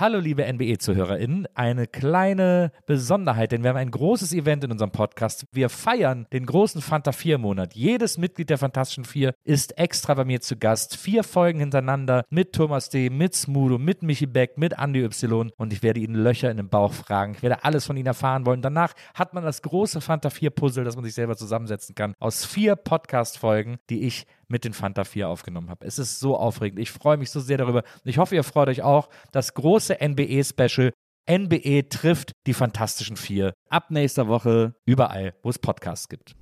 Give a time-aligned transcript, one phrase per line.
[0.00, 5.44] Hallo liebe NBE-ZuhörerInnen, eine kleine Besonderheit, denn wir haben ein großes Event in unserem Podcast.
[5.50, 7.74] Wir feiern den großen Fanta 4-Monat.
[7.74, 10.96] Jedes Mitglied der Fantastischen Vier ist extra bei mir zu Gast.
[10.96, 15.50] Vier Folgen hintereinander mit Thomas D., mit Smudo, mit Michi Beck, mit Andy Y.
[15.56, 17.34] Und ich werde Ihnen Löcher in den Bauch fragen.
[17.34, 18.62] Ich werde alles von Ihnen erfahren wollen.
[18.62, 22.76] Danach hat man das große Fanta 4-Puzzle, das man sich selber zusammensetzen kann, aus vier
[22.76, 25.86] Podcast-Folgen, die ich mit den Fanta 4 aufgenommen habe.
[25.86, 26.80] Es ist so aufregend.
[26.80, 27.84] Ich freue mich so sehr darüber.
[28.04, 29.08] Ich hoffe, ihr freut euch auch.
[29.30, 30.92] Das große NBE-Special.
[31.30, 33.52] NBE trifft die Fantastischen Vier.
[33.68, 36.32] Ab nächster Woche überall, wo es Podcasts gibt.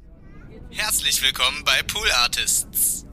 [0.71, 3.05] Herzlich willkommen bei Pool Artists.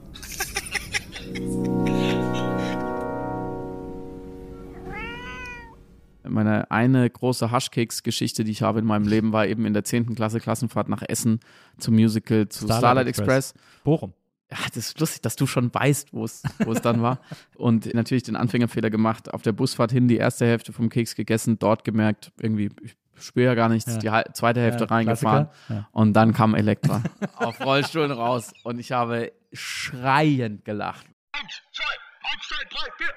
[6.26, 10.16] Meine eine große Haschkeks-Geschichte, die ich habe in meinem Leben, war eben in der 10.
[10.16, 11.40] Klasse Klassenfahrt nach Essen
[11.80, 13.52] zum Musical zu Starlight, Starlight Express.
[13.52, 13.84] Express.
[13.84, 14.14] Bochum
[14.54, 17.20] ja, das ist lustig, dass du schon weißt, wo es, wo es dann war.
[17.56, 21.58] Und natürlich den Anfängerfehler gemacht, auf der Busfahrt hin die erste Hälfte vom Keks gegessen,
[21.58, 24.22] dort gemerkt, irgendwie, ich spüre ja gar nichts, ja.
[24.24, 25.48] die zweite Hälfte ja, reingefahren.
[25.70, 25.88] Ja.
[25.92, 27.02] Und dann kam Elektra
[27.36, 31.08] auf Rollstuhlen raus und ich habe schreiend gelacht.
[31.32, 31.84] Eins, zwei,
[32.32, 33.14] eins, zwei, drei, vier.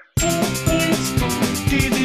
[1.69, 1.97] Diese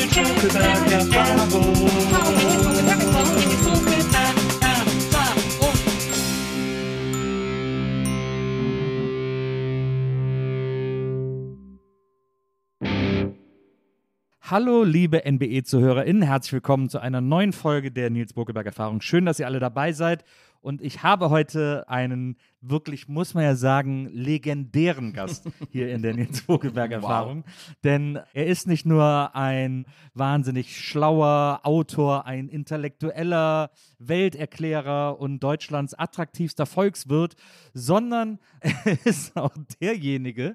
[14.52, 19.00] Hallo, liebe NBE-ZuhörerInnen, herzlich willkommen zu einer neuen Folge der Nils Bokelberg Erfahrung.
[19.00, 20.26] Schön, dass ihr alle dabei seid.
[20.62, 26.14] Und ich habe heute einen wirklich, muss man ja sagen, legendären Gast hier in der
[26.14, 27.42] Nils Vogelberg Erfahrung.
[27.44, 27.74] Wow.
[27.82, 36.64] Denn er ist nicht nur ein wahnsinnig schlauer Autor, ein intellektueller Welterklärer und Deutschlands attraktivster
[36.64, 37.34] Volkswirt,
[37.74, 40.54] sondern er ist auch derjenige,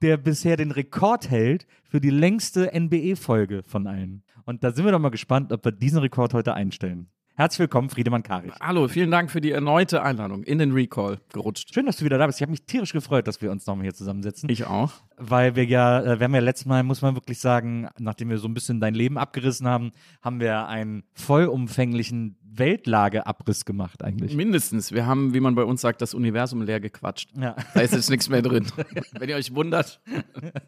[0.00, 4.22] der bisher den Rekord hält für die längste NBE-Folge von allen.
[4.44, 7.08] Und da sind wir doch mal gespannt, ob wir diesen Rekord heute einstellen.
[7.40, 8.52] Herzlich willkommen, Friedemann Karich.
[8.60, 11.72] Hallo, vielen Dank für die erneute Einladung in den Recall gerutscht.
[11.72, 12.38] Schön, dass du wieder da bist.
[12.38, 14.50] Ich habe mich tierisch gefreut, dass wir uns nochmal hier zusammensetzen.
[14.50, 14.92] Ich auch.
[15.16, 18.36] Weil wir ja, äh, wir haben ja letztes Mal, muss man wirklich sagen, nachdem wir
[18.36, 24.34] so ein bisschen dein Leben abgerissen haben, haben wir einen vollumfänglichen Weltlageabriss gemacht eigentlich.
[24.34, 24.92] Mindestens.
[24.92, 27.30] Wir haben, wie man bei uns sagt, das Universum leer gequatscht.
[27.38, 27.56] Ja.
[27.74, 28.66] Da ist jetzt nichts mehr drin.
[29.18, 30.00] Wenn ihr euch wundert,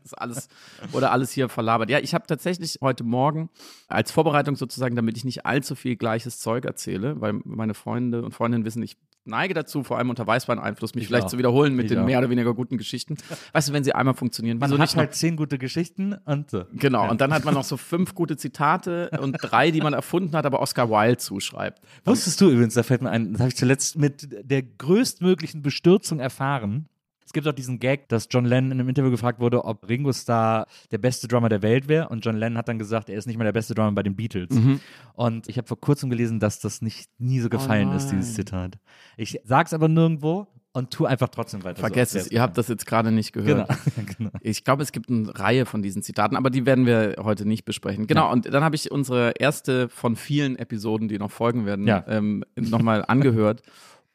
[0.05, 0.49] ist alles
[0.93, 1.91] oder alles hier verlabert.
[1.91, 3.51] Ja, ich habe tatsächlich heute Morgen
[3.89, 8.33] als Vorbereitung sozusagen, damit ich nicht allzu viel gleiches Zeug erzähle, weil meine Freunde und
[8.33, 11.31] Freundinnen wissen, ich neige dazu, vor allem unter Weißwein-Einfluss, mich ich vielleicht auch.
[11.31, 12.07] zu wiederholen mit ich den auch.
[12.07, 13.17] mehr oder weniger guten Geschichten.
[13.53, 16.65] Weißt du, wenn sie einmal funktionieren, man hat halt zehn gute Geschichten und so.
[16.73, 17.11] Genau, ja.
[17.11, 20.47] und dann hat man noch so fünf gute Zitate und drei, die man erfunden hat,
[20.47, 21.81] aber Oscar Wilde zuschreibt.
[22.05, 26.21] Wusstest du übrigens, da fällt mir ein, das habe ich zuletzt mit der größtmöglichen Bestürzung
[26.21, 26.89] erfahren.
[27.33, 30.13] Es gibt auch diesen Gag, dass John Lennon in einem Interview gefragt wurde, ob Ringo
[30.13, 32.11] Starr der beste Drummer der Welt wäre.
[32.11, 34.15] Und John Lennon hat dann gesagt, er ist nicht mal der beste Drummer bei den
[34.15, 34.51] Beatles.
[34.51, 34.81] Mhm.
[35.15, 38.35] Und ich habe vor kurzem gelesen, dass das nicht nie so gefallen oh ist, dieses
[38.35, 38.77] Zitat.
[39.17, 41.81] Ich sag's aber nirgendwo und tu einfach trotzdem weiter.
[41.81, 42.19] Vergesst so.
[42.19, 43.67] es, ihr habt das jetzt gerade nicht gehört.
[43.67, 44.09] Genau.
[44.19, 44.31] genau.
[44.43, 47.65] Ich glaube, es gibt eine Reihe von diesen Zitaten, aber die werden wir heute nicht
[47.65, 48.07] besprechen.
[48.07, 48.31] Genau, ja.
[48.31, 52.05] und dann habe ich unsere erste von vielen Episoden, die noch folgen werden, ja.
[52.09, 53.63] ähm, nochmal angehört.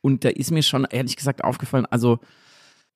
[0.01, 2.19] Und da ist mir schon ehrlich gesagt aufgefallen, also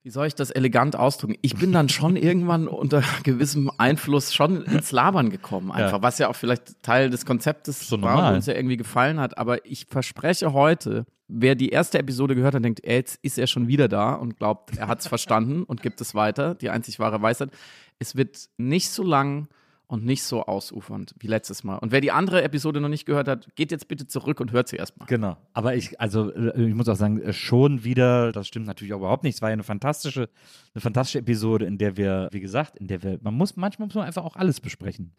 [0.03, 1.35] wie soll ich das elegant ausdrücken?
[1.41, 6.03] Ich bin dann schon irgendwann unter gewissem Einfluss schon ins Labern gekommen, einfach, ja.
[6.03, 9.37] was ja auch vielleicht Teil des Konzeptes so war und uns ja irgendwie gefallen hat.
[9.37, 13.47] Aber ich verspreche heute, wer die erste Episode gehört hat, denkt, ey, jetzt ist er
[13.47, 16.99] schon wieder da und glaubt, er hat es verstanden und gibt es weiter, die einzig
[16.99, 17.51] wahre Weisheit.
[17.99, 19.47] Es wird nicht so lang
[19.91, 21.75] und nicht so ausufernd wie letztes Mal.
[21.75, 24.69] Und wer die andere Episode noch nicht gehört hat, geht jetzt bitte zurück und hört
[24.69, 25.05] sie erstmal.
[25.07, 25.35] Genau.
[25.51, 28.99] Aber ich, also äh, ich muss auch sagen, äh, schon wieder, das stimmt natürlich auch
[28.99, 29.35] überhaupt nicht.
[29.35, 30.29] Es war ja eine fantastische,
[30.73, 33.95] eine fantastische Episode, in der wir, wie gesagt, in der wir, man muss, manchmal muss
[33.95, 35.11] man einfach auch alles besprechen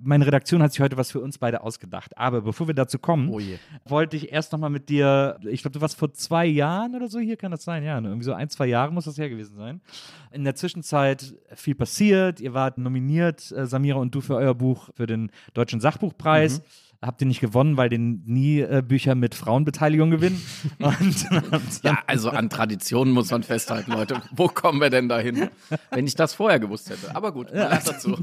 [0.00, 2.16] meine Redaktion hat sich heute was für uns beide ausgedacht.
[2.16, 3.40] Aber bevor wir dazu kommen, oh
[3.84, 7.18] wollte ich erst nochmal mit dir, ich glaube, du warst vor zwei Jahren oder so
[7.18, 7.82] hier, kann das sein?
[7.82, 8.08] Ja, ne?
[8.08, 9.80] irgendwie so ein, zwei Jahre muss das her gewesen sein.
[10.30, 12.40] In der Zwischenzeit viel passiert.
[12.40, 16.60] Ihr wart nominiert, äh, Samira und du, für euer Buch für den Deutschen Sachbuchpreis.
[16.60, 20.42] Mhm habt ihr nicht gewonnen, weil den nie äh, Bücher mit Frauenbeteiligung gewinnen.
[20.78, 24.20] Und, ja, also an Traditionen muss man festhalten, Leute.
[24.32, 25.48] Wo kommen wir denn dahin?
[25.90, 27.14] Wenn ich das vorher gewusst hätte.
[27.14, 27.68] Aber gut, ja.
[27.68, 28.18] dazu.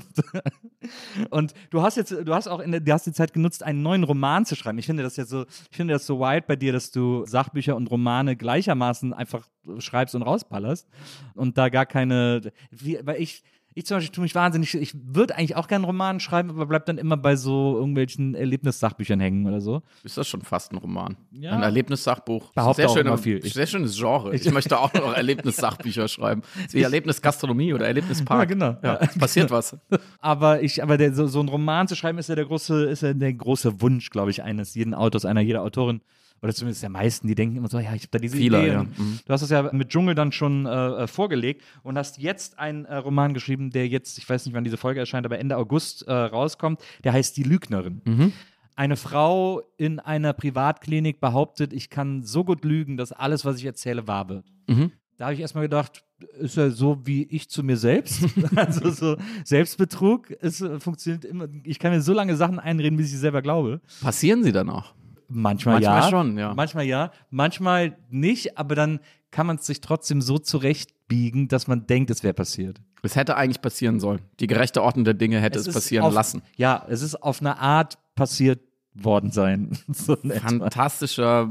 [1.29, 3.81] Und du hast jetzt, du hast auch in der, du hast die Zeit genutzt, einen
[3.81, 4.77] neuen Roman zu schreiben.
[4.77, 7.75] Ich finde das ja so, ich finde das so wild bei dir, dass du Sachbücher
[7.75, 9.47] und Romane gleichermaßen einfach
[9.79, 10.87] schreibst und rausballerst
[11.33, 13.43] und da gar keine, wie, weil ich
[13.77, 16.65] ich zum Beispiel tue mich wahnsinnig, ich würde eigentlich auch gerne einen Roman schreiben, aber
[16.65, 19.81] bleib dann immer bei so irgendwelchen Erlebnissachbüchern hängen oder so.
[20.03, 21.17] Ist das schon fast ein Roman?
[21.31, 21.51] Ja.
[21.51, 22.53] Ein Erlebnissachbuch.
[22.53, 23.43] Behaupte sehr auch immer viel.
[23.43, 24.33] Sehr schönes Genre.
[24.33, 26.41] Ich, ich möchte auch noch Erlebnissachbücher schreiben.
[26.71, 28.39] Wie Erlebnisgastronomie oder Erlebnispark.
[28.39, 28.77] Ja, genau.
[28.81, 29.77] Ja, es passiert was.
[30.19, 33.01] Aber ich, aber der, so, so ein Roman zu schreiben ist ja der große, ist
[33.01, 36.01] ja der große Wunsch, glaube ich, eines jeden Autors, einer jeder Autorin
[36.45, 38.71] oder zumindest der meisten, die denken immer so, ja, ich habe da diese Viele, Idee.
[38.71, 38.83] Ja.
[38.83, 39.19] Mhm.
[39.25, 42.85] Du hast das ja mit Dschungel dann schon äh, äh, vorgelegt und hast jetzt einen
[42.85, 46.03] äh, Roman geschrieben, der jetzt, ich weiß nicht, wann diese Folge erscheint, aber Ende August
[46.03, 46.81] äh, rauskommt.
[47.03, 48.01] Der heißt Die Lügnerin.
[48.05, 48.31] Mhm.
[48.75, 53.65] Eine Frau in einer Privatklinik behauptet, ich kann so gut lügen, dass alles, was ich
[53.65, 54.45] erzähle, wahr wird.
[54.67, 54.91] Mhm.
[55.17, 56.03] Da habe ich erstmal gedacht,
[56.39, 58.23] ist ja so wie ich zu mir selbst.
[58.55, 61.47] also so Selbstbetrug ist, äh, funktioniert immer.
[61.63, 63.81] Ich kann mir so lange Sachen einreden, bis ich selber glaube.
[64.01, 64.93] Passieren sie dann auch?
[65.27, 66.09] Manchmal, manchmal ja.
[66.09, 66.53] schon, ja.
[66.53, 68.99] Manchmal ja, manchmal nicht, aber dann
[69.31, 72.81] kann man es sich trotzdem so zurechtbiegen, dass man denkt, es wäre passiert.
[73.01, 74.21] Es hätte eigentlich passieren sollen.
[74.39, 76.41] Die gerechte Ordnung der Dinge hätte es, es passieren auf, lassen.
[76.55, 78.61] Ja, es ist auf eine Art passiert
[78.93, 79.77] worden sein.
[79.87, 81.49] so Fantastischer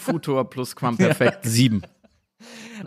[0.00, 1.82] Futur plus Quamperfekt 7.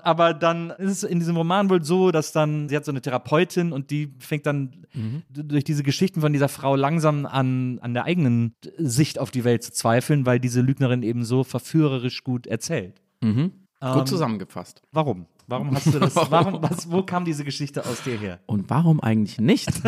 [0.02, 3.02] Aber dann ist es in diesem Roman wohl so, dass dann, sie hat so eine
[3.02, 5.24] Therapeutin und die fängt dann mhm.
[5.30, 9.64] durch diese Geschichten von dieser Frau langsam an, an der eigenen Sicht auf die Welt
[9.64, 13.02] zu zweifeln, weil diese Lügnerin eben so verführerisch gut erzählt.
[13.22, 13.52] Mhm.
[13.84, 14.82] Gut ähm, zusammengefasst.
[14.94, 15.26] Warum?
[15.48, 16.16] Warum hast du das?
[16.30, 18.40] Warum, was, wo kam diese Geschichte aus dir her?
[18.46, 19.68] Und warum eigentlich nicht?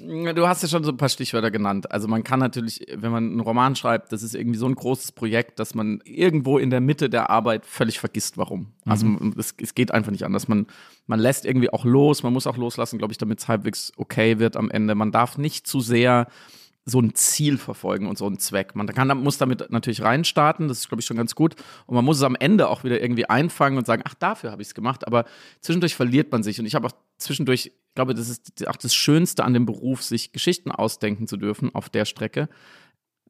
[0.00, 1.92] du hast ja schon so ein paar Stichwörter genannt.
[1.92, 5.12] Also man kann natürlich, wenn man einen Roman schreibt, das ist irgendwie so ein großes
[5.12, 8.68] Projekt, dass man irgendwo in der Mitte der Arbeit völlig vergisst, warum.
[8.86, 9.34] Also mhm.
[9.36, 10.48] es, es, geht einfach nicht anders.
[10.48, 10.66] Man,
[11.06, 14.38] man lässt irgendwie auch los, man muss auch loslassen, glaube ich, damit es halbwegs okay
[14.38, 14.94] wird am Ende.
[14.94, 16.28] Man darf nicht zu sehr
[16.86, 18.74] so ein Ziel verfolgen und so einen Zweck.
[18.74, 21.54] Man kann, muss damit natürlich reinstarten, das ist, glaube ich, schon ganz gut.
[21.86, 24.60] Und man muss es am Ende auch wieder irgendwie einfangen und sagen, ach, dafür habe
[24.60, 25.06] ich es gemacht.
[25.06, 25.24] Aber
[25.60, 26.60] zwischendurch verliert man sich.
[26.60, 30.02] Und ich habe auch zwischendurch, ich glaube, das ist auch das Schönste an dem Beruf,
[30.02, 32.50] sich Geschichten ausdenken zu dürfen auf der Strecke.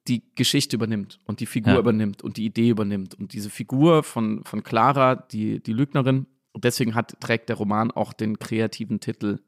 [0.09, 1.79] Die Geschichte übernimmt und die Figur ja.
[1.79, 3.15] übernimmt und die Idee übernimmt.
[3.15, 7.91] Und diese Figur von, von Clara, die, die Lügnerin, und deswegen hat, trägt der Roman
[7.91, 9.41] auch den kreativen Titel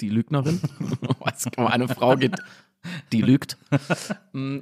[0.00, 0.60] Die Lügnerin.
[1.56, 2.34] eine Frau geht
[3.12, 3.56] die lügt.
[4.32, 4.60] Mm,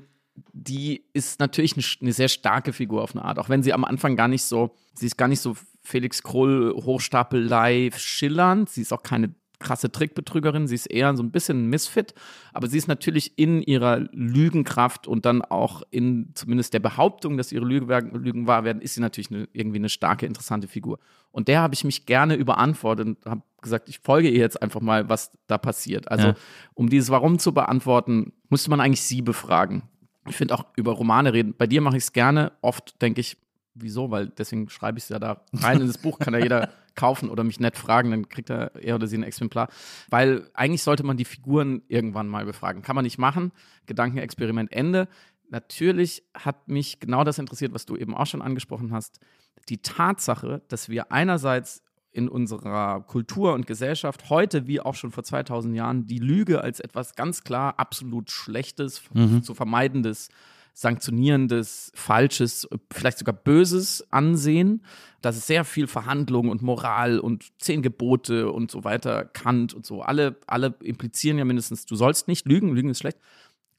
[0.52, 4.16] die ist natürlich eine, sehr starke Figur auf eine Art, auch wenn sie am Anfang
[4.16, 9.02] gar nicht so, sie ist gar nicht so Felix Krull Hochstapelei schillernd, sie ist auch
[9.02, 9.34] keine
[9.66, 12.14] krasse Trickbetrügerin, sie ist eher so ein bisschen Misfit,
[12.52, 17.50] aber sie ist natürlich in ihrer Lügenkraft und dann auch in zumindest der Behauptung, dass
[17.50, 21.00] ihre Lügen wahr werden, ist sie natürlich eine, irgendwie eine starke, interessante Figur.
[21.32, 24.80] Und der habe ich mich gerne überantwortet und habe gesagt, ich folge ihr jetzt einfach
[24.80, 26.10] mal, was da passiert.
[26.10, 26.34] Also, ja.
[26.74, 29.82] um dieses Warum zu beantworten, musste man eigentlich sie befragen.
[30.28, 31.54] Ich finde auch über Romane reden.
[31.58, 32.52] Bei dir mache ich es gerne.
[32.62, 33.36] Oft denke ich,
[33.74, 34.10] wieso?
[34.10, 37.30] Weil deswegen schreibe ich es ja da rein in das Buch, kann ja jeder kaufen
[37.30, 39.68] oder mich nett fragen, dann kriegt er, er oder sie ein Exemplar.
[40.08, 42.82] Weil eigentlich sollte man die Figuren irgendwann mal befragen.
[42.82, 43.52] Kann man nicht machen.
[43.86, 45.08] Gedankenexperiment Ende.
[45.48, 49.20] Natürlich hat mich genau das interessiert, was du eben auch schon angesprochen hast.
[49.68, 51.82] Die Tatsache, dass wir einerseits
[52.16, 56.80] in unserer Kultur und Gesellschaft heute wie auch schon vor 2000 Jahren die Lüge als
[56.80, 59.42] etwas ganz klar absolut Schlechtes, mhm.
[59.42, 60.30] zu vermeidendes,
[60.78, 64.84] sanktionierendes, falsches, vielleicht sogar böses ansehen,
[65.22, 69.86] dass es sehr viel Verhandlung und Moral und zehn Gebote und so weiter Kant und
[69.86, 73.18] so alle alle implizieren ja mindestens, du sollst nicht lügen, lügen ist schlecht.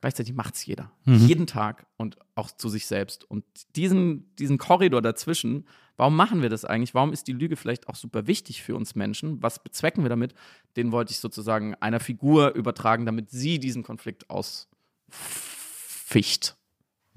[0.01, 0.91] Gleichzeitig macht es jeder.
[1.05, 1.27] Mhm.
[1.27, 3.29] Jeden Tag und auch zu sich selbst.
[3.29, 3.43] Und
[3.75, 6.95] diesen, diesen Korridor dazwischen, warum machen wir das eigentlich?
[6.95, 9.43] Warum ist die Lüge vielleicht auch super wichtig für uns Menschen?
[9.43, 10.33] Was bezwecken wir damit?
[10.75, 14.67] Den wollte ich sozusagen einer Figur übertragen, damit sie diesen Konflikt ausficht.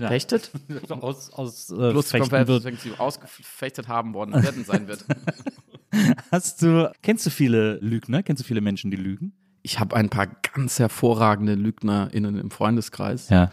[0.01, 0.09] Ja.
[0.09, 0.51] Fechtet?
[0.89, 2.81] aus aus äh, Plus fechten wird.
[2.81, 5.05] sie ausgefechtet haben worden werden sein wird.
[6.33, 8.23] Hast du, kennst du viele Lügner?
[8.23, 9.33] Kennst du viele Menschen, die lügen?
[9.63, 13.29] ich habe ein paar ganz hervorragende LügnerInnen im Freundeskreis.
[13.29, 13.51] Ja.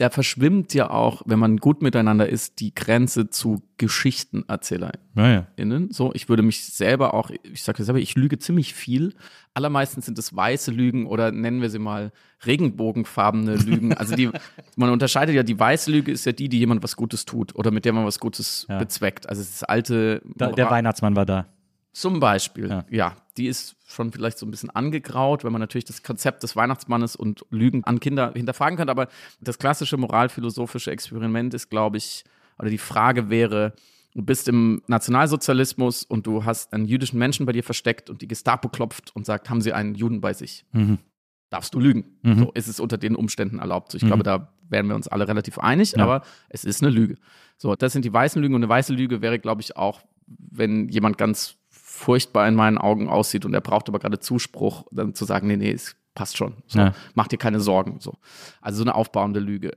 [0.00, 4.98] Da verschwimmt ja auch, wenn man gut miteinander ist, die Grenze zu GeschichtenerzählerInnen.
[5.14, 5.86] Ja, ja.
[5.90, 9.12] So, ich würde mich selber auch, ich sage selber, ich lüge ziemlich viel.
[9.52, 12.12] Allermeistens sind es weiße Lügen oder nennen wir sie mal
[12.46, 13.92] regenbogenfarbene Lügen.
[13.92, 14.30] Also die,
[14.76, 17.70] man unterscheidet ja, die weiße Lüge ist ja die, die jemand was Gutes tut oder
[17.70, 18.78] mit der man was Gutes Ja.
[18.78, 19.28] bezweckt.
[19.28, 20.22] Also ist alte.
[20.34, 21.46] Da, der Weihnachtsmann war da.
[21.92, 22.84] Zum Beispiel, Ja.
[22.90, 23.16] ja.
[23.36, 27.16] Die ist schon vielleicht so ein bisschen angegraut, wenn man natürlich das Konzept des Weihnachtsmannes
[27.16, 28.90] und Lügen an Kinder hinterfragen könnte.
[28.90, 29.08] Aber
[29.40, 32.24] das klassische moralphilosophische Experiment ist, glaube ich,
[32.58, 33.72] oder die Frage wäre,
[34.14, 38.28] du bist im Nationalsozialismus und du hast einen jüdischen Menschen bei dir versteckt und die
[38.28, 40.64] Gestapo klopft und sagt, haben sie einen Juden bei sich?
[40.72, 40.98] Mhm.
[41.48, 42.18] Darfst du lügen?
[42.22, 42.38] Mhm.
[42.38, 43.92] So ist es unter den Umständen erlaubt.
[43.92, 44.08] So, ich Mhm.
[44.08, 46.04] glaube, da wären wir uns alle relativ einig, Ja.
[46.04, 47.16] aber es ist eine Lüge.
[47.56, 50.88] So, das sind die weißen Lügen und eine weiße Lüge wäre, glaube ich, auch, wenn
[50.88, 51.56] jemand ganz
[51.90, 55.56] furchtbar in meinen Augen aussieht und er braucht aber gerade Zuspruch, dann zu sagen, nee,
[55.56, 56.54] nee, es passt schon.
[56.66, 56.94] So, Ja.
[57.14, 57.98] Mach dir keine Sorgen.
[58.00, 58.14] So.
[58.60, 59.72] Also so eine aufbauende Lüge.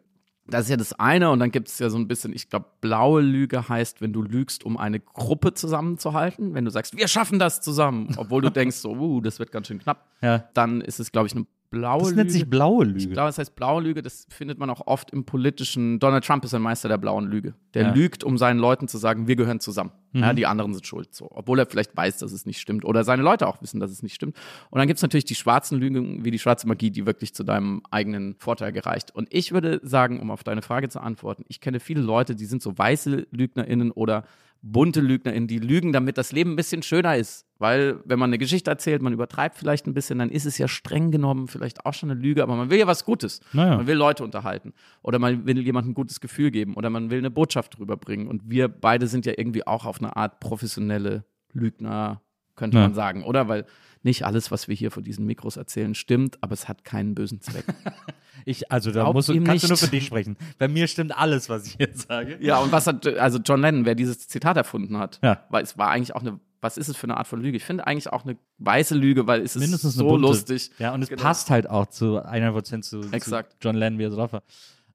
[0.45, 2.65] Das ist ja das eine und dann gibt es ja so ein bisschen, ich glaube,
[2.81, 7.39] blaue Lüge heißt, wenn du lügst, um eine Gruppe zusammenzuhalten, wenn du sagst, wir schaffen
[7.39, 10.43] das zusammen, obwohl du denkst, so, uh, das wird ganz schön knapp, Ja.
[10.53, 12.19] dann ist es, glaube ich, eine blaue Das Lüge.
[12.21, 13.09] nennt sich blaue Ich Lüge.
[13.09, 15.99] glaube, es heißt blaue Lüge, das findet man auch oft im politischen.
[15.99, 17.53] Donald Trump ist ein Meister der blauen Lüge.
[17.73, 17.93] Der Ja.
[17.93, 19.91] lügt, um seinen Leuten zu sagen, wir gehören zusammen.
[20.15, 21.13] Ja, die anderen sind schuld.
[21.15, 21.27] So.
[21.31, 22.85] Obwohl er vielleicht weiß, dass es nicht stimmt.
[22.85, 24.37] Oder seine Leute auch wissen, dass es nicht stimmt.
[24.69, 27.43] Und dann gibt es natürlich die schwarzen Lügen, wie die schwarze Magie, die wirklich zu
[27.43, 29.09] deinem eigenen Vorteil gereicht.
[29.15, 32.45] Und ich würde sagen, um auf deine Frage zu antworten, ich kenne viele Leute, die
[32.45, 34.23] sind so weiße LügnerInnen oder
[34.63, 37.45] bunte LügnerInnen, die lügen, damit das Leben ein bisschen schöner ist.
[37.59, 40.67] Weil, wenn man eine Geschichte erzählt, man übertreibt vielleicht ein bisschen, dann ist es ja
[40.67, 43.41] streng genommen vielleicht auch schon eine Lüge, aber man will ja was Gutes.
[43.51, 43.77] Naja.
[43.77, 44.73] Man will Leute unterhalten.
[45.01, 46.75] Oder man will jemandem ein gutes Gefühl geben.
[46.75, 48.27] Oder man will eine Botschaft rüberbringen.
[48.27, 52.21] Und wir beide sind ja irgendwie auch auf eine Art professionelle Lügner,
[52.55, 52.83] könnte Ja.
[52.83, 53.23] man sagen.
[53.23, 53.47] Oder?
[53.47, 53.65] Weil
[54.03, 57.41] nicht alles, was wir hier vor diesen Mikros erzählen, stimmt, aber es hat keinen bösen
[57.41, 57.65] Zweck.
[58.45, 59.85] Ich, also da musst du, kannst du nur nicht.
[59.85, 60.35] für dich sprechen.
[60.57, 62.37] Bei mir stimmt alles, was ich jetzt sage.
[62.41, 65.45] ja, und was hat, also John Lennon, wer dieses Zitat erfunden hat, Ja.
[65.49, 67.55] weil es war eigentlich auch eine, was ist es für eine Art von Lüge?
[67.55, 70.27] Ich finde eigentlich auch eine weiße Lüge, weil es ist Mindestens so eine bunte.
[70.27, 70.71] lustig.
[70.77, 71.21] Ja, und es Genau.
[71.21, 73.53] passt halt auch zu 100% zu, Exakt.
[73.53, 74.43] zu John Lennon, wie er so drauf war.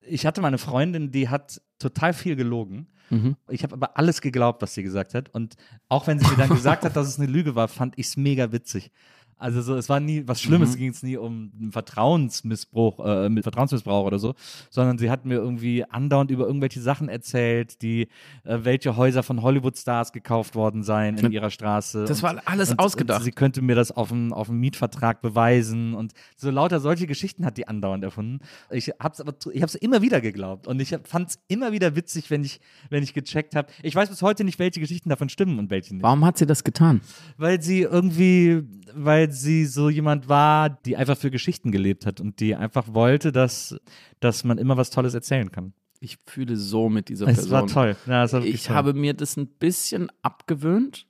[0.03, 2.89] Ich hatte mal eine Freundin, die hat total viel gelogen.
[3.11, 3.37] Mhm.
[3.49, 5.29] Ich habe aber alles geglaubt, was sie gesagt hat.
[5.35, 5.57] Und
[5.89, 8.17] auch wenn sie mir dann gesagt hat, dass es eine Lüge war, fand ich es
[8.17, 8.91] mega witzig.
[9.39, 10.79] Also so, es war nie was Schlimmes, Mhm.
[10.79, 14.35] ging es nie um einen Vertrauensmissbrauch, äh, mit Vertrauensmissbrauch oder so,
[14.71, 18.09] sondern sie hat mir irgendwie andauernd über irgendwelche Sachen erzählt, die
[18.45, 22.05] äh, welche Häuser von Hollywood-Stars gekauft worden seien in ihrer Straße.
[22.07, 23.21] Das war alles und, ausgedacht.
[23.21, 27.57] Und sie könnte mir das auf dem Mietvertrag beweisen und so lauter solche Geschichten hat
[27.57, 28.41] die andauernd erfunden.
[28.71, 32.31] Ich hab's aber, ich hab's immer wieder geglaubt und ich fand es immer wieder witzig,
[32.31, 33.69] wenn ich, wenn ich gecheckt habe.
[33.83, 36.03] Ich weiß bis heute nicht, welche Geschichten davon stimmen und welche nicht.
[36.03, 37.01] Warum hat sie das getan?
[37.37, 38.63] Weil sie irgendwie,
[38.95, 43.33] weil sie so jemand war, die einfach für Geschichten gelebt hat und die einfach wollte,
[43.33, 43.77] dass,
[44.21, 45.73] dass man immer was Tolles erzählen kann.
[46.01, 47.51] Ich fühle so mit dieser Es Person.
[47.53, 47.97] war toll.
[48.07, 48.77] Ja, es war Ich toll.
[48.77, 51.07] habe mir das ein bisschen abgewöhnt,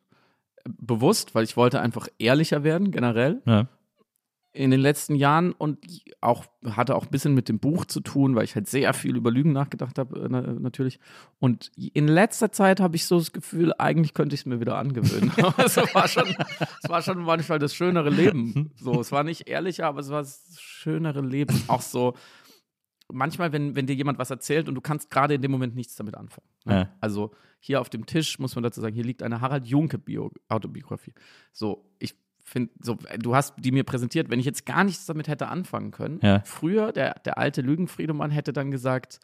[0.65, 3.69] bewusst, weil ich wollte einfach ehrlicher werden, generell ja.
[4.52, 5.78] In den letzten Jahren und
[6.21, 9.17] auch hatte auch ein bisschen mit dem Buch zu tun, weil ich halt sehr viel
[9.17, 10.99] über Lügen nachgedacht habe, äh, na- natürlich.
[11.38, 14.76] Und in letzter Zeit habe ich so das Gefühl, eigentlich könnte ich es mir wieder
[14.76, 15.31] angewöhnen.
[15.59, 16.35] es war schon,
[16.83, 18.73] es war schon manchmal das schönere Leben.
[18.76, 21.62] So, es war nicht ehrlicher, aber es war das schönere Leben.
[21.69, 22.14] Auch so,
[23.12, 25.95] manchmal, wenn, wenn dir jemand was erzählt und du kannst gerade in dem Moment nichts
[25.95, 26.49] damit anfangen.
[26.64, 26.75] Ne?
[26.75, 26.97] Ja.
[27.00, 30.31] Also hier auf dem Tisch muss man dazu sagen, hier liegt eine Harald Junke Bio
[30.49, 31.12] Autobiografie.
[31.52, 32.14] So, ich
[32.49, 35.90] finde, so, du hast die mir präsentiert, wenn ich jetzt gar nichts damit hätte anfangen
[35.90, 36.21] können.
[36.23, 36.40] Ja.
[36.45, 39.21] Früher, der, der alte Lügenfriedemann hätte dann gesagt,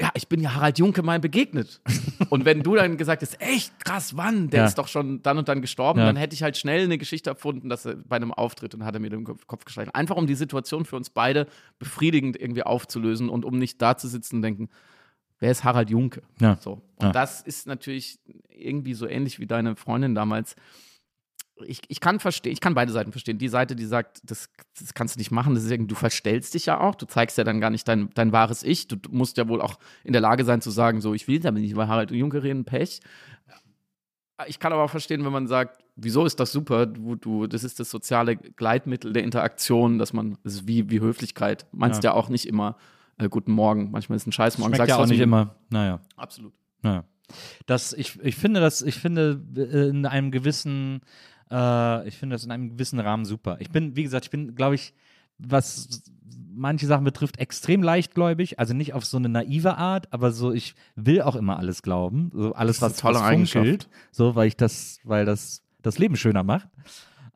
[0.00, 1.80] ja, ich bin ja Harald Junke mal begegnet.
[2.30, 4.48] und wenn du dann gesagt hast, echt krass, wann?
[4.50, 4.66] Der Ja.
[4.66, 6.06] ist doch schon dann und dann gestorben, Ja.
[6.06, 8.94] dann hätte ich halt schnell eine Geschichte erfunden, dass er bei einem Auftritt und hat
[8.94, 9.94] er mir den Kopf gestreichelt.
[9.94, 11.46] Einfach um die Situation für uns beide
[11.78, 14.68] befriedigend irgendwie aufzulösen und um nicht da zu sitzen und denken,
[15.40, 16.22] wer ist Harald Junke?
[16.40, 16.56] Ja.
[16.60, 16.80] So.
[16.96, 18.18] Und das ist natürlich
[18.48, 20.56] irgendwie so ähnlich wie deine Freundin damals.
[21.64, 23.38] Ich, ich kann verstehen, ich kann beide Seiten verstehen.
[23.38, 26.54] Die Seite, die sagt, das, das kannst du nicht machen, das ist irgendwie, du verstellst
[26.54, 28.88] dich ja auch, du zeigst ja dann gar nicht dein, dein wahres Ich.
[28.88, 31.62] Du musst ja wohl auch in der Lage sein zu sagen, so, ich will damit
[31.62, 33.00] nicht über Harald Junke reden, Pech.
[34.46, 36.86] Ich kann aber auch verstehen, wenn man sagt, wieso ist das super?
[36.86, 41.00] Du, du, das ist das soziale Gleitmittel der Interaktion, dass man, das ist wie, wie
[41.00, 41.66] Höflichkeit.
[41.72, 42.12] Meinst ja.
[42.12, 42.76] auch nicht immer
[43.18, 43.90] äh, guten Morgen.
[43.90, 44.74] Manchmal ist ein Scheißmorgen.
[44.74, 45.54] Schmeckt ja auch nicht immer.
[45.70, 46.00] Naja.
[46.16, 46.52] Absolut.
[46.82, 47.04] Ja.
[47.66, 51.00] Das, ich, ich finde das, ich finde äh, in einem gewissen,
[51.52, 53.56] äh, ich finde das in einem gewissen Rahmen super.
[53.60, 54.94] Ich bin, wie gesagt, ich bin, glaube ich,
[55.38, 56.02] was
[56.54, 58.58] manche Sachen betrifft, extrem leichtgläubig.
[58.58, 62.30] Also nicht auf so eine naive Art, aber so, ich will auch immer alles glauben.
[62.34, 63.88] So alles, was, tolle was funkelt.
[64.10, 66.68] So, weil ich das, weil das das Leben schöner macht.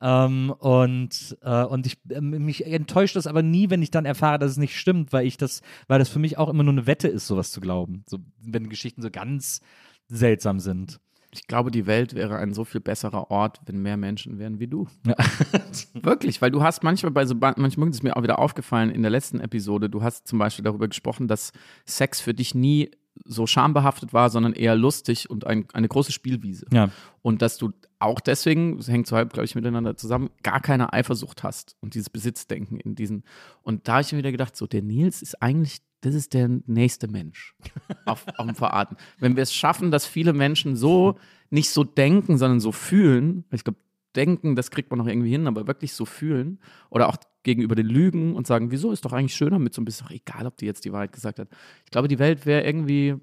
[0.00, 4.38] Ähm, und äh, und ich, äh, mich enttäuscht das aber nie, wenn ich dann erfahre,
[4.38, 6.87] dass es nicht stimmt, weil ich das, weil das für mich auch immer nur eine
[6.87, 8.04] Wette ist, sowas zu glauben.
[8.06, 9.61] So, wenn Geschichten so ganz
[10.08, 11.00] seltsam sind.
[11.37, 14.66] Ich glaube, die Welt wäre ein so viel besserer Ort, wenn mehr Menschen wären wie
[14.66, 14.87] du.
[15.07, 15.14] Ja.
[15.95, 19.11] Wirklich, weil du hast manchmal bei so, manchmal ist mir auch wieder aufgefallen in der
[19.11, 21.52] letzten Episode, du hast zum Beispiel darüber gesprochen, dass
[21.85, 22.90] Sex für dich nie
[23.25, 26.66] so schambehaftet war, sondern eher lustig und ein, eine große Spielwiese.
[26.73, 26.90] Ja.
[27.23, 30.93] Und dass du auch deswegen, das hängt so halb, glaube ich, miteinander zusammen, gar keine
[30.93, 33.25] Eifersucht hast und dieses Besitzdenken in diesen.
[33.62, 36.48] Und da habe ich mir wieder gedacht, so, der Nils ist eigentlich, das ist der
[36.66, 37.56] nächste Mensch
[38.04, 38.96] auf, auf dem Verarten.
[39.18, 41.18] Wenn wir es schaffen, dass viele Menschen so
[41.50, 43.78] nicht so denken, sondern so fühlen, ich glaube,
[44.14, 46.60] denken, das kriegt man noch irgendwie hin, aber wirklich so fühlen
[46.90, 49.84] oder auch gegenüber den Lügen und sagen, wieso ist doch eigentlich schöner mit so ein
[49.84, 51.48] bisschen, egal, ob die jetzt die Wahrheit gesagt hat.
[51.84, 53.16] Ich glaube, die Welt wäre irgendwie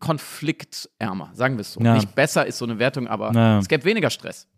[0.00, 1.80] konfliktärmer, sagen wir es so.
[1.80, 1.94] Ja.
[1.94, 3.58] Nicht besser ist so eine Wertung, aber ja.
[3.58, 4.48] es gäbe weniger Stress.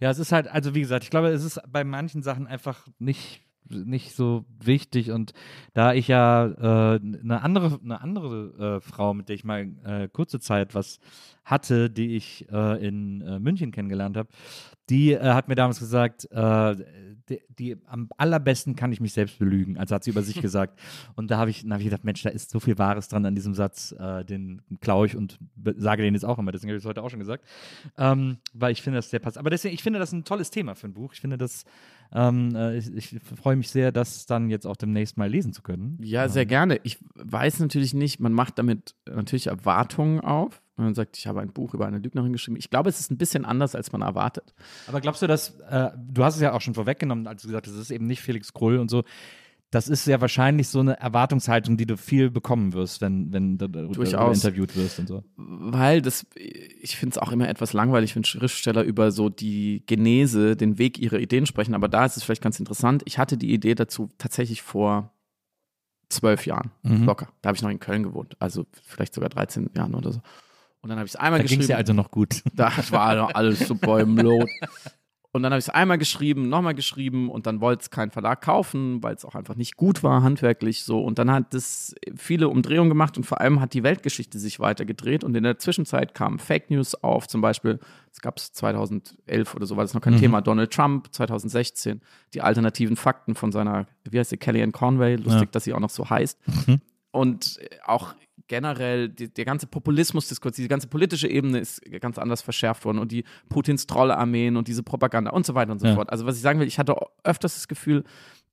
[0.00, 2.86] Ja, es ist halt, also wie gesagt, ich glaube, es ist bei manchen Sachen einfach
[2.98, 5.32] nicht nicht so wichtig und
[5.72, 10.08] da ich ja äh, eine andere eine andere äh, Frau, mit der ich mal äh,
[10.08, 11.00] kurze Zeit was
[11.44, 14.28] hatte, die ich äh, in äh, München kennengelernt habe,
[14.88, 16.28] die äh, hat mir damals gesagt,
[17.30, 20.78] die, die, am allerbesten kann ich mich selbst belügen, also hat sie über sich gesagt.
[21.16, 23.34] Und da habe ich, hab ich gedacht, Mensch, da ist so viel Wahres dran an
[23.34, 23.94] diesem Satz,
[24.28, 25.38] den klaue ich und
[25.76, 27.46] sage den jetzt auch immer, deswegen habe ich es heute auch schon gesagt,
[27.96, 29.38] ähm, weil ich finde, dass der passt.
[29.38, 31.14] Aber deswegen, ich finde das ein tolles Thema für ein Buch.
[31.14, 31.64] Ich finde das
[32.14, 35.62] ähm, äh, ich, ich freue mich sehr, das dann jetzt auch demnächst mal lesen zu
[35.62, 35.98] können.
[36.00, 36.48] Ja, sehr ähm.
[36.48, 36.80] gerne.
[36.84, 40.62] Ich weiß natürlich nicht, man macht damit natürlich Erwartungen auf.
[40.76, 42.56] Man sagt, ich habe ein Buch über eine Lügnerin geschrieben.
[42.56, 44.54] Ich glaube, es ist ein bisschen anders, als man erwartet.
[44.88, 47.66] Aber glaubst du, dass, äh, du hast es ja auch schon vorweggenommen, als du gesagt
[47.66, 49.04] hast, es ist eben nicht Felix Krull und so
[49.74, 53.68] das ist ja wahrscheinlich so eine Erwartungshaltung, die du viel bekommen wirst, wenn, wenn du
[53.68, 54.36] Durchaus.
[54.36, 55.24] interviewt wirst und so.
[55.36, 60.54] Weil das, ich finde es auch immer etwas langweilig, wenn Schriftsteller über so die Genese,
[60.54, 61.74] den Weg ihrer Ideen sprechen.
[61.74, 63.02] Aber da ist es vielleicht ganz interessant.
[63.04, 65.12] Ich hatte die Idee dazu tatsächlich vor
[66.08, 67.04] zwölf Jahren, mhm.
[67.04, 67.28] locker.
[67.42, 70.20] Da habe ich noch in Köln gewohnt, also vielleicht sogar 13 Jahren oder so.
[70.82, 71.62] Und dann habe ich es einmal da geschrieben.
[71.62, 72.42] Da ging ja also noch gut.
[72.54, 74.48] Da war noch alles super im Lot.
[75.34, 78.40] Und dann habe ich es einmal geschrieben, nochmal geschrieben und dann wollte es kein Verlag
[78.40, 81.02] kaufen, weil es auch einfach nicht gut war, handwerklich so.
[81.02, 85.24] Und dann hat das viele Umdrehungen gemacht und vor allem hat die Weltgeschichte sich weitergedreht.
[85.24, 87.80] Und in der Zwischenzeit kamen Fake News auf, zum Beispiel,
[88.12, 90.20] es gab es 2011 oder so, war das noch kein mhm.
[90.20, 92.00] Thema, Donald Trump 2016,
[92.32, 95.48] die alternativen Fakten von seiner, wie heißt sie, Kellyanne Conway, lustig, ja.
[95.50, 96.38] dass sie auch noch so heißt.
[96.68, 96.80] Mhm.
[97.10, 98.14] Und auch
[98.48, 103.12] generell die, der ganze Populismusdiskurs, diese ganze politische Ebene ist ganz anders verschärft worden und
[103.12, 105.94] die Putins Trollearmeen und diese Propaganda und so weiter und so ja.
[105.94, 106.10] fort.
[106.10, 108.04] Also was ich sagen will, ich hatte öfters das Gefühl,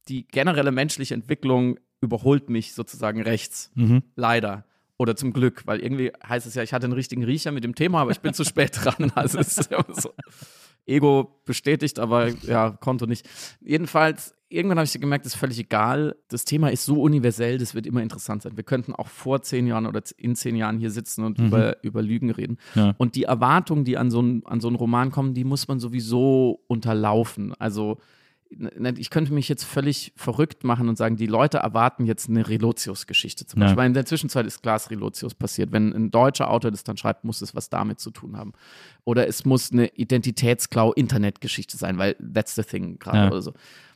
[0.07, 3.71] die generelle menschliche Entwicklung überholt mich sozusagen rechts.
[3.75, 4.03] Mhm.
[4.15, 4.65] Leider.
[4.97, 7.75] Oder zum Glück, weil irgendwie heißt es ja, ich hatte einen richtigen Riecher mit dem
[7.75, 9.11] Thema, aber ich bin zu spät dran.
[9.15, 10.13] Also es ist ja so.
[10.85, 13.27] Ego bestätigt, aber ja, Konto nicht.
[13.61, 16.15] Jedenfalls, irgendwann habe ich gemerkt, das ist völlig egal.
[16.27, 18.57] Das Thema ist so universell, das wird immer interessant sein.
[18.57, 21.47] Wir könnten auch vor zehn Jahren oder in zehn Jahren hier sitzen und mhm.
[21.47, 22.57] über, über Lügen reden.
[22.75, 22.93] Ja.
[22.97, 25.79] Und die Erwartungen, die an so, ein, an so einen Roman kommen, die muss man
[25.79, 27.53] sowieso unterlaufen.
[27.59, 27.97] Also
[28.97, 33.45] ich könnte mich jetzt völlig verrückt machen und sagen, die Leute erwarten jetzt eine Relotius-Geschichte
[33.45, 33.79] zum Beispiel.
[33.79, 33.85] Ja.
[33.85, 35.71] In der Zwischenzeit ist Glas Relotius passiert.
[35.71, 38.51] Wenn ein deutscher Autor das dann schreibt, muss es was damit zu tun haben.
[39.05, 43.27] Oder es muss eine Identitätsklau-Internetgeschichte sein, weil that's the thing gerade ja.
[43.27, 43.53] oder so.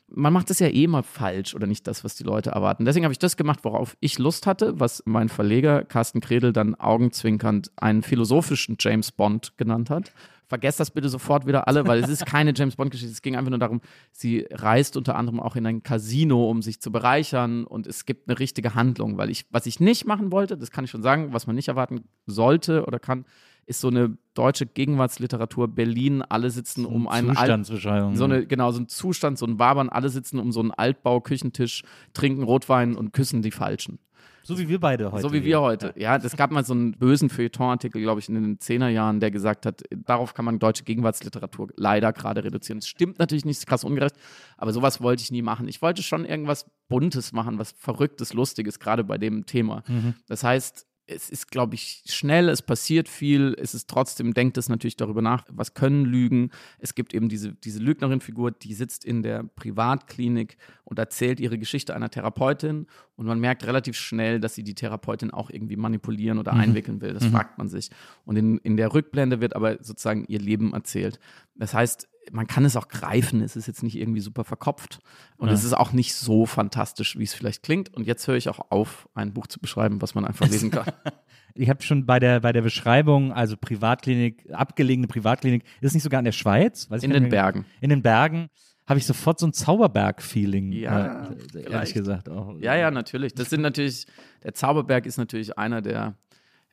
[0.08, 2.86] Man macht das ja eh mal falsch oder nicht das, was die Leute erwarten.
[2.86, 6.76] Deswegen habe ich das gemacht, worauf ich Lust hatte, was mein Verleger Carsten Kredel dann
[6.76, 10.12] augenzwinkernd einen philosophischen James Bond genannt hat
[10.48, 13.12] vergesst das bitte sofort wieder alle, weil es ist keine James Bond-Geschichte.
[13.12, 16.82] Es ging einfach nur darum, sie reist unter anderem auch in ein Casino, um sich
[16.82, 20.58] zu bereichern und es gibt eine richtige Handlung, weil ich, was ich nicht machen wollte,
[20.58, 23.26] das kann ich schon sagen, was man nicht erwarten sollte oder kann,
[23.66, 28.16] ist so eine deutsche Gegenwartsliteratur Berlin, alle sitzen so um einen Zustandsbeschreibung.
[28.16, 31.84] So eine, genau, so ein Zustand, so ein Wabern, alle sitzen um so einen Altbau-Küchentisch,
[32.14, 34.00] trinken Rotwein und küssen die Falschen.
[34.44, 35.24] So wie wir beide heute.
[35.24, 35.92] So wie wir heute.
[35.98, 39.32] Ja, das gab mal so einen bösen Feuilleton-Artikel, glaube ich, in den 10er Jahren, der
[39.32, 42.80] gesagt hat, darauf kann man deutsche Gegenwartsliteratur leider gerade reduzieren.
[42.80, 44.16] Das stimmt natürlich nicht, ist krass ungerecht,
[44.56, 45.68] aber sowas wollte ich nie machen.
[45.68, 49.82] Ich wollte schon irgendwas Buntes machen, was Verrücktes, Lustiges, gerade bei dem Thema.
[49.88, 50.14] Mhm.
[50.28, 54.70] Das heißt, es ist, glaube ich, schnell, es passiert viel, es ist trotzdem, denkt es
[54.70, 56.50] natürlich darüber nach, was können Lügen.
[56.80, 61.96] Es gibt eben diese, diese Lügnerin-Figur, die sitzt in der Privatklinik und erzählt ihre Geschichte
[61.96, 66.54] einer Therapeutin und man merkt relativ schnell, dass sie die Therapeutin auch irgendwie manipulieren oder
[66.54, 66.62] mhm.
[66.62, 67.14] einwickeln will.
[67.14, 67.32] Das mhm.
[67.32, 67.90] fragt man sich.
[68.26, 71.20] Und in, in der Rückblende wird aber sozusagen ihr Leben erzählt.
[71.56, 75.00] Das heißt, man kann es auch greifen, es ist jetzt nicht irgendwie super verkopft
[75.38, 75.54] und ja.
[75.54, 77.94] es ist auch nicht so fantastisch, wie es vielleicht klingt.
[77.94, 80.86] Und jetzt höre ich auch auf, ein Buch zu beschreiben, was man einfach lesen kann.
[81.58, 86.04] Ich habe schon bei der, bei der Beschreibung, also Privatklinik, abgelegene Privatklinik, ist es nicht
[86.04, 86.92] sogar in der Schweiz?
[86.92, 87.66] Weiß in den Bergen.
[87.80, 88.50] In den Bergen
[88.86, 90.74] habe ich sofort so ein Zauberberg-Feeling.
[90.74, 92.56] Ja, äh, ehrlich gesagt auch.
[92.60, 93.34] Ja, ja, natürlich.
[93.34, 94.06] Das sind natürlich,
[94.44, 96.16] der Zauberberg ist natürlich einer der,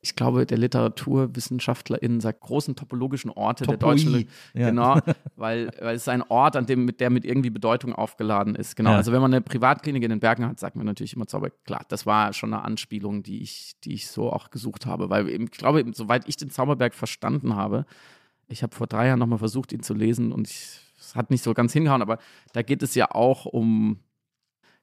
[0.04, 3.76] ich glaube, der LiteraturwissenschaftlerInnen sagt, großen topologischen Orte Topoi.
[3.76, 4.28] der deutschen.
[4.52, 4.68] Ja.
[4.70, 4.98] Genau,
[5.36, 8.76] weil, weil es ist ein Ort, an dem mit, der mit irgendwie Bedeutung aufgeladen ist.
[8.76, 8.90] Genau.
[8.90, 8.96] Ja.
[8.96, 11.64] Also wenn man eine Privatklinik in den Bergen hat, sagt man natürlich immer Zauberberg.
[11.64, 15.08] Klar, das war schon eine Anspielung, die ich, die ich so auch gesucht habe.
[15.08, 17.86] Weil ich glaube, soweit ich den Zauberberg verstanden habe,
[18.48, 21.42] ich habe vor drei Jahren nochmal versucht, ihn zu lesen und ich es hat nicht
[21.42, 22.18] so ganz hingehauen, aber
[22.52, 23.98] da geht es ja auch um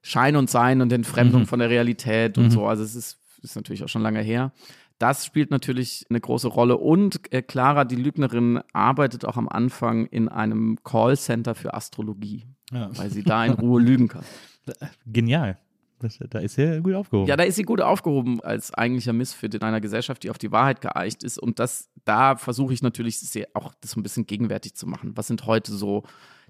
[0.02, 1.48] Schein und Sein und Entfremdung mhm.
[1.48, 2.52] von der Realität und mhm.
[2.52, 2.68] so.
[2.68, 4.52] Also es ist, ist natürlich auch schon lange her.
[5.00, 6.78] Das spielt natürlich eine große Rolle.
[6.78, 12.90] Und äh, Clara, die Lügnerin, arbeitet auch am Anfang in einem Callcenter für Astrologie, ja.
[12.98, 14.24] weil sie da in Ruhe lügen kann.
[15.06, 15.58] Genial.
[16.00, 17.28] Das, da ist sie gut aufgehoben.
[17.28, 20.52] Ja, da ist sie gut aufgehoben als eigentlicher Missfit in einer Gesellschaft, die auf die
[20.52, 21.38] Wahrheit geeicht ist.
[21.38, 23.20] Und das, da versuche ich natürlich
[23.54, 25.12] auch das so ein bisschen gegenwärtig zu machen.
[25.16, 26.04] Was sind heute so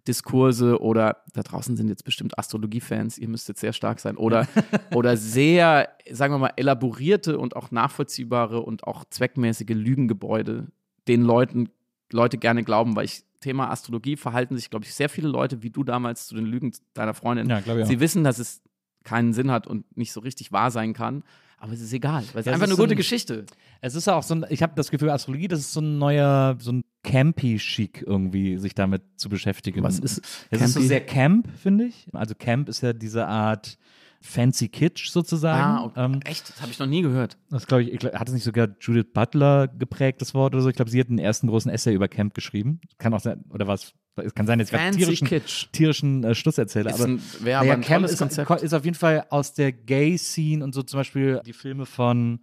[0.07, 4.47] Diskurse oder da draußen sind jetzt bestimmt Astrologie-Fans, ihr müsst jetzt sehr stark sein, oder,
[4.95, 10.67] oder sehr, sagen wir mal, elaborierte und auch nachvollziehbare und auch zweckmäßige Lügengebäude,
[11.07, 11.69] den Leuten
[12.11, 15.69] Leute gerne glauben, weil ich Thema Astrologie verhalten sich, glaube ich, sehr viele Leute wie
[15.69, 17.47] du damals zu den Lügen deiner Freundin.
[17.47, 18.61] Ja, ich Sie wissen, dass es
[19.03, 21.23] keinen Sinn hat und nicht so richtig wahr sein kann.
[21.59, 23.45] Aber es ist egal, weil es ist einfach eine so gute ein, Geschichte.
[23.81, 26.57] Es ist auch so ein, ich habe das Gefühl, Astrologie, das ist so ein neuer,
[26.59, 29.83] so ein Campy-Chic irgendwie, sich damit zu beschäftigen.
[29.83, 32.07] Was ist Es ist so sehr Camp, finde ich.
[32.13, 33.77] Also Camp ist ja diese Art
[34.21, 35.93] Fancy Kitsch sozusagen.
[35.97, 36.49] Ah, ähm, echt?
[36.49, 37.37] Das habe ich noch nie gehört.
[37.49, 40.69] Das glaube ich, hat es nicht sogar Judith Butler geprägt, das Wort oder so?
[40.69, 42.81] Ich glaube, sie hat den ersten großen Essay über Camp geschrieben.
[42.97, 43.93] Kann auch sein, oder was?
[44.15, 45.67] Es kann sein, dass ich gerade tierischen, Kitsch.
[45.71, 46.93] tierischen äh, Schluss erzähle.
[46.93, 50.73] aber ein, wäre aber ein Camp ist, ist, auf jeden Fall aus der Gay-Scene und
[50.73, 52.39] so zum Beispiel die Filme von,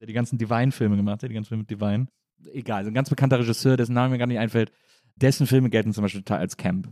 [0.00, 2.08] die ganzen Divine-Filme gemacht hat, die ganzen Filme mit Divine.
[2.52, 4.72] Egal, so ein ganz bekannter Regisseur, dessen Name mir gar nicht einfällt.
[5.16, 6.88] Dessen Filme gelten zum Beispiel als Camp.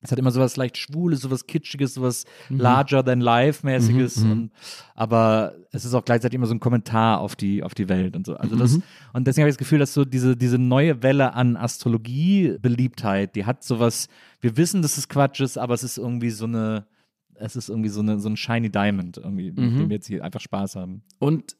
[0.00, 2.60] Es hat immer sowas leicht Schwules, sowas Kitschiges, sowas mhm.
[2.60, 4.18] Larger-than-Life-mäßiges.
[4.18, 4.50] Mhm, mhm.
[4.94, 8.24] aber es ist auch gleichzeitig immer so ein Kommentar auf die, auf die Welt und
[8.24, 8.36] so.
[8.36, 8.82] Also das, mhm.
[9.12, 13.44] und deswegen habe ich das Gefühl, dass so diese, diese neue Welle an Astrologie-Beliebtheit, die
[13.44, 14.08] hat sowas,
[14.40, 16.86] wir wissen, dass es Quatsch ist, aber es ist irgendwie so eine,
[17.34, 19.78] es ist irgendwie so, eine, so ein Shiny Diamond, irgendwie, mit mhm.
[19.78, 21.02] dem wir jetzt hier einfach Spaß haben.
[21.18, 21.56] Und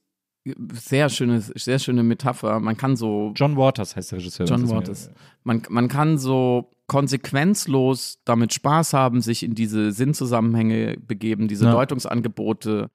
[0.72, 2.60] sehr schöne, sehr schöne Metapher.
[2.60, 3.32] Man kann so.
[3.34, 4.46] John Waters heißt der Regisseur.
[4.46, 5.10] John Waters.
[5.44, 11.72] Man, man kann so konsequenzlos damit Spaß haben, sich in diese Sinnzusammenhänge begeben, diese ja.
[11.72, 12.90] Deutungsangebote,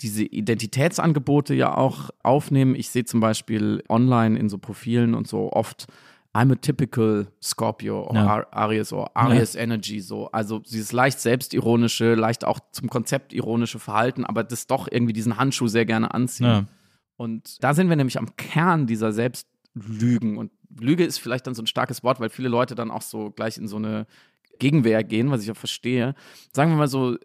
[0.00, 2.74] diese Identitätsangebote ja auch aufnehmen.
[2.74, 5.86] Ich sehe zum Beispiel online in so Profilen und so oft
[6.34, 8.46] I'm a typical Scorpio oder ja.
[8.50, 9.60] Aries oder Aries ja.
[9.60, 10.28] Energy so.
[10.32, 15.36] Also dieses leicht selbstironische, leicht auch zum Konzept ironische Verhalten, aber das doch irgendwie diesen
[15.36, 16.46] Handschuh sehr gerne anziehen.
[16.46, 16.64] Ja.
[17.16, 20.36] Und da sind wir nämlich am Kern dieser Selbstlügen.
[20.36, 23.30] Und Lüge ist vielleicht dann so ein starkes Wort, weil viele Leute dann auch so
[23.30, 24.06] gleich in so eine
[24.58, 26.14] Gegenwehr gehen, was ich auch verstehe.
[26.52, 27.16] Sagen wir mal so,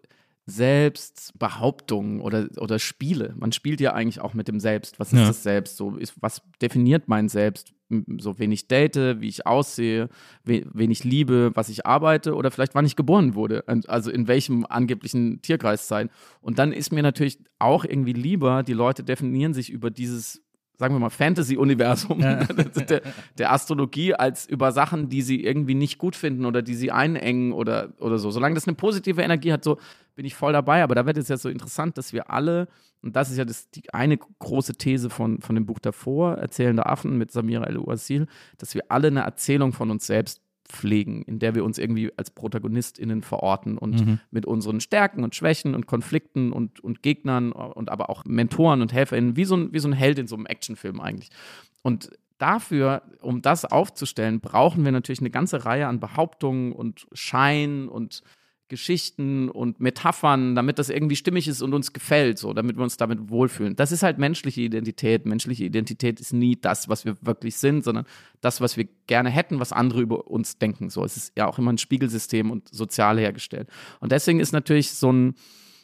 [0.46, 3.34] Selbstbehauptungen oder, oder Spiele.
[3.36, 4.98] Man spielt ja eigentlich auch mit dem Selbst.
[4.98, 5.26] Was ist ja.
[5.28, 5.76] das Selbst?
[5.76, 7.72] So, ist, was definiert mein Selbst?
[8.18, 10.08] So, wen ich date, wie ich aussehe,
[10.44, 13.64] wen ich liebe, was ich arbeite oder vielleicht wann ich geboren wurde.
[13.88, 16.08] Also in welchem angeblichen Tierkreis sein.
[16.40, 20.42] Und dann ist mir natürlich auch irgendwie lieber, die Leute definieren sich über dieses
[20.80, 22.42] sagen wir mal, Fantasy-Universum ja.
[22.88, 23.02] der,
[23.36, 27.52] der, Astrologie als über Sachen, die sie irgendwie nicht gut finden oder die sie einengen
[27.52, 28.30] oder, oder so.
[28.30, 29.76] Solange das eine positive Energie hat, so
[30.14, 30.82] bin ich voll dabei.
[30.82, 32.68] Aber da wird es ja so interessant, dass wir alle,
[33.02, 36.86] und das ist ja das, die eine große These von, von dem Buch davor, Erzählende
[36.86, 38.26] Affen mit Samira El-Uasil,
[38.58, 42.30] dass wir alle eine Erzählung von uns selbst pflegen, in der wir uns irgendwie als
[42.30, 44.20] ProtagonistInnen verorten und mhm.
[44.30, 48.92] mit unseren Stärken und Schwächen und Konflikten und, und Gegnern und aber auch Mentoren und
[48.92, 51.30] HelferInnen, wie so ein, wie so ein Held in so einem Actionfilm eigentlich.
[51.82, 57.88] Und dafür, um das aufzustellen, brauchen wir natürlich eine ganze Reihe an Behauptungen und Schein
[57.88, 58.22] und
[58.70, 62.96] Geschichten und Metaphern, damit das irgendwie stimmig ist und uns gefällt, so, damit wir uns
[62.96, 63.76] damit wohlfühlen.
[63.76, 65.26] Das ist halt menschliche Identität.
[65.26, 68.06] Menschliche Identität ist nie das, was wir wirklich sind, sondern
[68.40, 70.88] das, was wir gerne hätten, was andere über uns denken.
[70.88, 73.68] So, es ist ja auch immer ein Spiegelsystem und sozial hergestellt.
[73.98, 75.34] Und deswegen ist natürlich so ein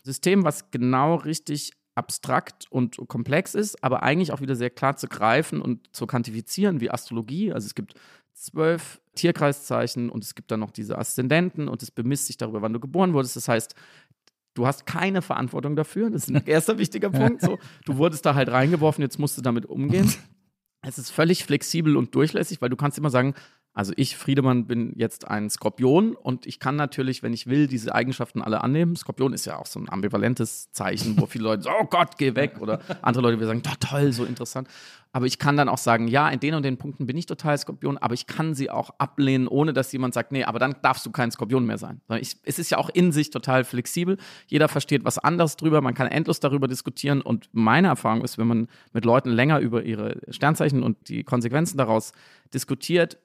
[0.03, 5.09] System, was genau richtig abstrakt und komplex ist, aber eigentlich auch wieder sehr klar zu
[5.09, 7.53] greifen und zu quantifizieren wie Astrologie.
[7.53, 7.95] Also es gibt
[8.33, 12.73] zwölf Tierkreiszeichen und es gibt dann noch diese Aszendenten und es bemisst sich darüber, wann
[12.73, 13.35] du geboren wurdest.
[13.35, 13.75] Das heißt,
[14.55, 16.11] du hast keine Verantwortung dafür.
[16.11, 17.43] Das ist ein erster wichtiger Punkt.
[17.43, 20.13] So, du wurdest da halt reingeworfen, jetzt musst du damit umgehen.
[20.83, 23.35] Es ist völlig flexibel und durchlässig, weil du kannst immer sagen,
[23.77, 27.95] Also ich, Friedemann, bin jetzt ein Skorpion und ich kann natürlich, wenn ich will, diese
[27.95, 28.97] Eigenschaften alle annehmen.
[28.97, 32.35] Skorpion ist ja auch so ein ambivalentes Zeichen, wo viele Leute sagen, oh Gott, geh
[32.35, 32.57] weg.
[32.61, 34.67] Oder andere Leute sagen, oh, toll, so interessant.
[35.13, 37.59] Aber ich kann dann auch sagen, ja, in den und den Punkten bin ich total
[37.59, 41.05] Skorpion, aber ich kann sie auch ablehnen, ohne dass jemand sagt, nee, aber dann darfst
[41.05, 42.01] du kein Skorpion mehr sein.
[42.19, 44.17] Ich, es ist ja auch in sich total flexibel.
[44.47, 47.21] Jeder versteht was anderes drüber, man kann endlos darüber diskutieren.
[47.21, 51.77] Und meine Erfahrung ist, wenn man mit Leuten länger über ihre Sternzeichen und die Konsequenzen
[51.77, 52.13] daraus
[52.55, 53.19] diskutiert,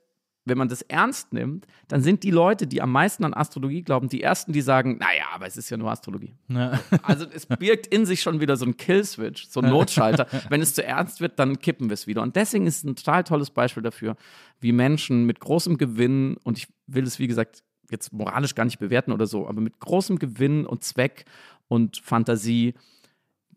[0.45, 4.09] wenn man das ernst nimmt, dann sind die Leute, die am meisten an Astrologie glauben,
[4.09, 6.35] die ersten, die sagen, naja, aber es ist ja nur Astrologie.
[6.47, 6.79] Ja.
[7.03, 10.27] Also es birgt in sich schon wieder so ein Killswitch, so ein Notschalter.
[10.49, 12.21] Wenn es zu ernst wird, dann kippen wir es wieder.
[12.21, 14.15] Und deswegen ist es ein total tolles Beispiel dafür,
[14.59, 18.79] wie Menschen mit großem Gewinn, und ich will es, wie gesagt, jetzt moralisch gar nicht
[18.79, 21.25] bewerten oder so, aber mit großem Gewinn und Zweck
[21.67, 22.73] und Fantasie,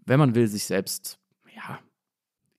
[0.05, 1.18] wenn man will, sich selbst,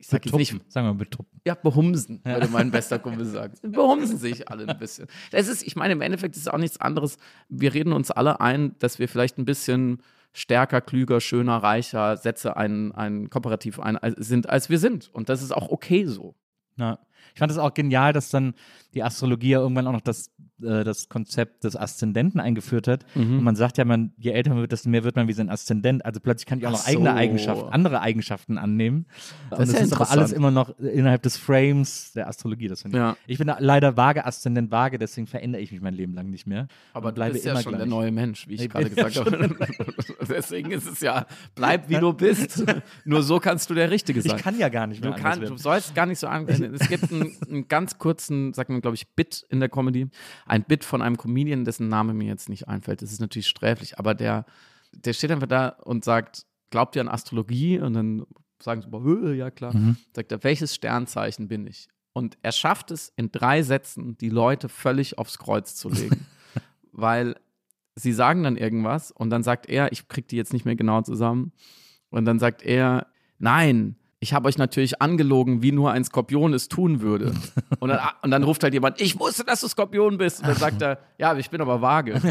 [0.06, 1.42] ich sag jetzt nicht, sagen wir betruppen.
[1.48, 2.34] Ja, behumsen, ja.
[2.34, 3.56] würde mein bester Kumpel sagen.
[3.72, 5.08] Behumsen sich alle ein bisschen.
[5.32, 7.18] Das ist, ich meine, im Endeffekt ist es auch nichts anderes.
[7.50, 12.56] Wir reden uns alle ein, dass wir vielleicht ein bisschen stärker, klüger, schöner, reicher Sätze
[12.56, 15.10] ein, ein Kooperativ ein, sind, als wir sind.
[15.12, 16.36] Und das ist auch okay so.
[16.78, 17.00] Ja.
[17.34, 18.54] Ich fand es auch genial, dass dann
[18.94, 20.30] die Astrologie ja irgendwann auch noch das,
[20.62, 23.06] äh, das Konzept des Aszendenten eingeführt hat.
[23.16, 23.40] Mhm.
[23.40, 25.50] Und man sagt ja, man, je älter man wird, desto mehr wird man wie sein
[25.50, 26.06] Aszendent.
[26.06, 26.90] Also plötzlich kann ich auch noch so.
[26.90, 29.06] eigene Eigenschaften, andere Eigenschaften annehmen.
[29.50, 32.68] Das und das ist, aber alles immer noch innerhalb des Frames der Astrologie.
[32.68, 32.94] Das ich.
[32.94, 33.18] Ja.
[33.28, 36.68] ich bin leider vage Aszendent vage, deswegen verändere ich mich mein Leben lang nicht mehr.
[36.94, 37.80] Aber du bist ja schon gleich.
[37.80, 39.56] der neue Mensch, wie ich, ich gerade gesagt habe.
[40.30, 42.64] deswegen ist es ja, bleib wie du bist.
[43.06, 44.38] Nur so kannst du der Richtige sein.
[44.38, 45.12] Ich kann ja gar nicht mehr.
[45.12, 46.74] Du, kann, du sollst gar nicht so angehen.
[46.74, 50.08] Es gibt einen, einen ganz kurzen, sagt man, glaube ich, Bit in der Comedy.
[50.46, 53.02] Ein Bit von einem Comedian, dessen Name mir jetzt nicht einfällt.
[53.02, 54.46] Das ist natürlich sträflich, aber der,
[54.92, 57.80] der steht einfach da und sagt, glaubt ihr an Astrologie?
[57.80, 58.26] Und dann
[58.62, 59.76] sagen sie, ja klar.
[59.76, 59.98] Mhm.
[60.16, 61.88] Sagt er, welches Sternzeichen bin ich?
[62.14, 66.26] Und er schafft es in drei Sätzen, die Leute völlig aufs Kreuz zu legen.
[66.92, 67.36] Weil
[67.96, 71.02] sie sagen dann irgendwas und dann sagt er, ich krieg die jetzt nicht mehr genau
[71.02, 71.52] zusammen.
[72.10, 76.68] Und dann sagt er, nein, ich habe euch natürlich angelogen, wie nur ein Skorpion es
[76.68, 77.32] tun würde.
[77.80, 80.40] Und dann, und dann, ruft halt jemand, ich wusste, dass du Skorpion bist.
[80.40, 82.20] Und dann sagt er, ja, ich bin aber vage.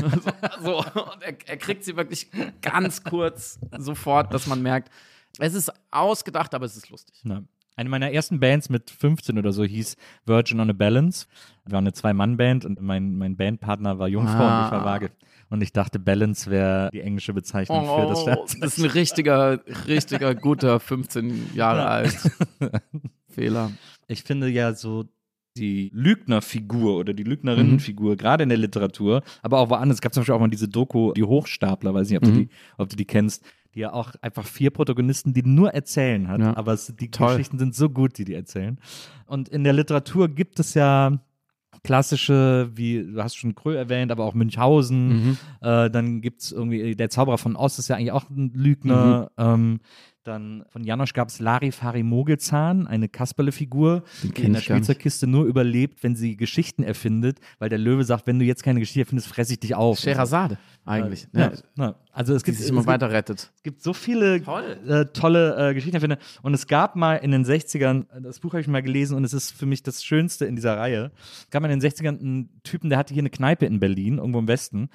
[0.62, 2.28] So, und er, er kriegt sie wirklich
[2.62, 4.90] ganz kurz sofort, dass man merkt,
[5.38, 7.20] es ist ausgedacht, aber es ist lustig.
[7.22, 7.42] Ja.
[7.76, 11.26] Eine meiner ersten Bands mit 15 oder so hieß Virgin on a Balance.
[11.64, 14.60] Wir waren eine Zwei-Mann-Band und mein, mein Bandpartner war Jungfrau ah.
[14.60, 15.10] und ich war vage.
[15.54, 18.60] Und ich dachte, Balance wäre die englische Bezeichnung oh, für das Sternzeichen.
[18.60, 22.16] Das ist ein richtiger, richtiger, guter 15 Jahre alt
[23.28, 23.70] Fehler.
[24.08, 25.04] Ich finde ja so
[25.56, 28.16] die Lügnerfigur oder die Lügnerinnenfigur, mhm.
[28.16, 29.98] gerade in der Literatur, aber auch woanders.
[29.98, 32.32] Es gab zum Beispiel auch mal diese Doku, die Hochstapler, weiß nicht, ob, mhm.
[32.32, 33.44] du, die, ob du die kennst,
[33.76, 36.56] die ja auch einfach vier Protagonisten, die nur erzählen hat, ja.
[36.56, 37.30] aber es, die Toll.
[37.30, 38.76] Geschichten sind so gut, die die erzählen.
[39.26, 41.20] Und in der Literatur gibt es ja
[41.84, 45.08] klassische, wie du hast schon Kröll erwähnt, aber auch Münchhausen.
[45.08, 45.38] Mhm.
[45.60, 49.30] Äh, dann gibt es irgendwie, der Zauberer von Ost ist ja eigentlich auch ein Lügner.
[49.36, 49.44] Mhm.
[49.44, 49.80] Ähm,
[50.24, 56.02] dann von Janosch gab es Larifari Mogelzahn, eine Kasperle-Figur, die in der Spielzeugkiste nur überlebt,
[56.02, 59.52] wenn sie Geschichten erfindet, weil der Löwe sagt, wenn du jetzt keine Geschichte erfindest, fresse
[59.52, 59.98] ich dich auf.
[59.98, 61.28] Scheherazade eigentlich.
[61.32, 61.52] Ja, ja.
[61.76, 61.94] ja.
[62.12, 63.50] Also es gibt, sich immer weiter rettet.
[63.56, 64.78] Es gibt so viele Toll.
[64.86, 66.18] äh, tolle äh, Geschichten erfinder.
[66.42, 69.32] Und es gab mal in den 60ern, das Buch habe ich mal gelesen und es
[69.32, 71.10] ist für mich das Schönste in dieser Reihe.
[71.42, 74.18] Es gab mal in den 60ern einen Typen, der hatte hier eine Kneipe in Berlin,
[74.18, 74.90] irgendwo im Westen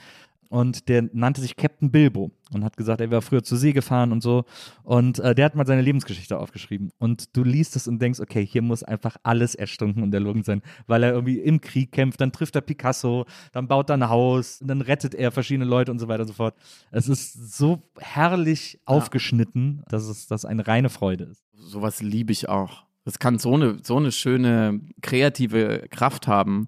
[0.50, 4.12] und der nannte sich Captain Bilbo und hat gesagt, er wäre früher zur See gefahren
[4.12, 4.46] und so.
[4.84, 6.92] Und äh, der hat mal seine Lebensgeschichte aufgeschrieben.
[6.98, 10.64] Und du liest es und denkst, okay, hier muss einfach alles erstunken und erlogen sein,
[10.88, 14.60] weil er irgendwie im Krieg kämpft, dann trifft er Picasso, dann baut er ein Haus,
[14.64, 16.56] dann rettet er verschiedene Leute und so weiter und so fort.
[16.92, 18.80] Es ist so herrlich ja.
[18.86, 21.46] aufgeschnitten, dass es dass eine reine Freude ist.
[21.54, 22.86] Sowas liebe ich auch.
[23.06, 26.68] Das kann so eine, so eine schöne kreative Kraft haben.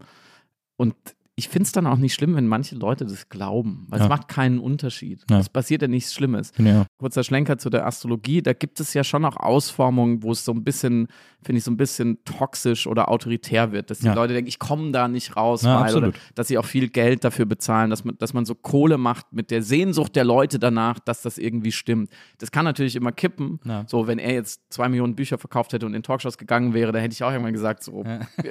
[0.78, 0.96] Und
[1.36, 4.06] ich finde es dann auch nicht schlimm, wenn manche Leute das glauben, weil ja.
[4.06, 5.24] es macht keinen Unterschied.
[5.30, 5.40] Ja.
[5.40, 6.52] Es passiert ja nichts Schlimmes.
[6.58, 6.86] Ja.
[7.00, 10.52] Kurzer Schlenker zu der Astrologie, da gibt es ja schon auch Ausformungen, wo es so
[10.52, 11.08] ein bisschen,
[11.42, 14.92] finde ich, so ein bisschen toxisch oder autoritär wird, dass die Leute denken, ich komme
[14.92, 18.34] da nicht raus, weil, oder dass sie auch viel Geld dafür bezahlen, dass man, dass
[18.34, 22.12] man so Kohle macht mit der Sehnsucht der Leute danach, dass das irgendwie stimmt.
[22.40, 23.60] Das kann natürlich immer kippen.
[23.88, 27.02] So, wenn er jetzt zwei Millionen Bücher verkauft hätte und in Talkshows gegangen wäre, dann
[27.02, 28.04] hätte ich auch irgendwann gesagt, so,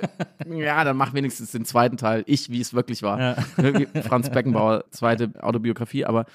[0.51, 3.21] ja, dann mach wenigstens den zweiten Teil, ich, wie es wirklich war.
[3.21, 3.35] Ja.
[4.03, 6.27] Franz Beckenbauer, zweite Autobiografie, aber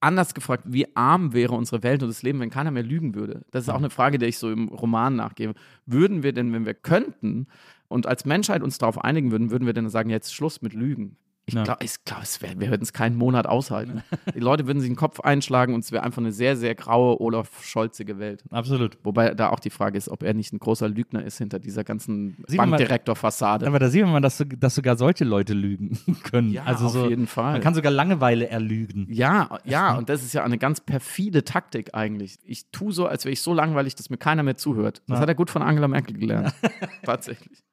[0.00, 3.42] anders gefragt, wie arm wäre unsere Welt und das Leben, wenn keiner mehr lügen würde?
[3.50, 5.54] Das ist auch eine Frage, der ich so im Roman nachgebe.
[5.86, 7.46] Würden wir denn, wenn wir könnten
[7.88, 11.16] und als Menschheit uns darauf einigen würden, würden wir denn sagen, jetzt Schluss mit Lügen?
[11.48, 11.62] Ich ja.
[11.62, 14.02] glaube, glaub, wir würden es keinen Monat aushalten.
[14.34, 17.18] Die Leute würden sich den Kopf einschlagen und es wäre einfach eine sehr, sehr graue
[17.22, 18.44] Olaf Scholzige Welt.
[18.50, 18.98] Absolut.
[19.02, 21.84] Wobei da auch die Frage ist, ob er nicht ein großer Lügner ist hinter dieser
[21.84, 23.66] ganzen Bankdirektor-Fassade.
[23.66, 26.52] Aber da sieht man dass, dass, sogar solche Leute lügen können.
[26.52, 27.52] Ja, also auf so, jeden Fall.
[27.52, 29.06] Man kann sogar Langeweile erlügen.
[29.10, 32.36] Ja, ja, und das ist ja eine ganz perfide Taktik eigentlich.
[32.44, 35.00] Ich tue so, als wäre ich so langweilig, dass mir keiner mehr zuhört.
[35.06, 35.22] Das ja.
[35.22, 36.52] hat er gut von Angela Merkel gelernt.
[37.04, 37.64] Tatsächlich.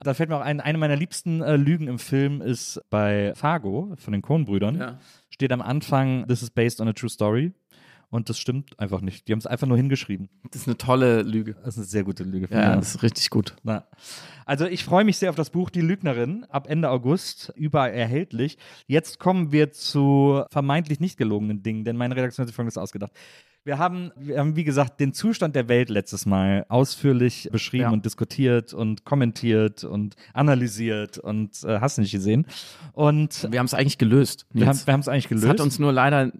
[0.00, 3.94] Da fällt mir auch ein, eine meiner liebsten äh, Lügen im Film ist bei Fargo
[3.96, 4.78] von den Coen-Brüdern.
[4.78, 4.98] Ja.
[5.30, 7.52] Steht am Anfang, this is based on a true story.
[8.08, 9.26] Und das stimmt einfach nicht.
[9.26, 10.28] Die haben es einfach nur hingeschrieben.
[10.50, 11.54] Das ist eine tolle Lüge.
[11.54, 12.48] Das ist eine sehr gute Lüge.
[12.50, 13.56] Ja, das ist richtig gut.
[13.64, 13.84] Na.
[14.44, 18.58] Also ich freue mich sehr auf das Buch Die Lügnerin, ab Ende August, überall erhältlich.
[18.86, 23.12] Jetzt kommen wir zu vermeintlich nicht gelogenen Dingen, denn meine Redaktion hat sich folgendes ausgedacht.
[23.64, 27.90] Wir haben, wir haben, wie gesagt, den Zustand der Welt letztes Mal ausführlich beschrieben ja.
[27.90, 32.46] und diskutiert und kommentiert und analysiert und äh, hast du nicht gesehen.
[32.92, 34.46] Und wir haben es eigentlich gelöst.
[34.52, 35.44] Wir haben es eigentlich gelöst.
[35.44, 36.30] Es hat uns nur leider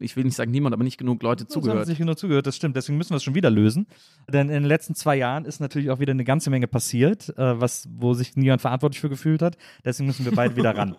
[0.00, 1.76] ich will nicht sagen niemand, aber nicht genug Leute zugehört.
[1.78, 2.76] Es haben nicht genug zugehört, das stimmt.
[2.76, 3.86] Deswegen müssen wir es schon wieder lösen.
[4.32, 7.60] Denn in den letzten zwei Jahren ist natürlich auch wieder eine ganze Menge passiert, äh,
[7.60, 9.56] was, wo sich niemand verantwortlich für gefühlt hat.
[9.84, 10.96] Deswegen müssen wir beide wieder ran.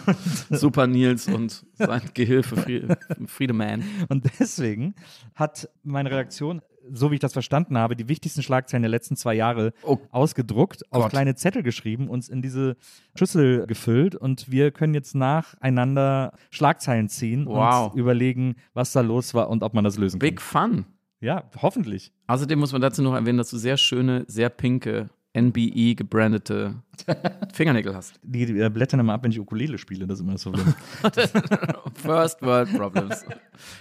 [0.50, 2.56] Super Nils und sein Gehilfe
[3.26, 3.84] Friedemann.
[4.08, 4.94] Und deswegen
[5.34, 6.62] hat meine Redaktion
[6.92, 9.98] so wie ich das verstanden habe, die wichtigsten Schlagzeilen der letzten zwei Jahre oh.
[10.10, 11.02] ausgedruckt, Gott.
[11.02, 12.76] auf kleine Zettel geschrieben, uns in diese
[13.14, 17.92] Schüssel gefüllt und wir können jetzt nacheinander Schlagzeilen ziehen wow.
[17.92, 20.28] und überlegen, was da los war und ob man das lösen kann.
[20.28, 20.84] Big Fun.
[21.20, 22.12] Ja, hoffentlich.
[22.28, 26.82] Außerdem muss man dazu noch erwähnen, dass du sehr schöne, sehr pinke NBE gebrandete
[27.52, 28.18] Fingernägel hast.
[28.22, 30.52] Die, die blättern immer ab, wenn ich Ukulele spiele, das ist immer so.
[31.94, 33.24] First World Problems.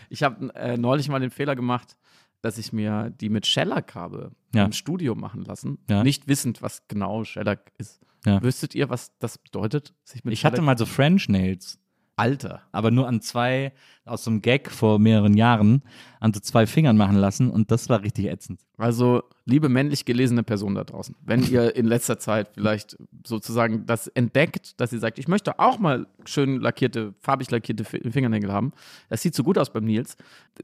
[0.10, 1.98] Ich habe äh, neulich mal den Fehler gemacht,
[2.42, 4.66] dass ich mir die mit Shellac habe ja.
[4.66, 6.04] im Studio machen lassen, ja.
[6.04, 8.02] nicht wissend, was genau Shellac ist.
[8.26, 8.42] Ja.
[8.42, 9.94] Wüsstet ihr, was das bedeutet?
[10.26, 11.80] ich hatte mal so French Nails.
[12.20, 12.64] Alter.
[12.74, 13.72] Aber nur an zwei,
[14.04, 15.84] aus so einem Gag vor mehreren Jahren,
[16.20, 18.60] an so zwei Fingern machen lassen und das war richtig ätzend.
[18.78, 24.08] Also, liebe männlich gelesene Person da draußen, wenn ihr in letzter Zeit vielleicht sozusagen das
[24.08, 28.74] entdeckt, dass ihr sagt, ich möchte auch mal schön lackierte, farbig lackierte Fingernägel haben,
[29.08, 30.18] das sieht so gut aus beim Nils,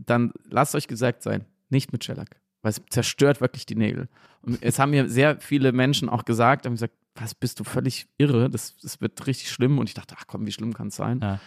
[0.06, 4.08] dann lasst euch gesagt sein, nicht mit Shellac, weil es zerstört wirklich die Nägel.
[4.42, 8.08] Und es haben mir sehr viele Menschen auch gesagt, haben gesagt, was bist du völlig
[8.18, 9.80] irre, das, das wird richtig schlimm.
[9.80, 11.20] Und ich dachte, ach komm, wie schlimm kann es sein?
[11.22, 11.40] Ja.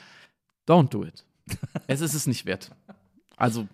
[0.66, 1.24] Don't do it.
[1.86, 2.70] es ist es nicht wert.
[3.36, 3.68] Also.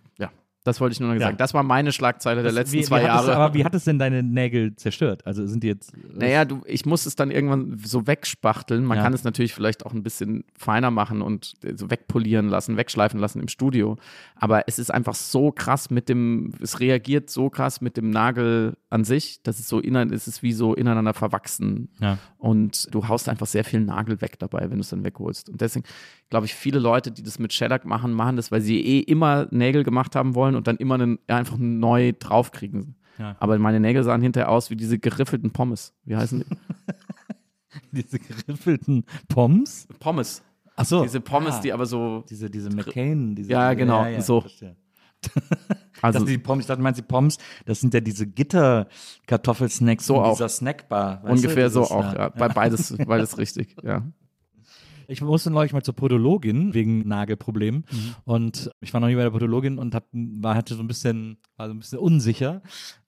[0.65, 1.35] Das wollte ich nur noch sagen.
[1.35, 1.37] Ja.
[1.37, 3.31] Das war meine Schlagzeile der letzten wie, zwei wie Jahre.
[3.31, 5.27] Es, aber wie hat es denn deine Nägel zerstört?
[5.27, 5.93] Also sind die jetzt.
[6.11, 8.83] Naja, du, ich muss es dann irgendwann so wegspachteln.
[8.83, 9.05] Man ja.
[9.05, 13.41] kann es natürlich vielleicht auch ein bisschen feiner machen und so wegpolieren lassen, wegschleifen lassen
[13.41, 13.97] im Studio.
[14.37, 18.79] Aber es ist einfach so krass mit dem, es reagiert so krass mit dem Nagel
[18.89, 21.91] an sich, dass es so innen, es ist wie so ineinander verwachsen.
[22.01, 22.17] Ja.
[22.39, 25.51] Und du haust einfach sehr viel Nagel weg dabei, wenn du es dann wegholst.
[25.51, 25.85] Und deswegen
[26.31, 29.47] glaube ich, viele Leute, die das mit Shellac machen, machen das, weil sie eh immer
[29.51, 32.97] Nägel gemacht haben wollen und dann immer einen, einfach neu draufkriegen.
[33.19, 33.37] Ja.
[33.39, 35.95] Aber meine Nägel sahen hinterher aus wie diese geriffelten Pommes.
[36.05, 36.57] Wie heißen die?
[37.93, 39.87] diese geriffelten Pommes?
[40.01, 40.43] Pommes.
[40.77, 41.03] Ach so.
[41.03, 42.25] Diese Pommes, ah, die aber so.
[42.29, 43.37] Diese, diese McCain.
[43.37, 44.45] Diese, ja, genau, ja, ja, so.
[46.03, 50.21] Also dachte, die Pommes, ich dachte, meinst die Pommes, das sind ja diese Gitterkartoffelsnacks so
[50.21, 50.33] auch.
[50.33, 51.23] dieser Snackbar.
[51.25, 52.31] Ungefähr du, so auch, ja.
[52.37, 52.49] ja.
[52.49, 54.03] Beides, beides richtig, ja.
[55.09, 58.15] Ich musste neulich mal zur Podologin wegen Nagelproblemen mhm.
[58.25, 61.39] und ich war noch nie bei der Podologin und hab, war hatte so ein bisschen
[61.57, 62.63] war so ein bisschen unsicher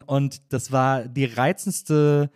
[0.07, 2.31] und das war die reizendste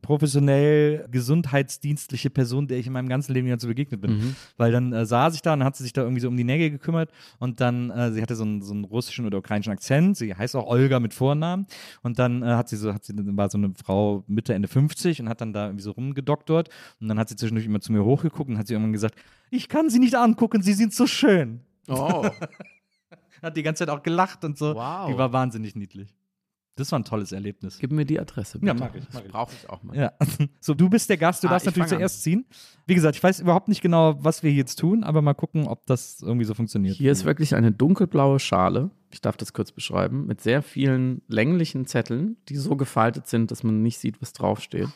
[0.00, 4.18] professionell gesundheitsdienstliche Person, der ich in meinem ganzen Leben dazu begegnet bin.
[4.18, 4.36] Mhm.
[4.56, 6.44] Weil dann äh, saß ich da und hat sie sich da irgendwie so um die
[6.44, 10.16] Nägel gekümmert und dann, äh, sie hatte so einen, so einen russischen oder ukrainischen Akzent,
[10.16, 11.66] sie heißt auch Olga mit Vornamen
[12.02, 15.20] und dann äh, hat sie so, hat sie, war so eine Frau Mitte, Ende 50
[15.20, 16.68] und hat dann da irgendwie so rumgedoktort
[17.00, 19.16] und dann hat sie zwischendurch immer zu mir hochgeguckt und hat sie irgendwann gesagt,
[19.50, 21.60] ich kann sie nicht angucken, sie sind so schön.
[21.88, 22.26] Oh.
[23.42, 24.74] hat die ganze Zeit auch gelacht und so.
[24.74, 25.08] Wow.
[25.08, 26.15] Die war wahnsinnig niedlich.
[26.76, 27.78] Das war ein tolles Erlebnis.
[27.78, 28.58] Gib mir die Adresse.
[28.58, 28.66] Bitte.
[28.66, 29.12] Ja, mag ich.
[29.12, 29.32] Mag ich.
[29.32, 29.96] Brauche ich auch mal.
[29.96, 30.12] Ja.
[30.60, 32.44] So, du bist der Gast, du ah, darfst natürlich zuerst ziehen.
[32.86, 35.86] Wie gesagt, ich weiß überhaupt nicht genau, was wir jetzt tun, aber mal gucken, ob
[35.86, 36.96] das irgendwie so funktioniert.
[36.96, 38.90] Hier ist wirklich eine dunkelblaue Schale.
[39.10, 40.26] Ich darf das kurz beschreiben.
[40.26, 44.88] Mit sehr vielen länglichen Zetteln, die so gefaltet sind, dass man nicht sieht, was draufsteht.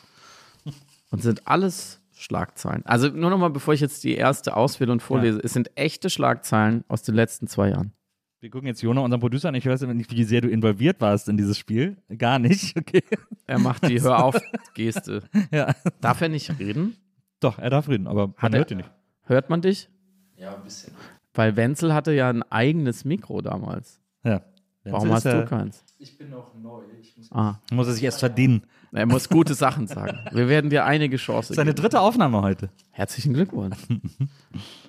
[1.09, 2.85] Und sind alles Schlagzeilen.
[2.85, 5.37] Also nur nochmal, bevor ich jetzt die erste auswähle und vorlese.
[5.37, 5.43] Ja.
[5.43, 7.93] Es sind echte Schlagzeilen aus den letzten zwei Jahren.
[8.41, 9.55] Wir gucken jetzt Jona, unseren Producer, an.
[9.55, 11.97] Ich weiß nicht, wie sehr du involviert warst in dieses Spiel.
[12.17, 13.03] Gar nicht, okay.
[13.45, 14.35] Er macht die Hör auf
[14.73, 15.21] Geste.
[15.51, 15.75] ja.
[16.01, 16.95] Darf er nicht reden?
[17.39, 18.91] Doch, er darf reden, aber man hört ihn nicht.
[19.25, 19.89] Hört man dich?
[20.37, 20.91] Ja, ein bisschen.
[21.35, 23.99] Weil Wenzel hatte ja ein eigenes Mikro damals.
[24.23, 24.41] Ja.
[24.85, 25.85] Warum hast du keins?
[25.99, 26.81] Ich bin noch neu.
[26.99, 27.61] Ich muss, Ah.
[27.71, 28.63] muss es sich erst verdienen.
[28.91, 30.17] Er muss gute Sachen sagen.
[30.31, 31.83] Wir werden dir einige Chancen Seine geben.
[31.83, 32.71] dritte Aufnahme heute.
[32.89, 33.77] Herzlichen Glückwunsch.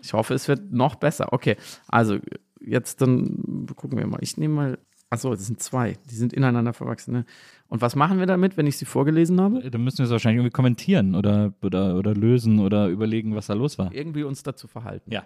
[0.02, 1.32] Ich hoffe, es wird noch besser.
[1.32, 2.18] Okay, also
[2.64, 4.18] jetzt dann gucken wir mal.
[4.22, 4.78] Ich nehme mal.
[5.10, 5.98] Achso, das sind zwei.
[6.10, 7.12] Die sind ineinander verwachsen.
[7.12, 7.24] Ne?
[7.68, 9.70] Und was machen wir damit, wenn ich sie vorgelesen habe?
[9.70, 13.52] Dann müssen wir es wahrscheinlich irgendwie kommentieren oder, oder, oder lösen oder überlegen, was da
[13.54, 13.92] los war.
[13.92, 15.10] Irgendwie uns dazu verhalten.
[15.12, 15.24] Ja.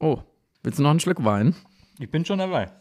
[0.00, 0.18] Oh,
[0.64, 1.54] willst du noch einen Schluck Wein?
[2.00, 2.72] Ich bin schon dabei.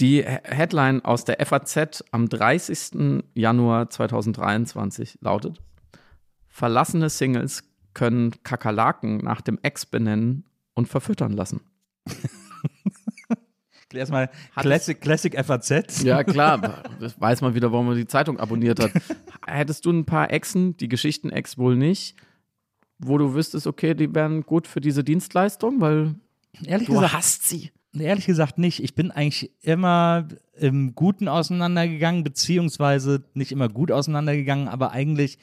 [0.00, 3.22] Die He- Headline aus der FAZ am 30.
[3.34, 5.60] Januar 2023 lautet:
[6.48, 7.62] Verlassene Singles
[7.94, 10.44] können Kakerlaken nach dem Ex benennen
[10.74, 11.60] und verfüttern lassen.
[13.94, 16.02] Erstmal Classic, Classic FAZ.
[16.02, 16.82] Ja, klar.
[17.00, 18.92] Das weiß man wieder, warum man die Zeitung abonniert hat.
[19.46, 22.16] Hättest du ein paar Exen, die Geschichten-Ex wohl nicht,
[22.98, 26.14] wo du wüsstest, okay, die wären gut für diese Dienstleistung, weil
[26.64, 27.70] Ehrlich du gesagt, hast sie.
[27.98, 28.82] ehrlich gesagt nicht.
[28.82, 35.38] Ich bin eigentlich immer im Guten auseinandergegangen, beziehungsweise nicht immer gut auseinandergegangen, aber eigentlich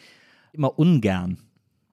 [0.53, 1.37] immer ungern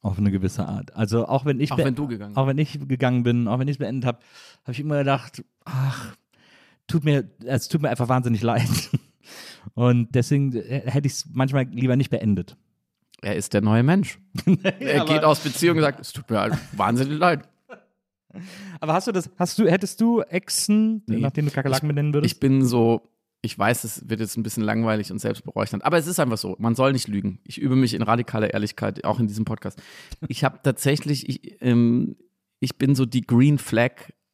[0.03, 0.95] auf eine gewisse Art.
[0.95, 3.67] Also auch wenn ich Auch wenn du gegangen auch wenn ich gegangen bin, auch wenn
[3.67, 4.19] ich es beendet habe,
[4.63, 6.15] habe ich immer gedacht, ach,
[6.87, 8.69] tut mir, es tut mir einfach wahnsinnig leid.
[9.75, 12.57] Und deswegen äh, hätte ich es manchmal lieber nicht beendet.
[13.23, 14.19] Er ist der neue Mensch.
[14.63, 17.49] er geht aus Beziehung und sagt, es tut mir halt wahnsinnig leid.
[18.81, 21.21] Aber hast du das, hast du, hättest du Exen, Nee.
[21.21, 22.35] nachdem du Kakerlaken benennen würdest?
[22.35, 23.09] Ich bin so,
[23.41, 26.55] ich weiß, es wird jetzt ein bisschen langweilig und selbstberäuchternd, aber es ist einfach so,
[26.59, 27.41] man soll nicht lügen.
[27.45, 29.81] Ich übe mich in radikaler Ehrlichkeit, auch in diesem Podcast.
[30.29, 32.17] Ich habe tatsächlich, ich, ähm,
[32.61, 33.93] ich bin so die Green Flag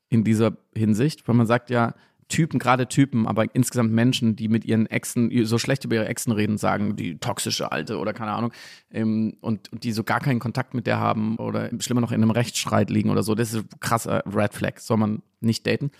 [0.08, 1.94] in dieser Hinsicht, weil man sagt ja,
[2.32, 6.32] Typen, gerade Typen, aber insgesamt Menschen, die mit ihren Exen so schlecht über ihre Exen
[6.32, 8.52] reden, sagen, die toxische Alte oder keine Ahnung,
[8.90, 12.22] ähm, und, und die so gar keinen Kontakt mit der haben oder schlimmer noch in
[12.22, 15.90] einem Rechtsstreit liegen oder so, das ist ein krasser Red Flag, soll man nicht daten.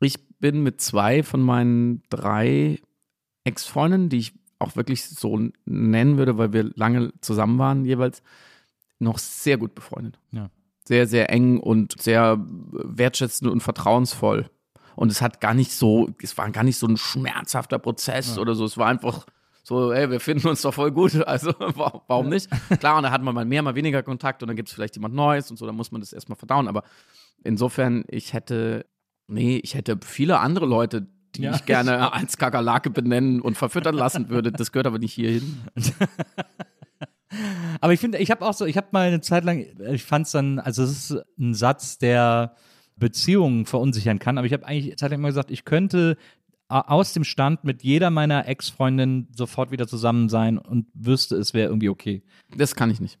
[0.00, 2.78] Ich bin mit zwei von meinen drei
[3.44, 8.22] Ex-Freundinnen, die ich auch wirklich so nennen würde, weil wir lange zusammen waren jeweils,
[8.98, 10.18] noch sehr gut befreundet.
[10.30, 10.50] Ja.
[10.86, 14.50] Sehr, sehr eng und sehr wertschätzend und vertrauensvoll.
[14.96, 18.54] Und es hat gar nicht so, es war gar nicht so ein schmerzhafter Prozess oder
[18.54, 18.64] so.
[18.64, 19.26] Es war einfach
[19.62, 21.14] so, ey, wir finden uns doch voll gut.
[21.26, 22.48] Also wa- warum nicht?
[22.80, 24.96] Klar, und da hat man mal mehr, mal weniger Kontakt und dann gibt es vielleicht
[24.96, 26.68] jemand Neues und so, dann muss man das erstmal verdauen.
[26.68, 26.82] Aber
[27.42, 28.86] insofern, ich hätte,
[29.26, 31.54] nee, ich hätte viele andere Leute, die Ja.
[31.54, 34.52] ich gerne als Kakerlake benennen und verfüttern lassen würde.
[34.52, 35.62] Das gehört aber nicht hierhin.
[37.80, 40.26] Aber ich finde, ich habe auch so, ich habe mal eine Zeit lang, ich fand
[40.26, 42.54] es dann, also es ist ein Satz, der
[42.96, 46.16] Beziehungen verunsichern kann, aber ich habe eigentlich lang immer gesagt, ich könnte
[46.68, 51.54] a- aus dem Stand mit jeder meiner Ex-Freundinnen sofort wieder zusammen sein und wüsste, es
[51.54, 52.22] wäre irgendwie okay.
[52.56, 53.18] Das kann ich nicht.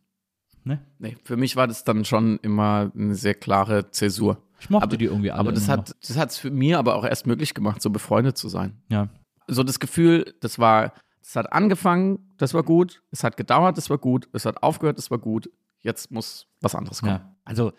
[0.62, 0.80] Ne?
[0.98, 4.40] Nee, für mich war das dann schon immer eine sehr klare Zäsur.
[4.60, 5.40] Ich mochte Aber- die irgendwie alle.
[5.40, 8.48] Aber das hat das hat's für mir aber auch erst möglich gemacht, so befreundet zu
[8.48, 8.80] sein.
[8.88, 9.08] ja.
[9.46, 13.90] So das Gefühl, das war, das hat angefangen, das war gut, es hat gedauert, das
[13.90, 15.50] war gut, es hat aufgehört, das war gut.
[15.82, 17.12] Jetzt muss was anderes kommen.
[17.12, 17.36] ja.
[17.44, 17.72] Also,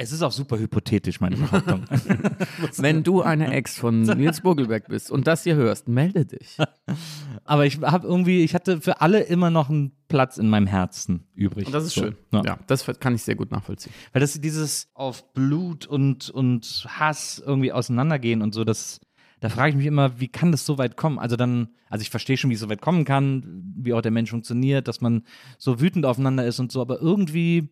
[0.00, 1.82] es ist auch super hypothetisch, meine Behauptung.
[2.76, 6.56] Wenn du eine Ex von Nils Vogelberg bist und das hier hörst, melde dich.
[7.44, 11.26] aber ich habe irgendwie, ich hatte für alle immer noch einen Platz in meinem Herzen
[11.34, 11.66] übrig.
[11.66, 12.16] Und das ist So, schön.
[12.32, 12.42] Ja.
[12.46, 13.92] Ja, das kann ich sehr gut nachvollziehen.
[14.12, 19.00] Weil das dieses auf Blut und, und Hass irgendwie auseinandergehen und so, das,
[19.40, 21.18] da frage ich mich immer, wie kann das so weit kommen?
[21.18, 24.12] Also dann, also ich verstehe schon, wie es so weit kommen kann, wie auch der
[24.12, 25.24] Mensch funktioniert, dass man
[25.58, 27.68] so wütend aufeinander ist und so, aber irgendwie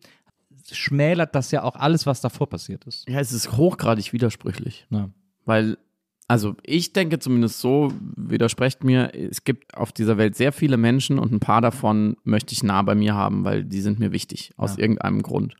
[0.75, 3.07] schmälert das ja auch alles, was davor passiert ist.
[3.09, 4.85] Ja, es ist hochgradig widersprüchlich.
[4.89, 5.09] Ja.
[5.45, 5.77] Weil,
[6.27, 11.19] also ich denke zumindest so, widersprecht mir, es gibt auf dieser Welt sehr viele Menschen
[11.19, 14.51] und ein paar davon möchte ich nah bei mir haben, weil die sind mir wichtig,
[14.57, 14.83] aus Ja.
[14.83, 15.55] irgendeinem Grund.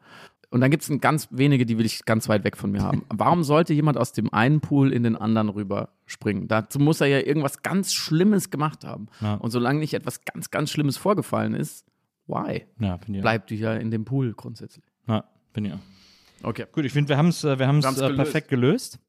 [0.50, 3.04] Und dann gibt es ganz wenige, die will ich ganz weit weg von mir haben.
[3.10, 6.48] Warum sollte jemand aus dem einen Pool in den anderen rüberspringen?
[6.48, 9.08] Dazu muss er ja irgendwas ganz Schlimmes gemacht haben.
[9.20, 9.34] Ja.
[9.36, 11.86] Und solange nicht etwas ganz, ganz Schlimmes vorgefallen ist,
[12.28, 12.64] why?
[12.80, 12.98] Ja.
[13.08, 14.86] Bleibt die ja in dem Pool grundsätzlich.
[15.08, 15.76] Ja, finde ich.
[15.76, 16.50] auch.
[16.50, 16.66] Okay.
[16.72, 19.00] Gut, ich finde, wir haben es wir haben's, haben's äh, perfekt gelöst.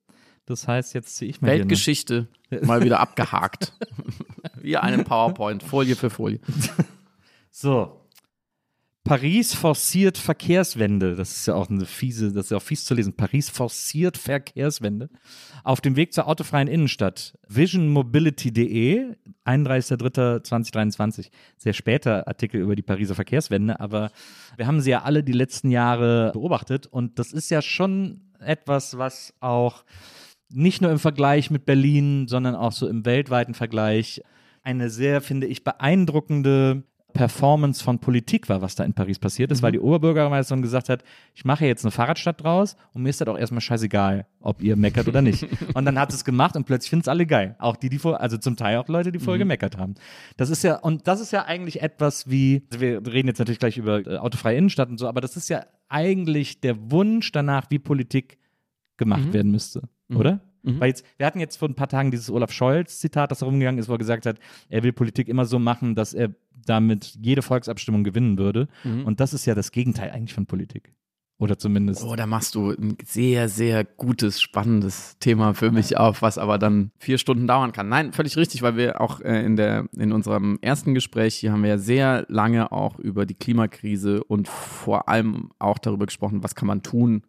[0.46, 2.28] Das heißt, jetzt ziehe ich mal hier eine- Weltgeschichte
[2.62, 3.72] mal wieder abgehakt.
[4.62, 6.40] Wie eine PowerPoint, Folie für Folie.
[7.50, 8.00] So.
[9.08, 11.16] Paris forciert Verkehrswende.
[11.16, 13.14] Das ist ja auch eine fiese, das ist ja auch fies zu lesen.
[13.14, 15.08] Paris forciert Verkehrswende.
[15.64, 17.38] Auf dem Weg zur autofreien Innenstadt.
[17.48, 19.14] Visionmobility.de,
[19.46, 21.30] 31.03.2023.
[21.56, 24.10] Sehr später Artikel über die Pariser Verkehrswende, aber
[24.58, 28.98] wir haben sie ja alle die letzten Jahre beobachtet und das ist ja schon etwas,
[28.98, 29.86] was auch
[30.50, 34.22] nicht nur im Vergleich mit Berlin, sondern auch so im weltweiten Vergleich
[34.62, 36.82] eine sehr, finde ich, beeindruckende
[37.18, 39.62] Performance von Politik war, was da in Paris passiert ist, mhm.
[39.64, 41.02] weil die Oberbürgermeisterin gesagt hat,
[41.34, 44.76] ich mache jetzt eine Fahrradstadt draus und mir ist das auch erstmal scheißegal, ob ihr
[44.76, 45.44] meckert oder nicht.
[45.74, 47.56] und dann hat es gemacht und plötzlich finden es alle geil.
[47.58, 49.48] Auch die, die vor, also zum Teil auch Leute, die vorher mhm.
[49.48, 49.96] gemeckert haben.
[50.36, 53.58] Das ist ja, und das ist ja eigentlich etwas wie, also wir reden jetzt natürlich
[53.58, 57.68] gleich über äh, autofreie Innenstadt und so, aber das ist ja eigentlich der Wunsch danach,
[57.70, 58.38] wie Politik
[58.96, 59.32] gemacht mhm.
[59.32, 60.16] werden müsste, mhm.
[60.16, 60.40] oder?
[60.62, 60.80] Mhm.
[60.80, 63.88] Weil jetzt, wir hatten jetzt vor ein paar Tagen dieses Olaf Scholz-Zitat, das herumgegangen ist,
[63.88, 64.38] wo er gesagt hat,
[64.68, 66.30] er will Politik immer so machen, dass er
[66.66, 68.68] damit jede Volksabstimmung gewinnen würde.
[68.84, 69.04] Mhm.
[69.04, 70.92] Und das ist ja das Gegenteil eigentlich von Politik.
[71.40, 72.02] Oder zumindest.
[72.02, 76.58] Oh, da machst du ein sehr, sehr gutes, spannendes Thema für mich auf, was aber
[76.58, 77.88] dann vier Stunden dauern kann.
[77.88, 81.62] Nein, völlig richtig, weil wir auch äh, in, der, in unserem ersten Gespräch hier haben
[81.62, 86.56] wir ja sehr lange auch über die Klimakrise und vor allem auch darüber gesprochen, was
[86.56, 87.22] kann man tun.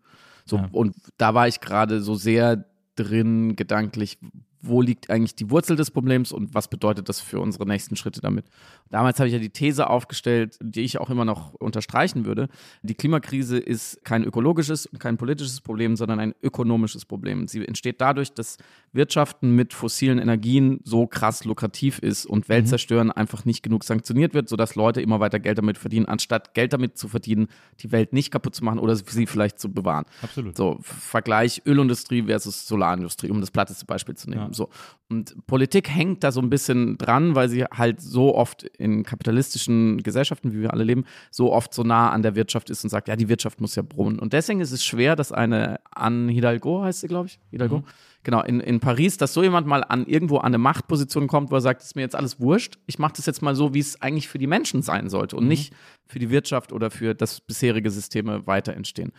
[0.43, 0.67] So, ja.
[0.71, 2.65] Und da war ich gerade so sehr
[2.99, 4.17] drin, gedanklich,
[4.61, 8.21] wo liegt eigentlich die Wurzel des Problems und was bedeutet das für unsere nächsten Schritte
[8.21, 8.45] damit.
[8.89, 12.49] Damals habe ich ja die These aufgestellt, die ich auch immer noch unterstreichen würde.
[12.81, 17.47] Die Klimakrise ist kein ökologisches und kein politisches Problem, sondern ein ökonomisches Problem.
[17.47, 18.57] Sie entsteht dadurch, dass
[18.91, 23.13] Wirtschaften mit fossilen Energien so krass lukrativ ist und Weltzerstören mhm.
[23.13, 26.97] einfach nicht genug sanktioniert wird, sodass Leute immer weiter Geld damit verdienen, anstatt Geld damit
[26.97, 27.47] zu verdienen,
[27.79, 30.05] die Welt nicht kaputt zu machen oder sie vielleicht zu bewahren.
[30.21, 30.57] Absolut.
[30.57, 34.41] So, Vergleich Ölindustrie versus Solarindustrie, um das platteste Beispiel zu nehmen.
[34.41, 34.48] Ja.
[34.53, 34.69] So.
[35.09, 40.03] Und Politik hängt da so ein bisschen dran, weil sie halt so oft in kapitalistischen
[40.03, 43.07] Gesellschaften, wie wir alle leben, so oft so nah an der Wirtschaft ist und sagt,
[43.07, 44.19] ja, die Wirtschaft muss ja brummen.
[44.19, 47.83] Und deswegen ist es schwer, dass eine Anne Hidalgo heißt sie, glaube ich, Hidalgo, mhm.
[48.23, 51.55] genau, in, in Paris, dass so jemand mal an irgendwo an eine Machtposition kommt, wo
[51.55, 53.79] er sagt, es ist mir jetzt alles wurscht, ich mache das jetzt mal so, wie
[53.79, 55.49] es eigentlich für die Menschen sein sollte und mhm.
[55.49, 55.73] nicht
[56.05, 59.11] für die Wirtschaft oder für das bisherige Systeme weiter entstehen.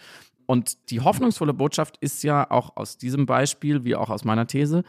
[0.50, 4.82] Und die hoffnungsvolle Botschaft ist ja auch aus diesem Beispiel, wie auch aus meiner These,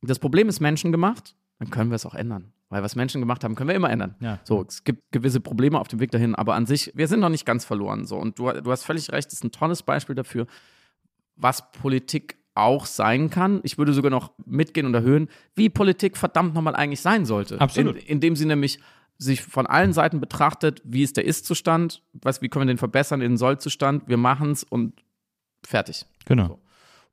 [0.00, 2.52] das Problem ist menschengemacht, dann können wir es auch ändern.
[2.68, 4.14] Weil was Menschen gemacht haben, können wir immer ändern.
[4.20, 4.38] Ja.
[4.44, 7.30] So, es gibt gewisse Probleme auf dem Weg dahin, aber an sich, wir sind noch
[7.30, 8.06] nicht ganz verloren.
[8.06, 10.46] So, und du, du hast völlig recht, das ist ein tolles Beispiel dafür,
[11.34, 13.58] was Politik auch sein kann.
[13.64, 17.60] Ich würde sogar noch mitgehen und erhöhen, wie Politik verdammt nochmal eigentlich sein sollte.
[17.60, 17.96] Absolut.
[17.96, 18.78] In, indem sie nämlich
[19.16, 23.20] sich von allen Seiten betrachtet, wie ist der Ist-Zustand, was, wie können wir den verbessern
[23.20, 25.02] in den Soll-Zustand, wir machen es und
[25.64, 26.06] fertig.
[26.26, 26.46] Genau.
[26.48, 26.58] So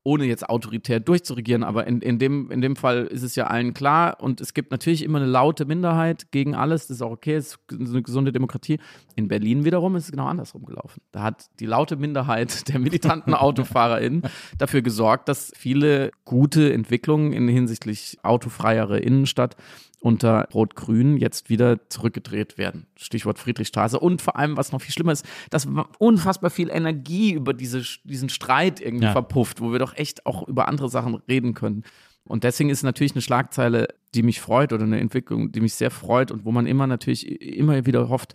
[0.05, 3.73] ohne jetzt autoritär durchzuregieren, aber in, in, dem, in dem Fall ist es ja allen
[3.73, 7.33] klar und es gibt natürlich immer eine laute Minderheit gegen alles, das ist auch okay,
[7.33, 8.79] es ist eine gesunde Demokratie.
[9.15, 11.01] In Berlin wiederum ist es genau andersrum gelaufen.
[11.11, 14.21] Da hat die laute Minderheit der militanten AutofahrerInnen
[14.59, 19.55] dafür gesorgt, dass viele gute Entwicklungen in hinsichtlich autofreiere Innenstadt
[19.99, 22.87] unter Rot-Grün jetzt wieder zurückgedreht werden.
[22.97, 23.99] Stichwort Friedrichstraße.
[23.99, 25.67] Und vor allem, was noch viel schlimmer ist, dass
[25.97, 29.11] unfassbar viel Energie über diese, diesen Streit irgendwie ja.
[29.11, 31.83] verpufft, wo wir doch echt auch über andere Sachen reden können.
[32.23, 35.91] Und deswegen ist natürlich eine Schlagzeile, die mich freut oder eine Entwicklung, die mich sehr
[35.91, 38.33] freut und wo man immer natürlich immer wieder hofft,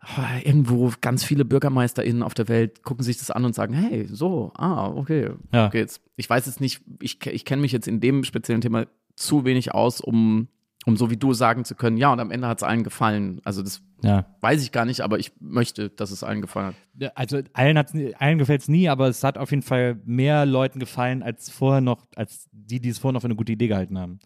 [0.00, 4.06] ah, irgendwo ganz viele BürgermeisterInnen auf der Welt gucken sich das an und sagen, hey,
[4.10, 5.68] so, ah, okay, ja.
[5.68, 6.00] geht's.
[6.16, 8.86] Ich weiß jetzt nicht, ich, ich kenne mich jetzt in dem speziellen Thema
[9.16, 10.48] zu wenig aus, um,
[10.86, 13.40] um so wie du sagen zu können, ja, und am Ende hat es allen gefallen.
[13.44, 14.26] Also das ja.
[14.40, 17.16] weiß ich gar nicht, aber ich möchte, dass es allen gefallen hat.
[17.16, 17.78] Also allen,
[18.18, 21.80] allen gefällt es nie, aber es hat auf jeden Fall mehr Leuten gefallen, als vorher
[21.80, 24.18] noch, als die, die es vorher noch für eine gute Idee gehalten haben.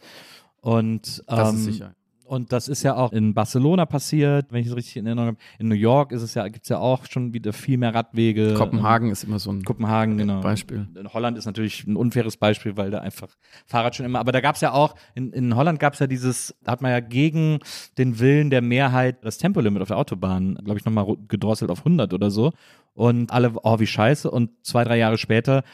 [0.61, 1.95] Und ähm, das ist ähm, sicher.
[2.29, 5.39] Und das ist ja auch in Barcelona passiert, wenn ich es richtig in Erinnerung habe.
[5.59, 8.53] In New York ist es ja, gibt es ja auch schon wieder viel mehr Radwege.
[8.53, 10.43] Kopenhagen ist immer so ein Kopenhagen, genau.
[10.43, 10.87] Beispiel.
[10.95, 13.29] In Holland ist natürlich ein unfaires Beispiel, weil da einfach
[13.65, 14.19] Fahrrad schon immer.
[14.19, 16.83] Aber da gab es ja auch, in, in Holland gab es ja dieses, da hat
[16.83, 17.61] man ja gegen
[17.97, 22.13] den Willen der Mehrheit das Tempolimit auf der Autobahn, glaube ich, nochmal gedrosselt auf 100
[22.13, 22.53] oder so.
[22.93, 24.31] Und alle, oh, wie scheiße.
[24.31, 25.65] Und zwei, drei Jahre später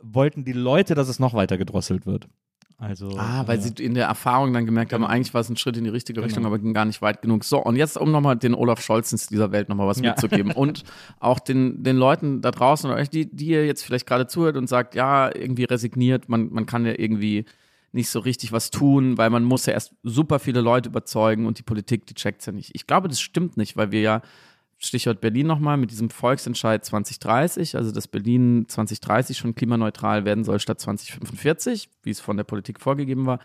[0.00, 2.28] wollten die Leute, dass es noch weiter gedrosselt wird.
[2.80, 5.04] Also, ah, weil äh, sie in der Erfahrung dann gemerkt genau.
[5.04, 6.26] haben, eigentlich war es ein Schritt in die richtige genau.
[6.26, 7.42] Richtung, aber ging gar nicht weit genug.
[7.42, 10.10] So, und jetzt, um nochmal den Olaf Scholzens dieser Welt nochmal was ja.
[10.10, 10.84] mitzugeben und
[11.18, 14.56] auch den, den Leuten da draußen, oder euch, die, die ihr jetzt vielleicht gerade zuhört
[14.56, 17.46] und sagt, ja, irgendwie resigniert, man, man kann ja irgendwie
[17.90, 21.58] nicht so richtig was tun, weil man muss ja erst super viele Leute überzeugen und
[21.58, 22.70] die Politik, die checkt ja nicht.
[22.74, 24.22] Ich glaube, das stimmt nicht, weil wir ja
[24.78, 30.60] Stichwort Berlin nochmal, mit diesem Volksentscheid 2030, also dass Berlin 2030 schon klimaneutral werden soll
[30.60, 33.40] statt 2045, wie es von der Politik vorgegeben war.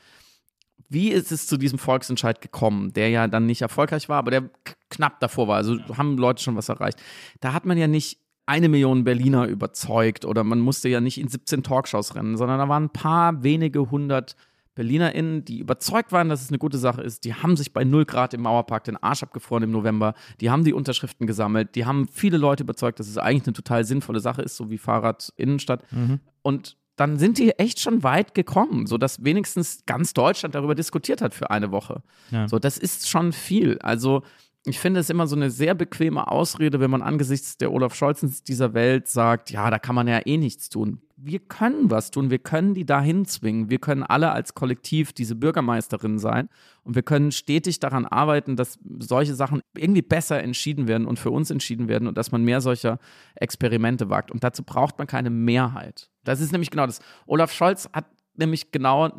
[0.90, 4.50] Wie ist es zu diesem Volksentscheid gekommen, der ja dann nicht erfolgreich war, aber der
[4.90, 5.58] knapp davor war?
[5.58, 7.02] Also haben Leute schon was erreicht.
[7.40, 11.30] Da hat man ja nicht eine Million Berliner überzeugt oder man musste ja nicht in
[11.30, 14.36] 17 Talkshows rennen, sondern da waren ein paar wenige hundert
[14.76, 18.06] BerlinerInnen, die überzeugt waren, dass es eine gute Sache ist, die haben sich bei 0
[18.06, 22.08] Grad im Mauerpark den Arsch abgefroren im November, die haben die Unterschriften gesammelt, die haben
[22.08, 25.84] viele Leute überzeugt, dass es eigentlich eine total sinnvolle Sache ist, so wie Fahrrad-Innenstadt.
[25.92, 26.20] Mhm.
[26.42, 31.34] Und dann sind die echt schon weit gekommen, sodass wenigstens ganz Deutschland darüber diskutiert hat
[31.34, 32.04] für eine Woche.
[32.30, 32.48] Ja.
[32.48, 33.80] So, das ist schon viel.
[33.80, 34.22] Also
[34.66, 38.44] ich finde es immer so eine sehr bequeme Ausrede, wenn man angesichts der Olaf Scholzens
[38.44, 41.02] dieser Welt sagt, ja, da kann man ja eh nichts tun.
[41.18, 43.70] Wir können was tun, wir können die dahin zwingen.
[43.70, 46.50] Wir können alle als Kollektiv diese Bürgermeisterin sein
[46.84, 51.32] und wir können stetig daran arbeiten, dass solche Sachen irgendwie besser entschieden werden und für
[51.32, 53.00] uns entschieden werden und dass man mehr solcher
[53.36, 54.32] Experimente wagt.
[54.32, 56.10] Und dazu braucht man keine Mehrheit.
[56.24, 57.00] Das ist nämlich genau das.
[57.26, 58.06] Olaf Scholz hat
[58.36, 59.12] nämlich genau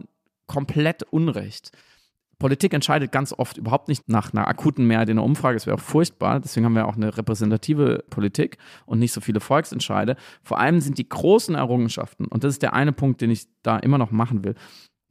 [0.47, 1.70] komplett Unrecht.
[2.39, 5.57] Politik entscheidet ganz oft überhaupt nicht nach einer akuten Mehrheit in der Umfrage.
[5.57, 6.41] Das wäre auch furchtbar.
[6.41, 10.16] Deswegen haben wir auch eine repräsentative Politik und nicht so viele Volksentscheide.
[10.43, 13.78] Vor allem sind die großen Errungenschaften, und das ist der eine Punkt, den ich da
[13.78, 14.55] immer noch machen will,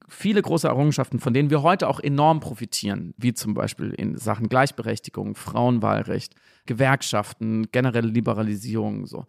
[0.08, 4.50] viele große Errungenschaften, von denen wir heute auch enorm profitieren, wie zum Beispiel in Sachen
[4.50, 9.26] Gleichberechtigung, Frauenwahlrecht, Gewerkschaften, generelle Liberalisierung, so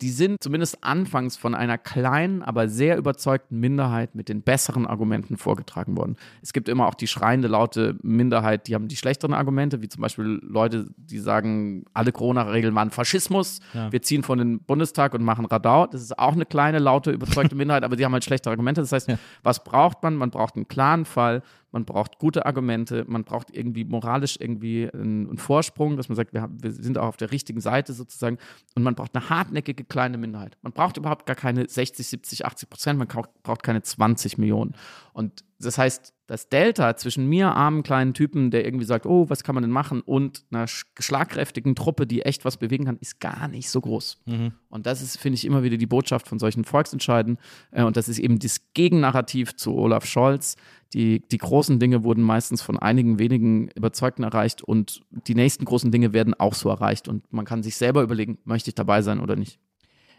[0.00, 5.36] die sind zumindest anfangs von einer kleinen, aber sehr überzeugten Minderheit mit den besseren Argumenten
[5.36, 6.16] vorgetragen worden.
[6.42, 10.02] Es gibt immer auch die schreiende, laute Minderheit, die haben die schlechteren Argumente, wie zum
[10.02, 13.92] Beispiel Leute, die sagen, alle Corona-Regeln waren Faschismus, ja.
[13.92, 15.86] wir ziehen von den Bundestag und machen Radau.
[15.86, 18.80] Das ist auch eine kleine, laute, überzeugte Minderheit, aber die haben halt schlechte Argumente.
[18.80, 19.18] Das heißt, ja.
[19.42, 20.16] was braucht man?
[20.16, 21.42] Man braucht einen klaren Fall,
[21.72, 26.32] man braucht gute Argumente, man braucht irgendwie moralisch irgendwie einen, einen Vorsprung, dass man sagt,
[26.32, 28.38] wir, haben, wir, sind auch auf der richtigen Seite sozusagen
[28.74, 30.56] und man braucht eine hartnäckige kleine Minderheit.
[30.62, 33.08] Man braucht überhaupt gar keine 60, 70, 80 Prozent, man
[33.42, 34.74] braucht keine 20 Millionen.
[35.12, 39.42] Und das heißt, das Delta zwischen mir, armen kleinen Typen, der irgendwie sagt, oh, was
[39.42, 43.48] kann man denn machen, und einer schlagkräftigen Truppe, die echt was bewegen kann, ist gar
[43.48, 44.22] nicht so groß.
[44.26, 44.52] Mhm.
[44.68, 47.36] Und das ist, finde ich, immer wieder die Botschaft von solchen Volksentscheiden.
[47.72, 50.54] Äh, und das ist eben das Gegennarrativ zu Olaf Scholz.
[50.94, 55.90] Die, die großen Dinge wurden meistens von einigen wenigen Überzeugten erreicht und die nächsten großen
[55.90, 57.08] Dinge werden auch so erreicht.
[57.08, 59.58] Und man kann sich selber überlegen, möchte ich dabei sein oder nicht.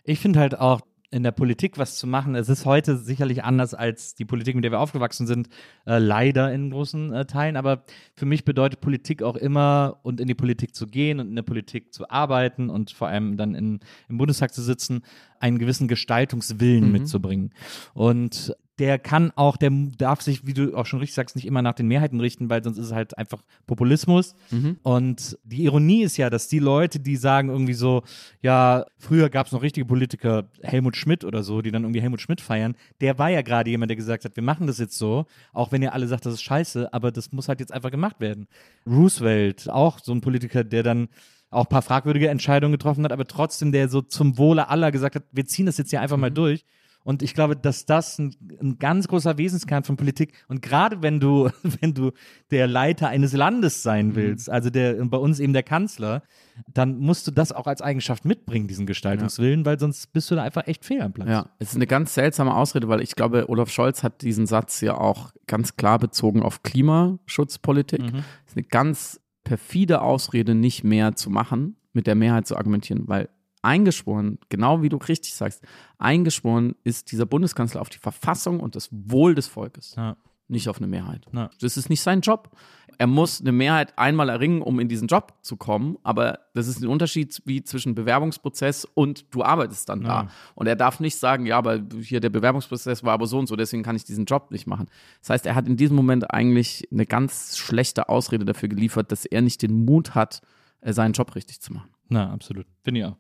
[0.04, 0.82] Ich finde halt auch,
[1.12, 2.36] in der Politik was zu machen.
[2.36, 5.50] Es ist heute sicherlich anders als die Politik, mit der wir aufgewachsen sind,
[5.86, 7.58] äh, leider in großen äh, Teilen.
[7.58, 7.84] Aber
[8.16, 11.44] für mich bedeutet Politik auch immer, und in die Politik zu gehen und in der
[11.44, 15.02] Politik zu arbeiten und vor allem dann in, im Bundestag zu sitzen,
[15.40, 16.92] einen gewissen Gestaltungswillen mhm.
[16.94, 17.54] mitzubringen.
[17.94, 21.62] Und der kann auch, der darf sich, wie du auch schon richtig sagst, nicht immer
[21.62, 24.36] nach den Mehrheiten richten, weil sonst ist es halt einfach Populismus.
[24.50, 24.78] Mhm.
[24.82, 28.04] Und die Ironie ist ja, dass die Leute, die sagen irgendwie so,
[28.42, 32.22] ja, früher gab es noch richtige Politiker, Helmut Schmidt oder so, die dann irgendwie Helmut
[32.22, 35.26] Schmidt feiern, der war ja gerade jemand, der gesagt hat, wir machen das jetzt so,
[35.54, 38.20] auch wenn ihr alle sagt, das ist scheiße, aber das muss halt jetzt einfach gemacht
[38.20, 38.48] werden.
[38.88, 41.10] Roosevelt, auch so ein Politiker, der dann
[41.52, 45.16] auch ein paar fragwürdige Entscheidungen getroffen hat, aber trotzdem der so zum Wohle aller gesagt
[45.16, 46.36] hat, wir ziehen das jetzt hier einfach mal mhm.
[46.36, 46.66] durch.
[47.04, 51.20] Und ich glaube, dass das ein, ein, ganz großer Wesenskern von Politik und gerade wenn
[51.20, 51.50] du,
[51.82, 52.12] wenn du
[52.52, 54.16] der Leiter eines Landes sein mhm.
[54.16, 56.24] willst, also der bei uns eben der Kanzler,
[56.72, 59.66] dann musst du das auch als Eigenschaft mitbringen, diesen Gestaltungswillen, ja.
[59.66, 61.30] weil sonst bist du da einfach echt fehl am Platz.
[61.30, 64.82] Ja, es ist eine ganz seltsame Ausrede, weil ich glaube, Olaf Scholz hat diesen Satz
[64.82, 68.02] ja auch ganz klar bezogen auf Klimaschutzpolitik.
[68.02, 68.24] Mhm.
[68.46, 73.08] Es ist eine ganz perfide Ausrede, nicht mehr zu machen, mit der Mehrheit zu argumentieren,
[73.08, 73.30] weil
[73.62, 75.64] eingeschworen, genau wie du richtig sagst,
[75.98, 80.18] eingeschworen ist dieser Bundeskanzler auf die Verfassung und das Wohl des Volkes, ja.
[80.48, 81.26] nicht auf eine Mehrheit.
[81.32, 81.50] Ja.
[81.60, 82.56] Das ist nicht sein Job.
[82.98, 86.82] Er muss eine Mehrheit einmal erringen, um in diesen Job zu kommen, aber das ist
[86.82, 90.24] ein Unterschied wie zwischen Bewerbungsprozess und du arbeitest dann ja.
[90.24, 90.28] da.
[90.56, 93.56] Und er darf nicht sagen, ja, aber hier der Bewerbungsprozess war aber so und so,
[93.56, 94.88] deswegen kann ich diesen Job nicht machen.
[95.22, 99.26] Das heißt, er hat in diesem Moment eigentlich eine ganz schlechte Ausrede dafür geliefert, dass
[99.26, 100.42] er nicht den Mut hat,
[100.82, 101.90] äh, seinen Job richtig zu machen.
[102.10, 102.68] Na, absolut.
[102.84, 103.16] Finde ich auch.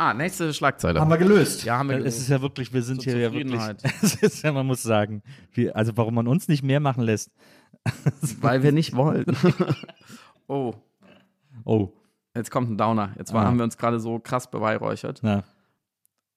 [0.00, 0.98] Ah, nächste Schlagzeile.
[0.98, 1.62] Haben wir gelöst.
[1.64, 2.16] Ja, haben wir gelöst.
[2.16, 3.60] Es ist ja wirklich, wir sind hier ja wirklich.
[4.02, 5.22] Es ist ja, man muss sagen,
[5.52, 7.30] wie, also warum man uns nicht mehr machen lässt.
[8.40, 9.26] Weil wir nicht wollen.
[10.46, 10.72] oh.
[11.66, 11.92] Oh.
[12.34, 13.14] Jetzt kommt ein Downer.
[13.18, 13.44] Jetzt ah.
[13.44, 15.20] haben wir uns gerade so krass beweihräuchert.
[15.22, 15.44] Ja.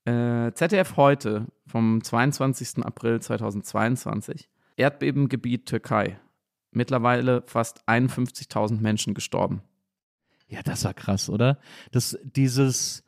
[0.03, 2.83] Äh, ZDF heute vom 22.
[2.83, 4.49] April 2022.
[4.75, 6.19] Erdbebengebiet Türkei.
[6.71, 9.61] Mittlerweile fast 51.000 Menschen gestorben.
[10.49, 11.59] Ja, das war krass, oder?
[11.91, 13.02] Das, dieses,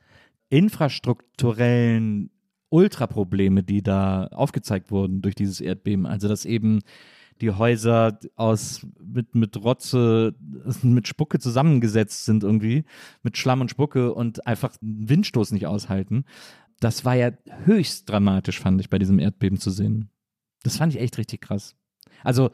[0.55, 2.31] infrastrukturellen
[2.69, 6.05] Ultraprobleme, die da aufgezeigt wurden durch dieses Erdbeben.
[6.05, 6.81] Also dass eben
[7.41, 10.33] die Häuser aus mit, mit Rotze,
[10.81, 12.85] mit Spucke zusammengesetzt sind irgendwie,
[13.23, 16.23] mit Schlamm und Spucke und einfach Windstoß nicht aushalten.
[16.79, 17.31] Das war ja
[17.65, 20.09] höchst dramatisch, fand ich, bei diesem Erdbeben zu sehen.
[20.63, 21.75] Das fand ich echt richtig krass.
[22.23, 22.51] Also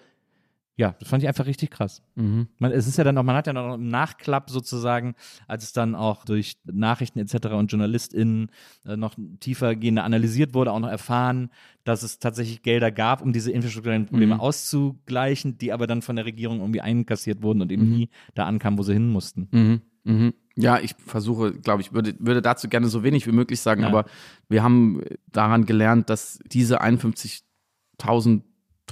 [0.78, 2.02] ja, das fand ich einfach richtig krass.
[2.16, 2.48] Mhm.
[2.58, 5.16] Man, es ist ja dann auch, man hat ja noch im Nachklapp sozusagen,
[5.48, 7.48] als es dann auch durch Nachrichten etc.
[7.48, 8.50] und JournalistInnen
[8.86, 11.50] äh, noch tiefer gehende analysiert wurde, auch noch erfahren,
[11.84, 14.42] dass es tatsächlich Gelder gab, um diese infrastrukturellen Probleme mhm.
[14.42, 17.96] auszugleichen, die aber dann von der Regierung irgendwie einkassiert wurden und eben mhm.
[17.98, 19.50] nie da ankamen, wo sie hin mussten.
[19.52, 19.82] Mhm.
[20.04, 20.34] Mhm.
[20.56, 23.88] Ja, ich versuche, glaube ich, würde, würde dazu gerne so wenig wie möglich sagen, ja.
[23.88, 24.06] aber
[24.50, 25.02] wir haben
[25.32, 28.42] daran gelernt, dass diese 51.000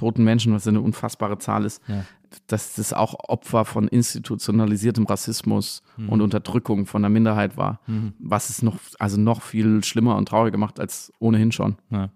[0.00, 2.04] toten Menschen, was eine unfassbare Zahl ist, ja.
[2.46, 6.08] dass das auch Opfer von institutionalisiertem Rassismus mhm.
[6.08, 8.14] und Unterdrückung von der Minderheit war, mhm.
[8.18, 11.76] was es noch, also noch viel schlimmer und trauriger macht als ohnehin schon.
[11.90, 12.10] Ja.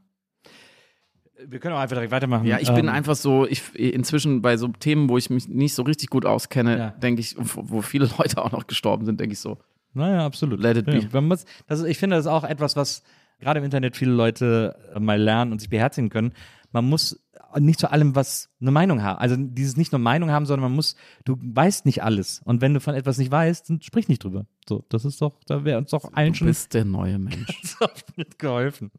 [1.47, 2.47] Wir können auch einfach direkt weitermachen.
[2.47, 5.75] Ja, ich ähm, bin einfach so, ich inzwischen bei so Themen, wo ich mich nicht
[5.75, 6.91] so richtig gut auskenne, ja.
[6.91, 9.59] denke ich, wo viele Leute auch noch gestorben sind, denke ich so.
[9.93, 10.59] Naja, absolut.
[10.59, 11.21] Let it be.
[11.21, 13.03] Muss, das ich finde, das ist auch etwas, was
[13.41, 16.33] gerade im Internet viele Leute mal lernen und sich beherzigen können.
[16.73, 17.24] Man muss
[17.59, 19.19] nicht zu allem was eine Meinung haben.
[19.19, 22.41] Also dieses nicht nur Meinung haben, sondern man muss, du weißt nicht alles.
[22.45, 24.47] Und wenn du von etwas nicht weißt, dann sprich nicht drüber.
[24.69, 26.47] So, das ist doch, da wäre uns doch allen du schon.
[26.47, 27.77] Du bist der neue Mensch.
[28.17, 28.91] mitgeholfen.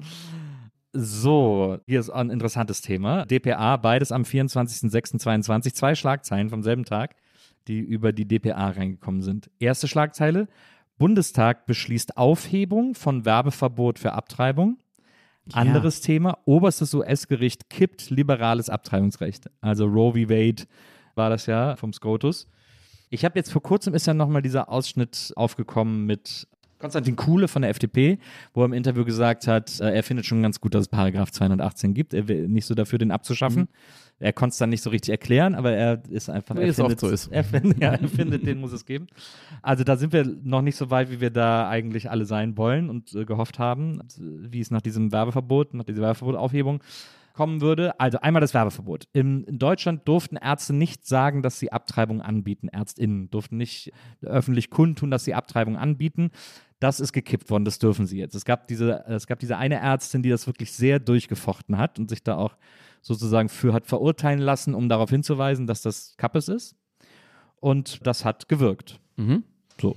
[0.93, 3.25] So, hier ist ein interessantes Thema.
[3.25, 7.15] DPA, beides am 24.06.22, zwei Schlagzeilen vom selben Tag,
[7.67, 9.49] die über die DPA reingekommen sind.
[9.59, 10.47] Erste Schlagzeile:
[10.97, 14.77] Bundestag beschließt Aufhebung von Werbeverbot für Abtreibung.
[15.53, 16.05] Anderes ja.
[16.05, 19.49] Thema: Oberstes US-Gericht kippt liberales Abtreibungsrecht.
[19.61, 20.29] Also Roe v.
[20.29, 20.63] Wade
[21.15, 22.47] war das ja vom SCOTUS.
[23.09, 26.47] Ich habe jetzt vor kurzem ist ja nochmal dieser Ausschnitt aufgekommen mit
[26.79, 28.19] Konstantin Kuhle von der FDP,
[28.53, 31.31] wo er im Interview gesagt hat, äh, er findet schon ganz gut, dass es Paragraph
[31.31, 32.13] 218 gibt.
[32.13, 33.61] Er will nicht so dafür, den abzuschaffen.
[33.61, 33.67] Mhm.
[34.19, 36.55] Er konnte es dann nicht so richtig erklären, aber er ist einfach.
[36.55, 37.27] Wie es oft so ist.
[37.27, 39.07] Er findet, ja, er findet, den muss es geben.
[39.61, 42.89] Also da sind wir noch nicht so weit, wie wir da eigentlich alle sein wollen
[42.89, 46.81] und äh, gehofft haben, wie es nach diesem Werbeverbot, nach dieser Werbeverbotaufhebung
[47.33, 47.99] kommen würde.
[47.99, 49.07] Also einmal das Werbeverbot.
[49.11, 52.69] In, in, Deutschland durften Ärzte nicht sagen, dass sie Abtreibung anbieten.
[52.69, 53.91] Ärztinnen durften nicht
[54.21, 56.31] öffentlich kundtun, dass sie Abtreibung anbieten.
[56.79, 58.35] Das ist gekippt worden, das dürfen sie jetzt.
[58.35, 62.09] Es gab diese, es gab diese eine Ärztin, die das wirklich sehr durchgefochten hat und
[62.09, 62.55] sich da auch
[63.05, 66.75] sozusagen für hat verurteilen lassen, um darauf hinzuweisen, dass das Kappes ist.
[67.57, 68.99] Und das hat gewirkt.
[69.15, 69.43] Mhm.
[69.79, 69.95] So.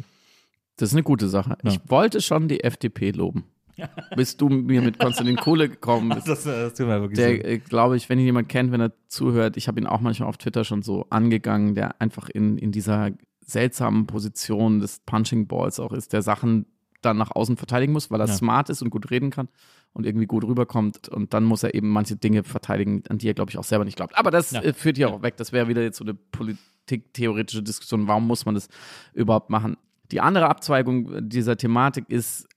[0.77, 1.57] Das ist eine gute Sache.
[1.63, 1.71] Ja.
[1.71, 3.45] Ich wollte schon die FDP loben.
[4.17, 6.27] bis du mir mit Konstantin Kohle gekommen bist.
[6.27, 8.93] Das, das tut mir wirklich der, äh, glaube ich, wenn ihn jemand kennt, wenn er
[9.07, 12.73] zuhört, ich habe ihn auch manchmal auf Twitter schon so angegangen, der einfach in, in
[12.73, 13.13] dieser
[13.47, 16.67] seltsamen Position des Punching Balls auch ist, der Sachen
[17.03, 18.35] dann nach außen verteidigen muss, weil er ja.
[18.35, 19.49] smart ist und gut reden kann
[19.93, 21.09] und irgendwie gut rüberkommt.
[21.09, 23.85] Und dann muss er eben manche Dinge verteidigen, an die er, glaube ich, auch selber
[23.85, 24.17] nicht glaubt.
[24.17, 24.63] Aber das ja.
[24.63, 25.15] Äh, führt hier ja.
[25.15, 25.37] auch weg.
[25.37, 28.07] Das wäre wieder jetzt so eine politiktheoretische Diskussion.
[28.09, 28.69] Warum muss man das
[29.13, 29.77] überhaupt machen?
[30.11, 32.49] Die andere Abzweigung dieser Thematik ist,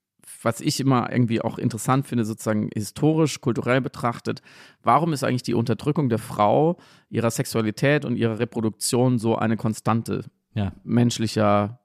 [0.44, 4.42] was ich immer irgendwie auch interessant finde, sozusagen historisch, kulturell betrachtet,
[4.82, 6.78] warum ist eigentlich die Unterdrückung der Frau,
[7.10, 10.72] ihrer Sexualität und ihrer Reproduktion so eine Konstante ja.
[10.84, 11.81] menschlicher,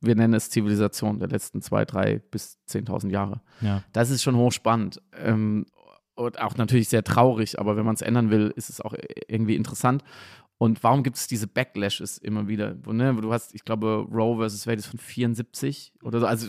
[0.00, 3.40] wir nennen es Zivilisation der letzten zwei, drei bis zehntausend Jahre.
[3.60, 3.82] Ja.
[3.92, 5.00] Das ist schon hochspannend.
[5.16, 5.66] Ähm,
[6.14, 8.94] und auch natürlich sehr traurig, aber wenn man es ändern will, ist es auch
[9.28, 10.04] irgendwie interessant.
[10.58, 12.76] Und warum gibt es diese Backlashes immer wieder?
[12.82, 16.48] Wo, ne, du hast, ich glaube, Roe versus Wade ist von 74 oder so, also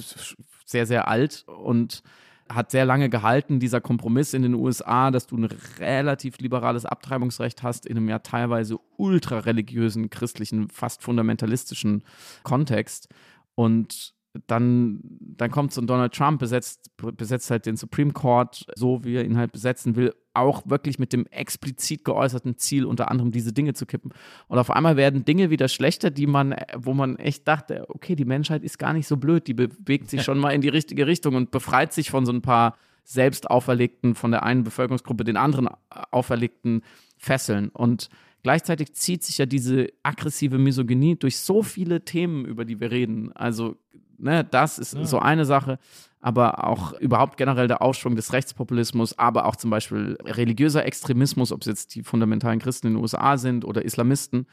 [0.65, 2.03] sehr, sehr alt und
[2.49, 5.47] hat sehr lange gehalten, dieser Kompromiss in den USA, dass du ein
[5.79, 12.03] relativ liberales Abtreibungsrecht hast in einem ja teilweise ultra religiösen, christlichen, fast fundamentalistischen
[12.43, 13.07] Kontext.
[13.55, 14.13] Und
[14.47, 19.15] dann, dann kommt so ein Donald Trump, besetzt, besetzt halt den Supreme Court so, wie
[19.15, 23.51] er ihn halt besetzen will, auch wirklich mit dem explizit geäußerten Ziel, unter anderem diese
[23.51, 24.13] Dinge zu kippen.
[24.47, 28.25] Und auf einmal werden Dinge wieder schlechter, die man, wo man echt dachte, okay, die
[28.25, 31.35] Menschheit ist gar nicht so blöd, die bewegt sich schon mal in die richtige Richtung
[31.35, 35.67] und befreit sich von so ein paar selbst auferlegten, von der einen Bevölkerungsgruppe den anderen
[36.11, 36.83] auferlegten
[37.17, 37.69] Fesseln.
[37.69, 38.09] Und
[38.43, 43.31] gleichzeitig zieht sich ja diese aggressive Misogynie durch so viele Themen, über die wir reden.
[43.33, 43.77] Also
[44.21, 45.03] Ne, das ist ja.
[45.03, 45.79] so eine Sache,
[46.19, 51.61] aber auch überhaupt generell der Aufschwung des Rechtspopulismus, aber auch zum Beispiel religiöser Extremismus, ob
[51.61, 54.45] es jetzt die fundamentalen Christen in den USA sind oder Islamisten.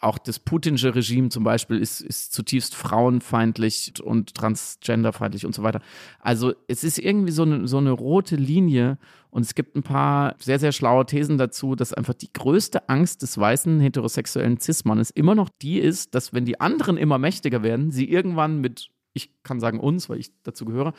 [0.00, 5.80] Auch das putinsche Regime zum Beispiel ist, ist zutiefst frauenfeindlich und transgenderfeindlich und so weiter.
[6.20, 8.98] Also es ist irgendwie so eine, so eine rote Linie
[9.30, 13.20] und es gibt ein paar sehr, sehr schlaue Thesen dazu, dass einfach die größte Angst
[13.22, 17.90] des weißen heterosexuellen Cis-Mannes immer noch die ist, dass wenn die anderen immer mächtiger werden,
[17.90, 20.92] sie irgendwann mit ich kann sagen uns, weil ich dazu gehöre,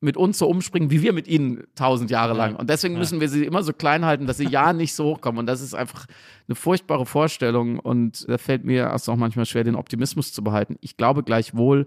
[0.00, 2.54] mit uns so umspringen, wie wir mit ihnen tausend Jahre lang.
[2.54, 3.00] Und deswegen ja.
[3.00, 5.40] müssen wir sie immer so klein halten, dass sie ja nicht so hochkommen.
[5.40, 6.06] Und das ist einfach
[6.46, 7.78] eine furchtbare Vorstellung.
[7.80, 10.76] Und da fällt mir erst auch manchmal schwer, den Optimismus zu behalten.
[10.80, 11.86] Ich glaube gleichwohl,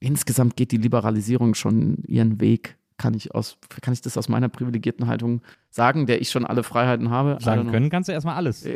[0.00, 4.48] insgesamt geht die Liberalisierung schon ihren Weg kann ich, aus, kann ich das aus meiner
[4.48, 7.38] privilegierten Haltung sagen, der ich schon alle Freiheiten habe?
[7.40, 8.64] Sagen können kannst du erstmal alles.
[8.64, 8.72] Ja,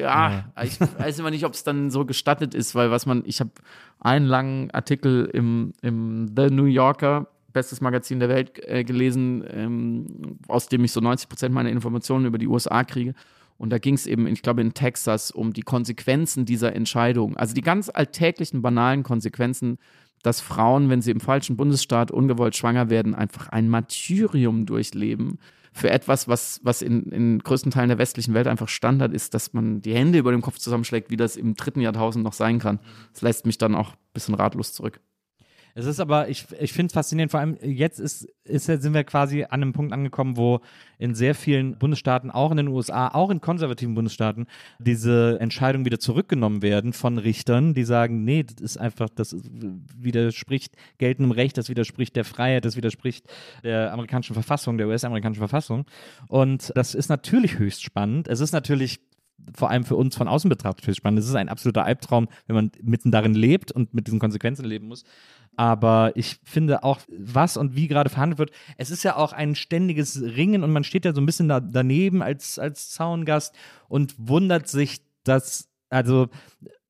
[0.57, 0.63] ja.
[0.63, 3.51] ich weiß immer nicht, ob es dann so gestattet ist, weil was man, ich habe
[3.99, 10.39] einen langen Artikel im, im The New Yorker, bestes Magazin der Welt, äh, gelesen, ähm,
[10.49, 13.15] aus dem ich so 90 Prozent meiner Informationen über die USA kriege.
[13.59, 17.37] Und da ging es eben, ich glaube, in Texas um die Konsequenzen dieser Entscheidung.
[17.37, 19.79] Also die ganz alltäglichen, banalen Konsequenzen
[20.23, 25.39] dass Frauen, wenn sie im falschen Bundesstaat ungewollt schwanger werden, einfach ein Martyrium durchleben,
[25.75, 29.55] für etwas, was, was in, in größten Teilen der westlichen Welt einfach Standard ist, dass
[29.55, 32.79] man die Hände über dem Kopf zusammenschlägt, wie das im dritten Jahrtausend noch sein kann.
[33.15, 35.01] Das lässt mich dann auch ein bisschen ratlos zurück.
[35.75, 39.05] Es ist aber, ich, ich finde es faszinierend, vor allem jetzt ist, ist, sind wir
[39.05, 40.61] quasi an einem Punkt angekommen, wo
[40.99, 44.47] in sehr vielen Bundesstaaten, auch in den USA, auch in konservativen Bundesstaaten,
[44.79, 49.37] diese Entscheidungen wieder zurückgenommen werden von Richtern, die sagen, nee, das ist einfach, das
[49.97, 53.27] widerspricht geltendem Recht, das widerspricht der Freiheit, das widerspricht
[53.65, 55.87] der amerikanischen Verfassung, der US-amerikanischen Verfassung.
[56.29, 58.29] Und das ist natürlich höchst spannend.
[58.29, 59.01] Es ist natürlich
[59.55, 61.21] vor allem für uns von außen betrachtet viel spannend.
[61.21, 64.89] Es ist ein absoluter Albtraum, wenn man mitten darin lebt und mit diesen Konsequenzen leben
[64.89, 65.05] muss.
[65.57, 69.55] Aber ich finde auch, was und wie gerade verhandelt wird, es ist ja auch ein
[69.55, 73.55] ständiges Ringen und man steht ja so ein bisschen da, daneben als, als Zaungast
[73.89, 76.29] und wundert sich, dass, also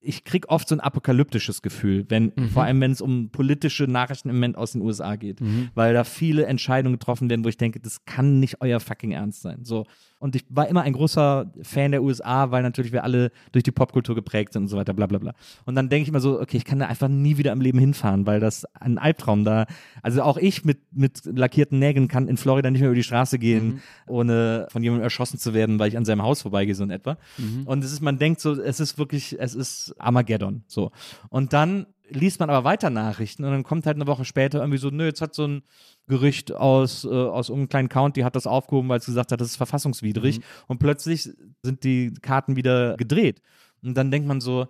[0.03, 2.49] ich kriege oft so ein apokalyptisches Gefühl, wenn, mhm.
[2.51, 5.71] vor allem wenn es um politische Nachrichten im Moment aus den USA geht, mhm.
[5.75, 9.43] weil da viele Entscheidungen getroffen werden, wo ich denke, das kann nicht euer fucking Ernst
[9.43, 9.65] sein.
[9.65, 9.87] So.
[10.23, 13.73] Und ich war immer ein großer Fan der USA, weil natürlich wir alle durch die
[13.73, 15.35] Popkultur geprägt sind und so weiter, bla bla bla.
[15.65, 17.81] Und dann denke ich immer so, okay, ich kann da einfach nie wieder im Leben
[17.81, 19.67] hinfahren, weil das ein Albtraum da.
[20.01, 23.41] Also auch ich mit, mit lackierten Nägeln kann in Florida nicht mehr über die Straße
[23.41, 23.81] gehen, mhm.
[24.07, 27.19] ohne von jemandem erschossen zu werden, weil ich an seinem Haus vorbeigehe, so in etwa.
[27.37, 27.67] Mhm.
[27.67, 30.63] Und es ist, man denkt so, es ist wirklich, es ist Armageddon.
[30.69, 30.93] So.
[31.31, 34.79] Und dann liest man aber weiter Nachrichten und dann kommt halt eine Woche später irgendwie
[34.79, 35.63] so, nö, jetzt hat so ein
[36.07, 39.49] Gericht aus, äh, aus irgendeinem kleinen County hat das aufgehoben, weil es gesagt hat, das
[39.49, 40.39] ist verfassungswidrig.
[40.39, 40.45] Mhm.
[40.69, 41.31] Und plötzlich
[41.63, 43.43] sind die Karten wieder gedreht.
[43.83, 44.67] Und dann denkt man so,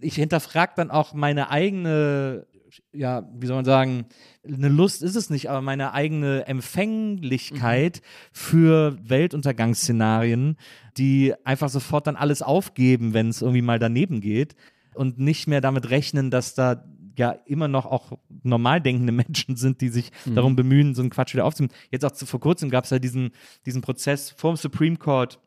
[0.00, 2.46] ich hinterfrage dann auch meine eigene,
[2.92, 4.06] ja, wie soll man sagen,
[4.46, 8.06] eine Lust ist es nicht, aber meine eigene Empfänglichkeit mhm.
[8.32, 10.56] für Weltuntergangsszenarien,
[10.96, 14.54] die einfach sofort dann alles aufgeben, wenn es irgendwie mal daneben geht
[14.94, 16.84] und nicht mehr damit rechnen, dass da
[17.16, 20.34] ja immer noch auch normal denkende Menschen sind, die sich mhm.
[20.34, 21.74] darum bemühen, so einen Quatsch wieder aufzunehmen.
[21.90, 23.32] Jetzt auch zu, vor kurzem gab es ja diesen,
[23.66, 25.40] diesen Prozess vor dem Supreme Court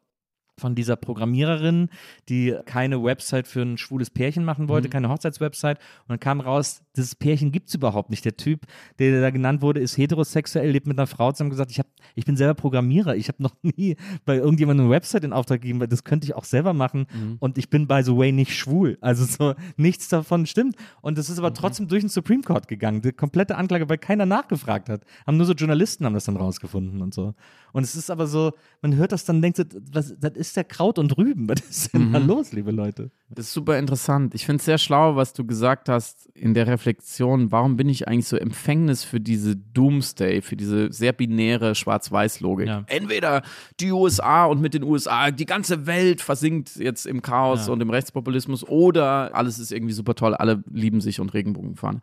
[0.62, 1.90] von dieser Programmiererin,
[2.30, 4.92] die keine Website für ein schwules Pärchen machen wollte, mhm.
[4.92, 5.80] keine Hochzeitswebsite.
[6.04, 8.24] Und dann kam raus, dieses Pärchen gibt es überhaupt nicht.
[8.24, 8.66] Der Typ,
[9.00, 12.26] der da genannt wurde, ist heterosexuell, lebt mit einer Frau zusammen gesagt, ich, hab, ich
[12.26, 13.16] bin selber Programmierer.
[13.16, 16.36] Ich habe noch nie bei irgendjemandem eine Website in Auftrag gegeben, weil das könnte ich
[16.36, 17.08] auch selber machen.
[17.14, 17.38] Mhm.
[17.40, 18.98] Und ich bin, by the way, nicht schwul.
[19.02, 20.76] Also so, nichts davon stimmt.
[21.02, 21.56] Und das ist aber mhm.
[21.56, 23.02] trotzdem durch den Supreme Court gegangen.
[23.02, 25.04] Die komplette Anklage, weil keiner nachgefragt hat.
[25.26, 27.34] Haben nur so Journalisten haben das dann rausgefunden und so.
[27.74, 30.64] Und es ist aber so, man hört das dann, denkt so, was, das ist der
[30.64, 31.48] Kraut und Rüben.
[31.50, 32.14] Was ist denn mhm.
[32.14, 33.12] da los, liebe Leute?
[33.30, 34.36] Das ist super interessant.
[34.36, 37.50] Ich finde es sehr schlau, was du gesagt hast in der Reflexion.
[37.50, 42.68] Warum bin ich eigentlich so Empfängnis für diese Doomsday, für diese sehr binäre Schwarz-Weiß-Logik?
[42.68, 42.84] Ja.
[42.88, 43.42] Entweder
[43.80, 47.74] die USA und mit den USA, die ganze Welt versinkt jetzt im Chaos ja.
[47.74, 52.02] und im Rechtspopulismus oder alles ist irgendwie super toll, alle lieben sich und Regenbogen fahren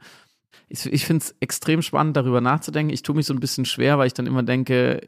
[0.68, 2.92] ich, ich finde es extrem spannend, darüber nachzudenken.
[2.92, 5.00] Ich tue mich so ein bisschen schwer, weil ich dann immer denke,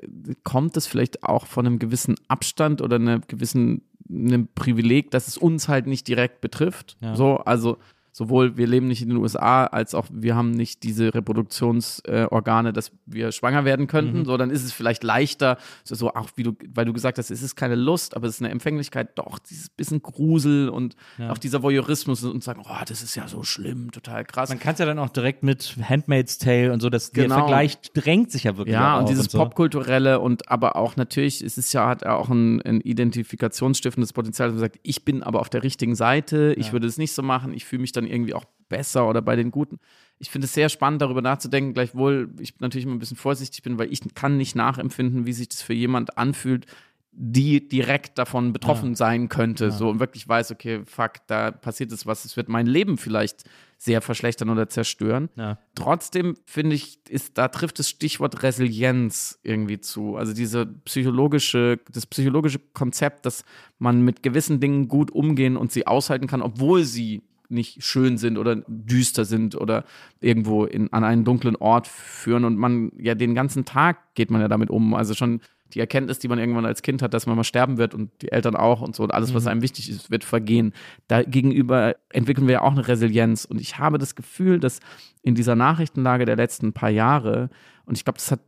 [0.42, 5.38] kommt es vielleicht auch von einem gewissen Abstand oder einem gewissen einem Privileg, dass es
[5.38, 6.96] uns halt nicht direkt betrifft.
[7.00, 7.14] Ja.
[7.14, 7.78] So, also
[8.12, 12.72] sowohl wir leben nicht in den USA, als auch wir haben nicht diese Reproduktionsorgane, äh,
[12.72, 14.20] dass wir schwanger werden könnten.
[14.20, 14.24] Mhm.
[14.24, 17.30] So, dann ist es vielleicht leichter, so, so, auch wie du, weil du gesagt hast,
[17.30, 21.30] es ist keine Lust, aber es ist eine Empfänglichkeit, doch, dieses bisschen Grusel und ja.
[21.30, 24.48] auch dieser Voyeurismus und sagen, oh, das ist ja so schlimm, total krass.
[24.48, 27.28] Man kann es ja dann auch direkt mit Handmaid's Tale und so, das genau.
[27.28, 28.74] der Vergleich drängt sich ja wirklich.
[28.74, 29.38] Ja, und dieses und so.
[29.38, 34.54] Popkulturelle und aber auch natürlich, es ist ja, hat auch ein, ein identifikationsstiftendes Potenzial, dass
[34.54, 36.72] man sagt, ich bin aber auf der richtigen Seite, ich ja.
[36.72, 39.50] würde es nicht so machen, ich fühle mich dann irgendwie auch besser oder bei den
[39.50, 39.78] Guten.
[40.18, 43.78] Ich finde es sehr spannend, darüber nachzudenken, gleichwohl ich natürlich immer ein bisschen vorsichtig bin,
[43.78, 46.66] weil ich kann nicht nachempfinden, wie sich das für jemand anfühlt,
[47.12, 48.96] die direkt davon betroffen ja.
[48.96, 49.70] sein könnte, ja.
[49.70, 53.44] so und wirklich weiß, okay, fuck, da passiert jetzt was, es wird mein Leben vielleicht
[53.78, 55.30] sehr verschlechtern oder zerstören.
[55.36, 55.58] Ja.
[55.74, 60.16] Trotzdem finde ich, ist, da trifft das Stichwort Resilienz irgendwie zu.
[60.16, 63.44] Also diese psychologische, das psychologische Konzept, dass
[63.78, 68.38] man mit gewissen Dingen gut umgehen und sie aushalten kann, obwohl sie nicht schön sind
[68.38, 69.84] oder düster sind oder
[70.20, 74.40] irgendwo in, an einen dunklen Ort führen und man ja den ganzen Tag geht man
[74.40, 74.94] ja damit um.
[74.94, 75.40] Also schon
[75.74, 78.32] die Erkenntnis, die man irgendwann als Kind hat, dass man mal sterben wird und die
[78.32, 79.50] Eltern auch und so und alles, was mhm.
[79.50, 80.72] einem wichtig ist, wird vergehen.
[81.08, 84.80] Dagegenüber entwickeln wir ja auch eine Resilienz und ich habe das Gefühl, dass
[85.22, 87.50] in dieser Nachrichtenlage der letzten paar Jahre
[87.84, 88.40] und ich glaube, das hat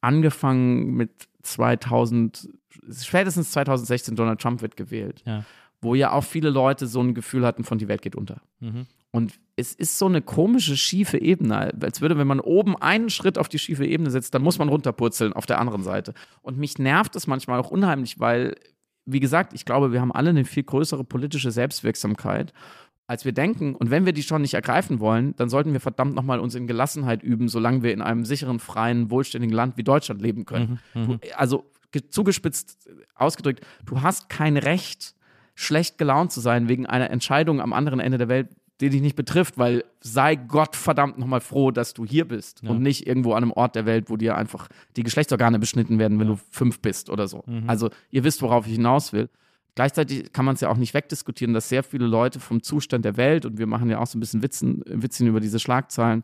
[0.00, 1.10] angefangen mit
[1.42, 2.48] 2000,
[2.90, 5.22] spätestens 2016 Donald Trump wird gewählt.
[5.24, 5.44] Ja
[5.80, 8.40] wo ja auch viele Leute so ein Gefühl hatten von die Welt geht unter.
[8.60, 8.86] Mhm.
[9.10, 13.38] Und es ist so eine komische, schiefe Ebene, als würde, wenn man oben einen Schritt
[13.38, 16.12] auf die schiefe Ebene setzt, dann muss man runterpurzeln auf der anderen Seite.
[16.42, 18.56] Und mich nervt es manchmal auch unheimlich, weil,
[19.06, 22.52] wie gesagt, ich glaube, wir haben alle eine viel größere politische Selbstwirksamkeit
[23.08, 23.74] als wir denken.
[23.74, 26.66] Und wenn wir die schon nicht ergreifen wollen, dann sollten wir verdammt nochmal uns in
[26.66, 30.78] Gelassenheit üben, solange wir in einem sicheren, freien, wohlständigen Land wie Deutschland leben können.
[30.94, 31.20] Mhm, mhm.
[31.34, 31.64] also
[32.10, 35.14] zugespitzt ausgedrückt, du hast kein Recht,
[35.58, 38.48] schlecht gelaunt zu sein wegen einer Entscheidung am anderen Ende der Welt,
[38.80, 42.70] die dich nicht betrifft, weil sei Gott verdammt nochmal froh, dass du hier bist ja.
[42.70, 46.20] und nicht irgendwo an einem Ort der Welt, wo dir einfach die Geschlechtsorgane beschnitten werden,
[46.20, 46.34] wenn ja.
[46.34, 47.42] du fünf bist oder so.
[47.46, 47.64] Mhm.
[47.66, 49.28] Also ihr wisst, worauf ich hinaus will.
[49.74, 53.16] Gleichzeitig kann man es ja auch nicht wegdiskutieren, dass sehr viele Leute vom Zustand der
[53.16, 56.22] Welt, und wir machen ja auch so ein bisschen Witzen, Witzchen über diese Schlagzeilen,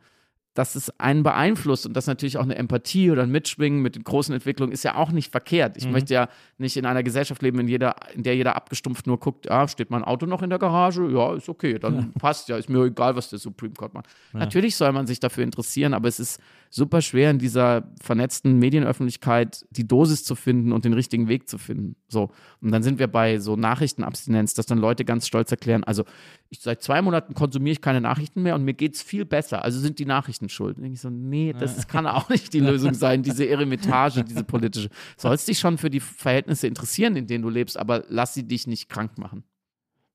[0.54, 4.04] dass es einen beeinflusst und dass natürlich auch eine Empathie oder ein Mitschwingen mit den
[4.04, 5.76] großen Entwicklungen ist ja auch nicht verkehrt.
[5.76, 5.92] Ich mhm.
[5.92, 6.28] möchte ja
[6.58, 9.90] nicht in einer Gesellschaft leben, in, jeder, in der jeder abgestumpft nur guckt, ja, steht
[9.90, 11.10] mein Auto noch in der Garage?
[11.10, 12.08] Ja, ist okay, dann ja.
[12.20, 14.06] passt ja, ist mir egal, was der Supreme Court macht.
[14.32, 14.40] Ja.
[14.40, 16.40] Natürlich soll man sich dafür interessieren, aber es ist
[16.70, 21.58] super schwer in dieser vernetzten Medienöffentlichkeit die Dosis zu finden und den richtigen Weg zu
[21.58, 21.96] finden.
[22.08, 22.30] So.
[22.60, 26.04] Und dann sind wir bei so Nachrichtenabstinenz, dass dann Leute ganz stolz erklären, also
[26.50, 29.62] ich, seit zwei Monaten konsumiere ich keine Nachrichten mehr und mir geht es viel besser.
[29.62, 30.78] Also sind die Nachrichten schuld.
[30.78, 34.88] Und ich so, nee, das kann auch nicht die Lösung sein, diese Eremitage, diese politische.
[35.16, 38.66] Sollst dich schon für die Verhältnisse interessieren, in denen du lebst, aber lass sie dich
[38.66, 39.44] nicht krank machen.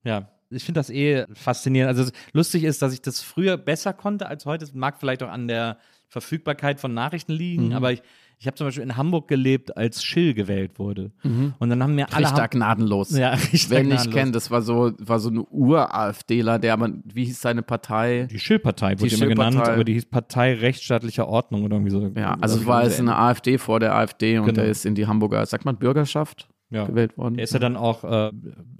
[0.04, 1.96] Ja, ich finde das eh faszinierend.
[1.96, 4.64] Also lustig ist, dass ich das früher besser konnte als heute.
[4.64, 5.78] Das mag vielleicht auch an der
[6.08, 7.72] Verfügbarkeit von Nachrichten liegen, mhm.
[7.72, 8.02] aber ich,
[8.40, 11.12] ich habe zum Beispiel in Hamburg gelebt, als Schill gewählt wurde.
[11.22, 11.52] Mhm.
[11.58, 12.24] Und dann haben mir alle.
[12.24, 13.10] Richter gnadenlos.
[13.10, 17.26] Ja, Richter Wer nicht kennt, das war so, war so ein Ur-AfDler, der aber, wie
[17.26, 18.26] hieß seine Partei?
[18.30, 22.10] Die Schill-Partei wurde immer genannt, aber die hieß Partei rechtsstaatlicher Ordnung oder irgendwie so.
[22.16, 24.62] Ja, also war es eine AfD vor der AfD und genau.
[24.62, 26.48] der ist in die Hamburger, sagt man Bürgerschaft?
[26.70, 26.86] ja.
[26.86, 27.36] gewählt worden.
[27.36, 28.30] Er ist ja dann auch äh,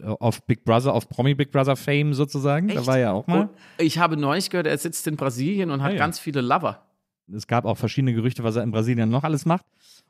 [0.05, 2.69] auf Big Brother, auf Promi Big Brother Fame sozusagen.
[2.69, 2.79] Echt?
[2.79, 3.51] Da war er ja auch mal.
[3.79, 5.99] Ich habe neulich gehört, er sitzt in Brasilien und hat ah, ja.
[5.99, 6.87] ganz viele Lover.
[7.35, 9.65] Es gab auch verschiedene Gerüchte, was er in Brasilien noch alles macht.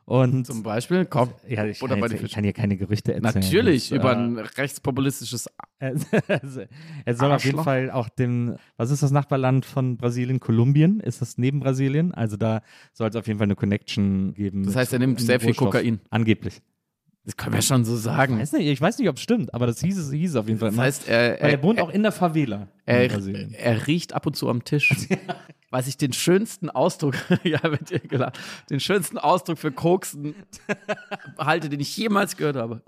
[0.05, 3.35] Und Zum Beispiel, komm, ja, ich, oder jetzt, ich kann hier keine Gerüchte erzählen.
[3.35, 5.49] Natürlich, das, über äh, ein rechtspopulistisches.
[5.79, 10.41] er soll auf jeden Fall auch dem, was ist das Nachbarland von Brasilien?
[10.41, 11.01] Kolumbien?
[11.01, 12.12] Ist das neben Brasilien?
[12.12, 12.62] Also da
[12.93, 14.64] soll es auf jeden Fall eine Connection geben.
[14.64, 16.01] Das heißt, er nimmt sehr viel Kokain.
[16.11, 16.61] Angeblich.
[17.25, 18.35] Das können wir schon so sagen.
[18.35, 20.49] Ich weiß nicht, ich weiß nicht ob es stimmt, aber das hieß es hieß auf
[20.49, 20.71] jeden Fall.
[20.71, 22.68] Das heißt, er, Weil er wohnt er, auch in der Favela.
[22.87, 24.93] Er, er, riecht ab und zu am Tisch.
[25.71, 27.14] Weiß ich den schönsten Ausdruck,
[27.45, 28.39] ja, mit dir gelacht,
[28.71, 30.35] den schönsten Ausdruck für Koksen
[31.39, 32.83] halte, den ich jemals gehört habe.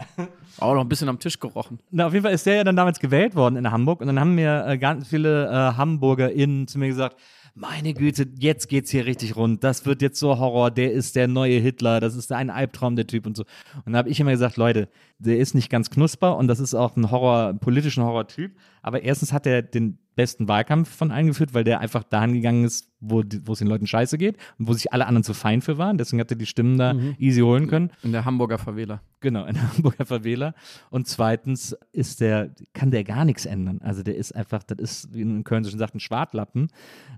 [0.59, 1.79] Auch noch ein bisschen am Tisch gerochen.
[1.91, 4.19] Na, auf jeden Fall ist der ja dann damals gewählt worden in Hamburg und dann
[4.19, 7.17] haben mir äh, ganz viele äh, HamburgerInnen zu mir gesagt,
[7.55, 9.63] meine Güte, jetzt geht's hier richtig rund.
[9.63, 10.71] Das wird jetzt so Horror.
[10.71, 12.01] Der ist der neue Hitler.
[12.01, 13.45] Das ist ein Albtraum, der Typ und so.
[13.85, 16.75] Und da habe ich immer gesagt, Leute, der ist nicht ganz knusper und das ist
[16.75, 18.57] auch ein Horror, politischen Horrortyp.
[18.81, 22.89] Aber erstens hat er den besten Wahlkampf von eingeführt, weil der einfach dahin gegangen ist,
[23.01, 25.79] wo, wo es den Leuten scheiße geht und wo sich alle anderen zu fein für
[25.79, 25.99] waren.
[25.99, 27.17] Deswegen hat er die Stimmen da mhm.
[27.19, 27.91] easy holen können.
[28.03, 29.01] In der Hamburger Verwähler.
[29.21, 30.55] Genau, in der Hamburger Verwähler.
[30.91, 33.81] Und zweitens ist der, kann der gar nichts ändern.
[33.83, 36.69] Also der ist einfach, das ist, wie in Köln schon sagt, ein Schwartlappen,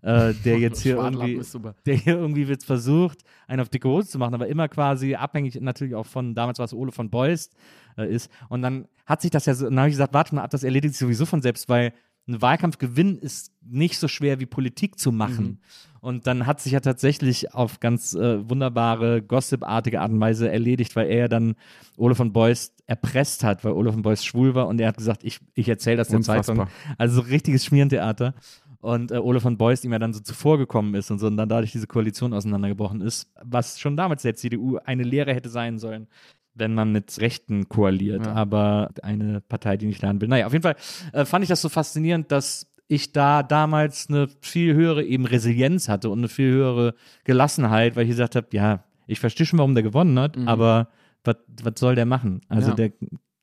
[0.03, 1.41] äh, der jetzt hier irgendwie,
[1.87, 5.61] der hier irgendwie jetzt versucht, einen auf dicke Hose zu machen, aber immer quasi abhängig
[5.61, 7.55] natürlich auch von, damals war es Ole von Beust,
[7.99, 8.31] äh, ist.
[8.49, 10.65] Und dann hat sich das ja so, dann habe ich gesagt, warte mal ab, das
[10.65, 11.93] erledigt sich sowieso von selbst, weil
[12.27, 15.45] ein Wahlkampfgewinn ist nicht so schwer wie Politik zu machen.
[15.45, 15.59] Mhm.
[16.01, 20.95] Und dann hat sich ja tatsächlich auf ganz äh, wunderbare, gossipartige Art und Weise erledigt,
[20.97, 21.55] weil er ja dann
[21.97, 25.25] Ole von Beuys erpresst hat, weil Ole von Beuys schwul war und er hat gesagt,
[25.25, 26.57] ich, ich erzähle das der Unfassbar.
[26.57, 26.73] Zeitung.
[26.99, 28.35] Also so richtiges Schmierentheater.
[28.81, 31.49] Und äh, Ole von Beuys ihm ja dann so zuvorgekommen ist und so und dann
[31.49, 36.07] dadurch diese Koalition auseinandergebrochen ist, was schon damals der CDU eine Lehre hätte sein sollen,
[36.55, 38.33] wenn man mit Rechten koaliert, ja.
[38.33, 40.29] aber eine Partei, die nicht lernen will.
[40.29, 40.77] Naja, auf jeden Fall
[41.13, 45.89] äh, fand ich das so faszinierend, dass ich da damals eine viel höhere eben Resilienz
[45.89, 46.95] hatte und eine viel höhere
[47.25, 50.49] Gelassenheit, weil ich gesagt habe, ja, ich verstehe schon, warum der gewonnen hat, mhm.
[50.49, 50.89] aber
[51.25, 51.37] was
[51.77, 52.43] soll der machen?
[52.49, 52.75] Also ja.
[52.75, 52.93] der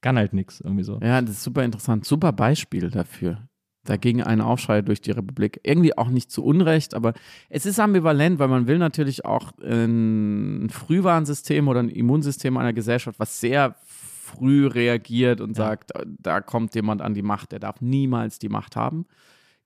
[0.02, 1.00] kann halt nichts irgendwie so.
[1.02, 2.06] Ja, das ist super interessant.
[2.06, 3.48] Super Beispiel dafür
[3.84, 5.60] dagegen einen Aufschrei durch die Republik.
[5.64, 7.14] Irgendwie auch nicht zu Unrecht, aber
[7.50, 13.20] es ist ambivalent, weil man will natürlich auch ein Frühwarnsystem oder ein Immunsystem einer Gesellschaft,
[13.20, 15.66] was sehr früh reagiert und ja.
[15.66, 19.06] sagt, da kommt jemand an die Macht, der darf niemals die Macht haben.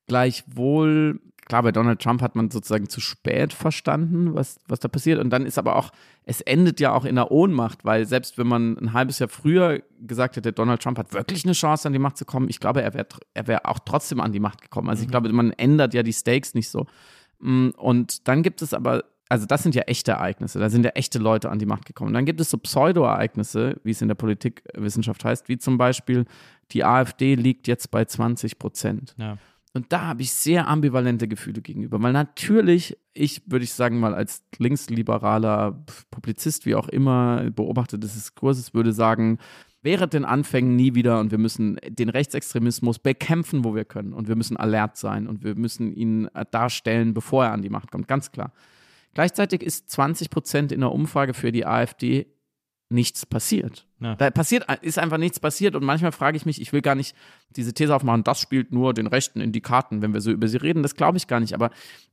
[0.07, 5.19] Gleichwohl klar, bei Donald Trump hat man sozusagen zu spät verstanden, was, was da passiert.
[5.19, 5.91] Und dann ist aber auch,
[6.23, 9.81] es endet ja auch in der Ohnmacht, weil selbst wenn man ein halbes Jahr früher
[10.01, 12.81] gesagt hätte, Donald Trump hat wirklich eine Chance, an die Macht zu kommen, ich glaube,
[12.81, 14.89] er wäre er wär auch trotzdem an die Macht gekommen.
[14.89, 15.11] Also ich mhm.
[15.11, 16.87] glaube, man ändert ja die Stakes nicht so.
[17.39, 20.91] Mm, und dann gibt es aber also das sind ja echte Ereignisse, da sind ja
[20.91, 22.13] echte Leute an die Macht gekommen.
[22.13, 26.25] Dann gibt es so Pseudo-Ereignisse, wie es in der Politikwissenschaft heißt, wie zum Beispiel
[26.71, 29.15] die AfD liegt jetzt bei 20 Prozent.
[29.17, 29.37] Ja.
[29.75, 34.15] Und da habe ich sehr ambivalente Gefühle gegenüber, weil natürlich, ich würde ich sagen mal
[34.15, 39.37] als linksliberaler Publizist, wie auch immer, Beobachter des Diskurses, würde sagen,
[39.81, 44.29] während den Anfängen nie wieder und wir müssen den Rechtsextremismus bekämpfen, wo wir können und
[44.29, 48.07] wir müssen alert sein und wir müssen ihn darstellen, bevor er an die Macht kommt,
[48.07, 48.53] ganz klar.
[49.13, 52.27] Gleichzeitig ist 20 Prozent in der Umfrage für die AfD
[52.95, 53.85] nichts passiert.
[53.99, 54.15] Ja.
[54.15, 57.15] Da passiert, ist einfach nichts passiert und manchmal frage ich mich, ich will gar nicht
[57.55, 60.47] diese These aufmachen, das spielt nur den Rechten in die Karten, wenn wir so über
[60.47, 61.69] sie reden, das glaube ich gar nicht, aber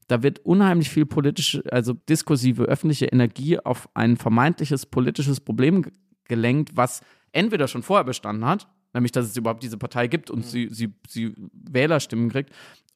[0.08, 5.86] da wird unheimlich viel politische, also diskursive öffentliche Energie auf ein vermeintliches politisches Problem
[6.24, 7.00] gelenkt, was
[7.32, 10.48] entweder schon vorher bestanden hat, nämlich dass es überhaupt diese Partei gibt und mhm.
[10.48, 12.52] sie, sie, sie Wählerstimmen kriegt,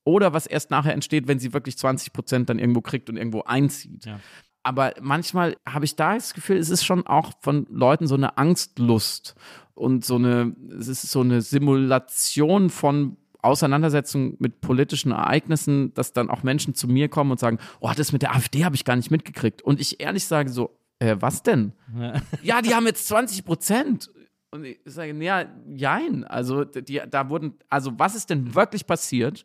[0.06, 3.42] oder was erst nachher entsteht, wenn sie wirklich 20 Prozent dann irgendwo kriegt und irgendwo
[3.42, 4.06] einzieht.
[4.06, 4.20] Ja.
[4.66, 8.36] Aber manchmal habe ich da das Gefühl, es ist schon auch von Leuten so eine
[8.36, 9.36] Angstlust
[9.74, 16.30] und so eine, es ist so eine Simulation von Auseinandersetzung mit politischen Ereignissen, dass dann
[16.30, 18.96] auch Menschen zu mir kommen und sagen, oh, das mit der AfD habe ich gar
[18.96, 19.62] nicht mitgekriegt.
[19.62, 21.72] Und ich ehrlich sage so, äh, was denn?
[21.96, 22.20] Ja.
[22.42, 24.10] ja, die haben jetzt 20 Prozent.
[24.50, 26.24] Und ich sage, ja, jein.
[26.24, 29.44] Also, die, da wurden, also was ist denn wirklich passiert?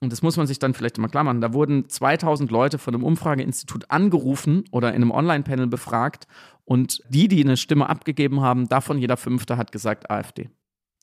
[0.00, 1.40] Und das muss man sich dann vielleicht mal klar machen.
[1.40, 6.26] Da wurden 2000 Leute von einem Umfrageinstitut angerufen oder in einem Online-Panel befragt.
[6.64, 10.50] Und die, die eine Stimme abgegeben haben, davon jeder Fünfte hat gesagt AfD.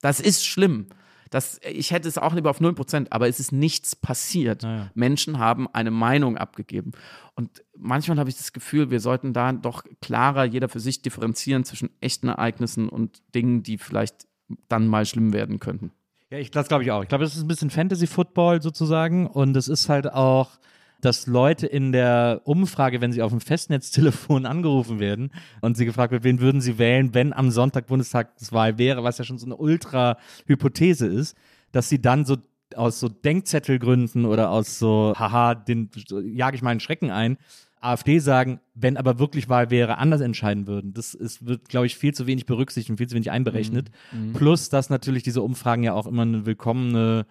[0.02, 0.88] Das ist schlimm.
[1.32, 4.64] Das, ich hätte es auch lieber auf 0%, aber es ist nichts passiert.
[4.64, 4.92] Naja.
[4.96, 6.92] Menschen haben eine Meinung abgegeben.
[7.36, 11.64] Und manchmal habe ich das Gefühl, wir sollten da doch klarer jeder für sich differenzieren
[11.64, 14.28] zwischen echten Ereignissen und Dingen, die vielleicht
[14.68, 15.92] dann mal schlimm werden könnten.
[16.32, 17.04] Ja, ich, das glaube ich auch.
[17.04, 20.60] Ich glaube, es ist ein bisschen Fantasy-Football sozusagen und es ist halt auch
[21.02, 26.12] dass Leute in der Umfrage, wenn sie auf dem Festnetztelefon angerufen werden und sie gefragt
[26.12, 29.56] wird, wen würden sie wählen, wenn am Sonntag Bundestagswahl wäre, was ja schon so eine
[29.58, 31.36] Ultra-Hypothese ist,
[31.72, 32.38] dass sie dann so
[32.76, 35.90] aus so Denkzettelgründen oder aus so, haha, den
[36.24, 37.38] jage ich meinen Schrecken ein,
[37.82, 40.94] AfD sagen, wenn aber wirklich Wahl wäre, anders entscheiden würden.
[40.94, 43.92] Das ist, wird, glaube ich, viel zu wenig berücksichtigt und viel zu wenig einberechnet.
[44.12, 44.28] Mhm.
[44.28, 44.34] mhm.
[44.34, 47.26] Plus, dass natürlich diese Umfragen ja auch immer eine willkommene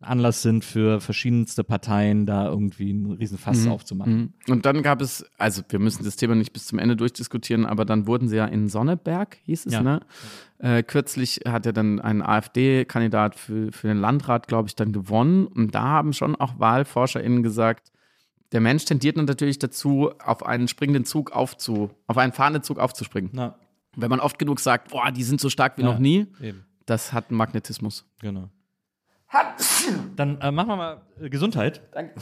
[0.00, 3.72] Anlass sind für verschiedenste Parteien, da irgendwie einen riesen Fass mhm.
[3.72, 4.32] aufzumachen.
[4.46, 4.52] Mhm.
[4.52, 7.84] Und dann gab es, also wir müssen das Thema nicht bis zum Ende durchdiskutieren, aber
[7.84, 9.82] dann wurden sie ja in Sonneberg, hieß es, ja.
[9.82, 10.00] ne?
[10.58, 15.46] Äh, kürzlich hat ja dann ein AfD-Kandidat für, für den Landrat, glaube ich, dann gewonnen.
[15.46, 17.89] Und da haben schon auch WahlforscherInnen gesagt,
[18.52, 23.30] der Mensch tendiert natürlich dazu, auf einen springenden Zug aufzu, auf einen fahrenden Zug aufzuspringen.
[23.32, 23.56] Na.
[23.96, 26.64] Wenn man oft genug sagt, boah, die sind so stark wie ja, noch nie, eben.
[26.86, 28.04] das hat einen Magnetismus.
[28.20, 28.48] Genau.
[30.16, 31.80] Dann äh, machen wir mal äh, Gesundheit.
[31.92, 32.14] Danke.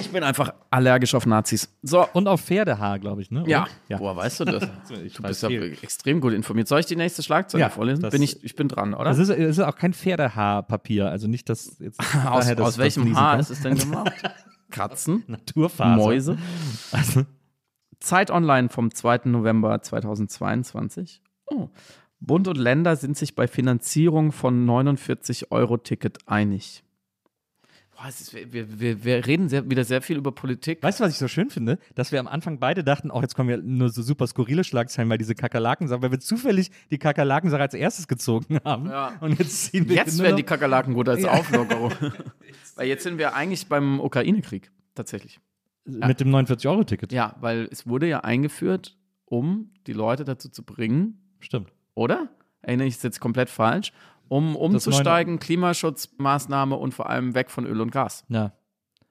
[0.00, 1.68] Ich bin einfach allergisch auf Nazis.
[1.82, 2.06] So.
[2.12, 3.44] Und auf Pferdehaar, glaube ich, ne?
[3.46, 3.66] Ja.
[3.88, 3.98] ja.
[3.98, 4.62] Woher weißt du das?
[4.88, 6.68] du bist ja extrem gut informiert.
[6.68, 8.08] Soll ich die nächste Schlagzeile ja, vorlesen?
[8.08, 9.04] Bin ich, ich bin dran, oder?
[9.04, 11.10] Das ist, ist auch kein Pferdehaarpapier.
[11.10, 12.00] Also nicht, dass jetzt.
[12.26, 14.12] aus, das, aus welchem Haar ist es denn gemacht?
[14.74, 15.24] Katzen?
[15.28, 15.96] Naturfaser.
[15.96, 16.38] Mäuse?
[16.92, 17.24] Also.
[18.00, 19.22] Zeit Online vom 2.
[19.26, 21.22] November 2022.
[21.46, 21.70] Oh.
[22.20, 26.83] Bund und Länder sind sich bei Finanzierung von 49-Euro-Ticket einig.
[28.04, 30.82] Boah, ist, wir, wir, wir, reden sehr, wieder sehr viel über Politik.
[30.82, 31.78] Weißt du, was ich so schön finde?
[31.94, 35.08] Dass wir am Anfang beide dachten, auch jetzt kommen wir nur so super skurrile Schlagzeilen,
[35.08, 38.90] weil diese Kakerlaken-Sache, weil wir zufällig die Kakerlaken-Sache als erstes gezogen haben.
[38.90, 39.16] Ja.
[39.20, 41.30] Und jetzt ziehen wir Jetzt wäre die Kakerlaken gut als ja.
[41.30, 41.92] Auflockerung.
[42.76, 45.40] weil jetzt sind wir eigentlich beim Ukraine-Krieg, tatsächlich.
[45.86, 47.10] Mit dem 49-Euro-Ticket.
[47.10, 51.22] Ja, weil es wurde ja eingeführt, um die Leute dazu zu bringen.
[51.40, 52.28] Stimmt oder?
[52.62, 53.92] Erinnere ich es jetzt komplett falsch?
[54.28, 58.24] Um umzusteigen, Klimaschutzmaßnahme und vor allem weg von Öl und Gas.
[58.28, 58.52] Ja.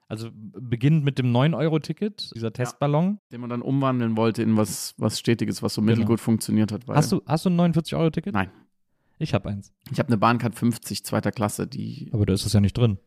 [0.07, 3.14] Also beginnend mit dem 9-Euro-Ticket, dieser Testballon.
[3.14, 5.91] Ja, den man dann umwandeln wollte in was, was Stetiges, was so genau.
[5.91, 6.84] mittelgut funktioniert hat.
[6.88, 8.34] hast, du, hast du ein 49-Euro-Ticket?
[8.34, 8.51] Nein.
[9.20, 9.72] Ich habe eins.
[9.91, 12.09] Ich habe eine Bahncard 50 zweiter Klasse, die.
[12.11, 12.97] Aber da ist es ja nicht drin.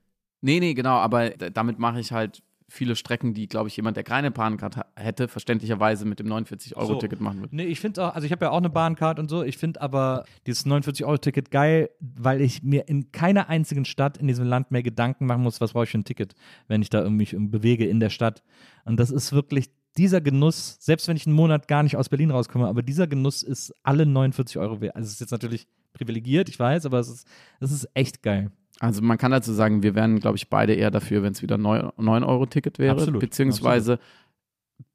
[0.41, 4.05] Nee, nee, genau, aber damit mache ich halt viele Strecken, die, glaube ich, jemand, der
[4.05, 7.25] keine Bahncard hätte, verständlicherweise mit dem 49-Euro-Ticket so.
[7.25, 7.55] machen würde.
[7.55, 9.81] Nee, ich finde auch, also ich habe ja auch eine Bahncard und so, ich finde
[9.81, 14.83] aber dieses 49-Euro-Ticket geil, weil ich mir in keiner einzigen Stadt in diesem Land mehr
[14.83, 16.35] Gedanken machen muss, was brauche ich für ein Ticket,
[16.67, 18.43] wenn ich da mich bewege in der Stadt.
[18.85, 22.31] Und das ist wirklich dieser Genuss, selbst wenn ich einen Monat gar nicht aus Berlin
[22.31, 24.97] rauskomme, aber dieser Genuss ist alle 49 Euro wert.
[24.97, 27.27] Also es ist jetzt natürlich privilegiert, ich weiß, aber es ist,
[27.61, 28.51] es ist echt geil.
[28.81, 31.57] Also man kann dazu sagen, wir wären, glaube ich, beide eher dafür, wenn es wieder
[31.57, 32.93] 9-Euro-Ticket wäre.
[32.93, 34.11] Absolut, beziehungsweise absolut.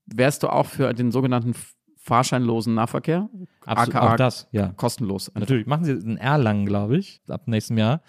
[0.06, 1.56] wärst du auch für den sogenannten
[1.98, 3.30] fahrscheinlosen Nahverkehr?
[3.66, 4.68] Absolut, AKA auch das, ja.
[4.70, 5.30] Kostenlos.
[5.30, 5.42] Einfach.
[5.42, 8.02] Natürlich, machen sie in Erlangen, glaube ich, ab nächstem Jahr.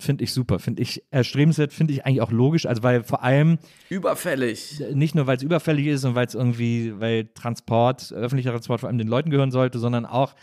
[0.00, 3.58] Finde ich super, finde ich erstrebenswert, finde ich eigentlich auch logisch, also weil vor allem
[3.88, 4.80] überfällig.
[4.94, 8.88] Nicht nur, weil es überfällig ist und weil es irgendwie, weil Transport, öffentlicher Transport vor
[8.88, 10.34] allem den Leuten gehören sollte, sondern auch,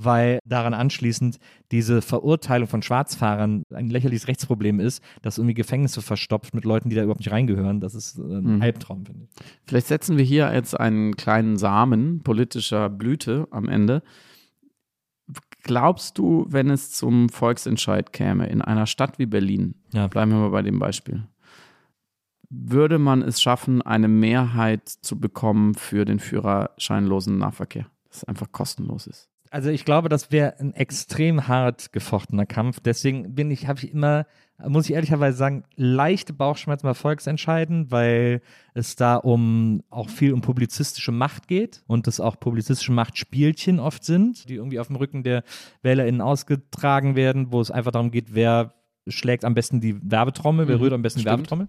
[0.00, 1.38] weil daran anschließend
[1.72, 6.96] diese Verurteilung von Schwarzfahrern ein lächerliches Rechtsproblem ist, das irgendwie Gefängnisse verstopft mit Leuten, die
[6.96, 7.80] da überhaupt nicht reingehören.
[7.80, 8.62] Das ist ein mhm.
[8.62, 9.44] Albtraum, finde ich.
[9.66, 14.02] Vielleicht setzen wir hier jetzt einen kleinen Samen politischer Blüte am Ende.
[15.64, 20.06] Glaubst du, wenn es zum Volksentscheid käme in einer Stadt wie Berlin, ja.
[20.06, 21.24] bleiben wir mal bei dem Beispiel,
[22.48, 27.86] würde man es schaffen, eine Mehrheit zu bekommen für den führerscheinlosen Nahverkehr?
[28.08, 29.28] dass es einfach kostenlos ist.
[29.50, 32.80] Also ich glaube, das wäre ein extrem hart gefochtener Kampf.
[32.80, 34.26] Deswegen bin ich, habe ich immer,
[34.66, 38.42] muss ich ehrlicherweise sagen, leichte Bauchschmerzen bei Volksentscheiden, weil
[38.74, 44.04] es da um auch viel um publizistische Macht geht und es auch publizistische Machtspielchen oft
[44.04, 45.44] sind, die irgendwie auf dem Rücken der
[45.82, 48.74] WählerInnen ausgetragen werden, wo es einfach darum geht, wer
[49.06, 51.32] schlägt am besten die Werbetrommel, wer mhm, rührt am besten Stimmt.
[51.32, 51.68] die Werbetrommel.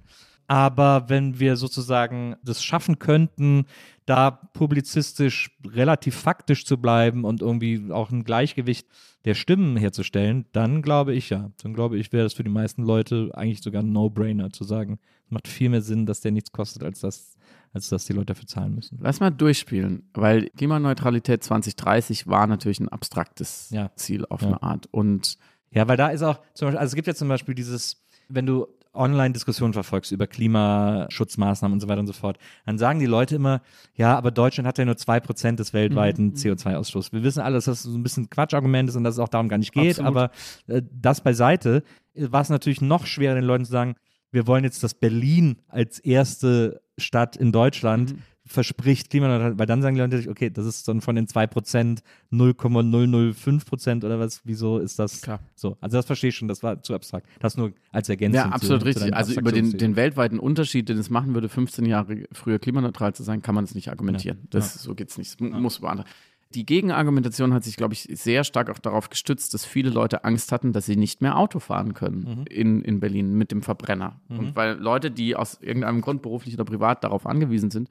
[0.50, 3.66] Aber wenn wir sozusagen das schaffen könnten,
[4.10, 8.88] da publizistisch relativ faktisch zu bleiben und irgendwie auch ein Gleichgewicht
[9.24, 11.52] der Stimmen herzustellen, dann glaube ich ja.
[11.62, 14.98] Dann glaube ich, wäre das für die meisten Leute eigentlich sogar ein No-Brainer zu sagen.
[15.26, 17.38] Es macht viel mehr Sinn, dass der nichts kostet, als dass,
[17.72, 18.98] als dass die Leute dafür zahlen müssen.
[19.00, 23.92] Lass mal durchspielen, weil Klimaneutralität 2030 war natürlich ein abstraktes ja.
[23.96, 24.48] Ziel auf ja.
[24.48, 24.88] eine Art.
[24.90, 25.38] Und
[25.70, 28.48] ja, weil da ist auch zum Beispiel, also es gibt ja zum Beispiel dieses, wenn
[28.48, 33.36] du Online-Diskussionen verfolgst über Klimaschutzmaßnahmen und so weiter und so fort, dann sagen die Leute
[33.36, 33.62] immer,
[33.94, 36.34] ja, aber Deutschland hat ja nur zwei Prozent des weltweiten mhm.
[36.34, 37.14] CO2-Ausstoßes.
[37.14, 39.50] Wir wissen alle, dass das so ein bisschen Quatschargument ist und dass es auch darum
[39.50, 40.08] gar nicht geht, Absolut.
[40.08, 40.32] aber
[40.68, 41.84] äh, das beiseite
[42.16, 43.96] war es natürlich noch schwerer, den Leuten zu sagen,
[44.32, 49.82] wir wollen jetzt, dass Berlin als erste Stadt in Deutschland mhm verspricht klimaneutral, weil dann
[49.82, 52.00] sagen die Leute, okay, das ist dann von den 2%
[52.32, 55.40] 0,005% oder was, wieso ist das Klar.
[55.54, 55.78] so?
[55.82, 57.28] Also das verstehe ich schon, das war zu abstrakt.
[57.40, 58.42] Das nur als Ergänzung.
[58.42, 59.08] Ja, absolut zu, richtig.
[59.08, 63.14] Zu also über den, den weltweiten Unterschied, den es machen würde, 15 Jahre früher klimaneutral
[63.14, 64.40] zu sein, kann man es nicht argumentieren.
[64.42, 64.48] Ja.
[64.50, 64.82] Das, ja.
[64.82, 65.40] So geht es nicht.
[65.40, 65.60] Das ja.
[65.60, 66.10] muss beantworten.
[66.56, 70.52] Die Gegenargumentation hat sich, glaube ich, sehr stark auch darauf gestützt, dass viele Leute Angst
[70.52, 72.46] hatten, dass sie nicht mehr Auto fahren können mhm.
[72.50, 74.20] in, in Berlin mit dem Verbrenner.
[74.30, 74.40] Mhm.
[74.40, 77.90] Und weil Leute, die aus irgendeinem Grund beruflich oder privat darauf angewiesen sind,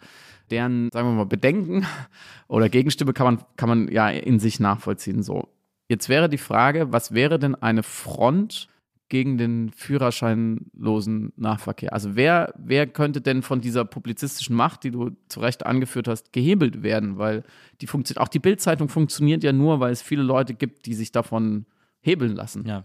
[0.51, 1.86] deren, sagen wir mal, Bedenken
[2.48, 5.22] oder Gegenstimme kann man, kann man ja in sich nachvollziehen.
[5.22, 5.48] So.
[5.89, 8.68] Jetzt wäre die Frage, was wäre denn eine Front
[9.09, 11.93] gegen den führerscheinlosen Nahverkehr?
[11.93, 16.32] Also wer, wer könnte denn von dieser publizistischen Macht, die du zu Recht angeführt hast,
[16.32, 17.18] gehebelt werden?
[17.18, 17.44] Weil
[17.80, 21.12] die funktioniert, auch die Bildzeitung funktioniert ja nur, weil es viele Leute gibt, die sich
[21.12, 21.66] davon
[22.01, 22.66] hebeln lassen.
[22.66, 22.85] Ja.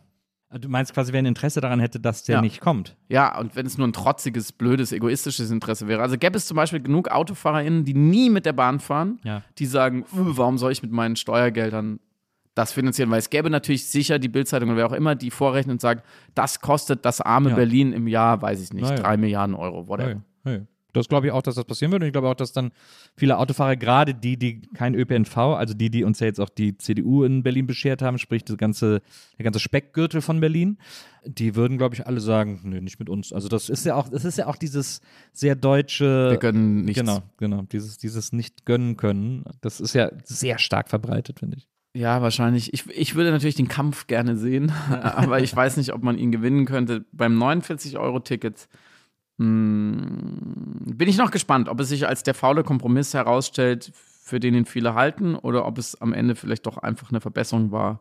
[0.59, 2.41] Du meinst quasi, wer ein Interesse daran hätte, dass der ja.
[2.41, 2.95] nicht kommt?
[3.09, 6.01] Ja, und wenn es nur ein trotziges, blödes, egoistisches Interesse wäre.
[6.01, 9.41] Also gäbe es zum Beispiel genug AutofahrerInnen, die nie mit der Bahn fahren, ja.
[9.57, 11.99] die sagen, warum soll ich mit meinen Steuergeldern
[12.55, 13.09] das finanzieren?
[13.11, 16.01] Weil es gäbe natürlich sicher die Bildzeitung oder wer auch immer, die vorrechnen und sagen,
[16.35, 17.55] das kostet das arme ja.
[17.55, 20.21] Berlin im Jahr, weiß ich nicht, drei Milliarden Euro, whatever.
[20.93, 22.05] Das glaube ich auch, dass das passieren würde.
[22.05, 22.71] Und ich glaube auch, dass dann
[23.17, 26.77] viele Autofahrer, gerade die, die kein ÖPNV, also die, die uns ja jetzt auch die
[26.77, 29.01] CDU in Berlin beschert haben, sprich das ganze,
[29.37, 30.77] der ganze Speckgürtel von Berlin,
[31.25, 33.33] die würden, glaube ich, alle sagen, nö, nicht mit uns.
[33.33, 35.01] Also das ist ja auch, das ist ja auch dieses
[35.31, 36.29] sehr deutsche.
[36.29, 36.99] Wir gönnen nichts.
[36.99, 37.63] Genau, genau.
[37.63, 39.45] Dieses, dieses nicht gönnen können.
[39.61, 41.67] Das ist ja sehr stark verbreitet, finde ich.
[41.95, 42.73] Ja, wahrscheinlich.
[42.73, 46.31] Ich, ich würde natürlich den Kampf gerne sehen, aber ich weiß nicht, ob man ihn
[46.31, 47.05] gewinnen könnte.
[47.11, 48.67] Beim 49-Euro-Ticket
[49.37, 54.55] hm, bin ich noch gespannt, ob es sich als der faule Kompromiss herausstellt, für den
[54.55, 57.99] ihn viele halten, oder ob es am Ende vielleicht doch einfach eine Verbesserung war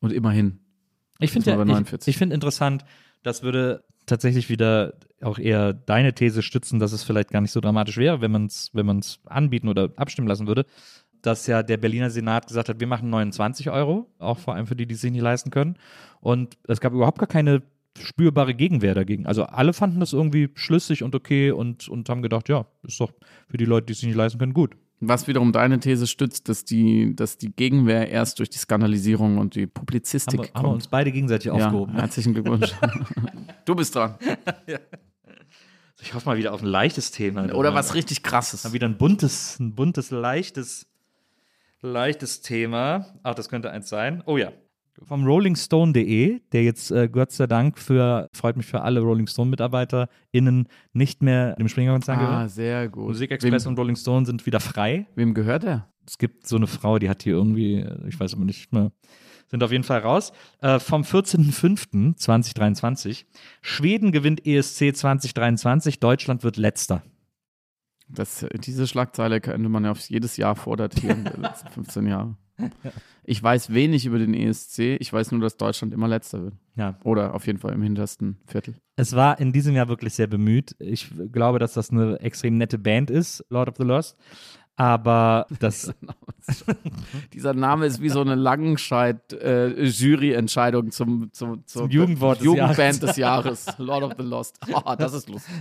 [0.00, 0.60] und immerhin.
[1.18, 2.84] Ich finde ja, ich, ich finde interessant,
[3.22, 7.60] das würde tatsächlich wieder auch eher deine These stützen, dass es vielleicht gar nicht so
[7.60, 10.66] dramatisch wäre, wenn man es wenn anbieten oder abstimmen lassen würde,
[11.26, 14.76] dass ja der Berliner Senat gesagt hat, wir machen 29 Euro, auch vor allem für
[14.76, 15.76] die, die sich nicht leisten können.
[16.20, 17.62] Und es gab überhaupt gar keine
[17.98, 19.26] spürbare Gegenwehr dagegen.
[19.26, 23.12] Also alle fanden das irgendwie schlüssig und okay und, und haben gedacht, ja, ist doch
[23.48, 24.76] für die Leute, die es sich nicht leisten können, gut.
[25.00, 29.54] Was wiederum deine These stützt, dass die, dass die Gegenwehr erst durch die Skandalisierung und
[29.54, 30.56] die Publizistik haben wir, kommt.
[30.56, 31.94] Haben wir uns beide gegenseitig aufgehoben.
[31.94, 32.72] Ja, herzlichen Glückwunsch.
[33.66, 34.14] du bist dran.
[34.66, 34.78] ja.
[36.00, 37.52] Ich hoffe mal wieder auf ein leichtes Thema.
[37.54, 38.64] Oder was richtig krasses.
[38.64, 40.86] Mal wieder ein buntes, ein buntes, leichtes,
[41.86, 43.06] leichtes Thema.
[43.22, 44.22] Ach, das könnte eins sein.
[44.26, 44.52] Oh ja
[45.02, 50.68] vom rollingstone.de, der jetzt äh, Gott sei Dank für, freut mich für alle Rolling Stone-MitarbeiterInnen
[50.92, 52.36] nicht mehr dem Springer-Konzern ah, gehört.
[52.36, 53.08] Ah, sehr gut.
[53.08, 55.06] Musikexpress Wem, und Rolling Stone sind wieder frei.
[55.14, 55.88] Wem gehört er?
[56.06, 58.90] Es gibt so eine Frau, die hat hier irgendwie, ich weiß aber nicht mehr,
[59.48, 60.32] sind auf jeden Fall raus.
[60.60, 63.24] Äh, vom 14.05.2023.
[63.60, 67.02] Schweden gewinnt ESC 2023, Deutschland wird letzter.
[68.08, 72.36] Das, diese Schlagzeile könnte man ja auf jedes Jahr vordatieren, der letzten 15 Jahre.
[73.24, 74.96] Ich weiß wenig über den ESC.
[75.00, 76.54] Ich weiß nur, dass Deutschland immer letzter wird.
[76.76, 76.98] Ja.
[77.02, 78.76] Oder auf jeden Fall im hintersten Viertel.
[78.94, 80.76] Es war in diesem Jahr wirklich sehr bemüht.
[80.78, 84.16] Ich glaube, dass das eine extrem nette Band ist, Lord of the Lost.
[84.76, 85.92] Aber das.
[87.32, 93.16] Dieser Name ist wie so eine Langenscheid-Jury-Entscheidung äh, zum, zum, zum, zum Jugendwort Jugendband des
[93.16, 93.64] Jahres.
[93.64, 93.78] des Jahres.
[93.78, 94.60] Lord of the Lost.
[94.72, 95.52] Oh, das ist lustig.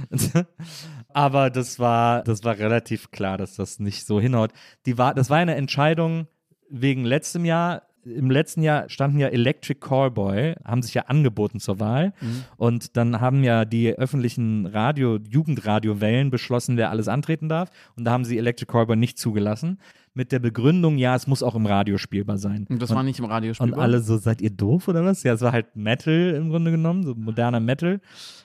[1.14, 4.52] Aber das war, das war relativ klar, dass das nicht so hinhaut.
[4.86, 6.28] Die war, das war eine Entscheidung,
[6.70, 11.80] wegen letztem Jahr im letzten Jahr standen ja Electric Callboy, haben sich ja angeboten zur
[11.80, 12.14] Wahl.
[12.22, 12.44] Mhm.
[12.58, 17.70] Und dann haben ja die öffentlichen Radio, Jugendradiowellen beschlossen, wer alles antreten darf.
[17.96, 19.80] Und da haben sie Electric Callboy nicht zugelassen.
[20.14, 22.66] Mit der Begründung, ja, es muss auch im Radio spielbar sein.
[22.70, 23.78] Und das und, war nicht im Radio spielbar?
[23.78, 25.24] Und alle so, seid ihr doof oder was?
[25.24, 28.00] Ja, es war halt Metal im Grunde genommen, so moderner Metal,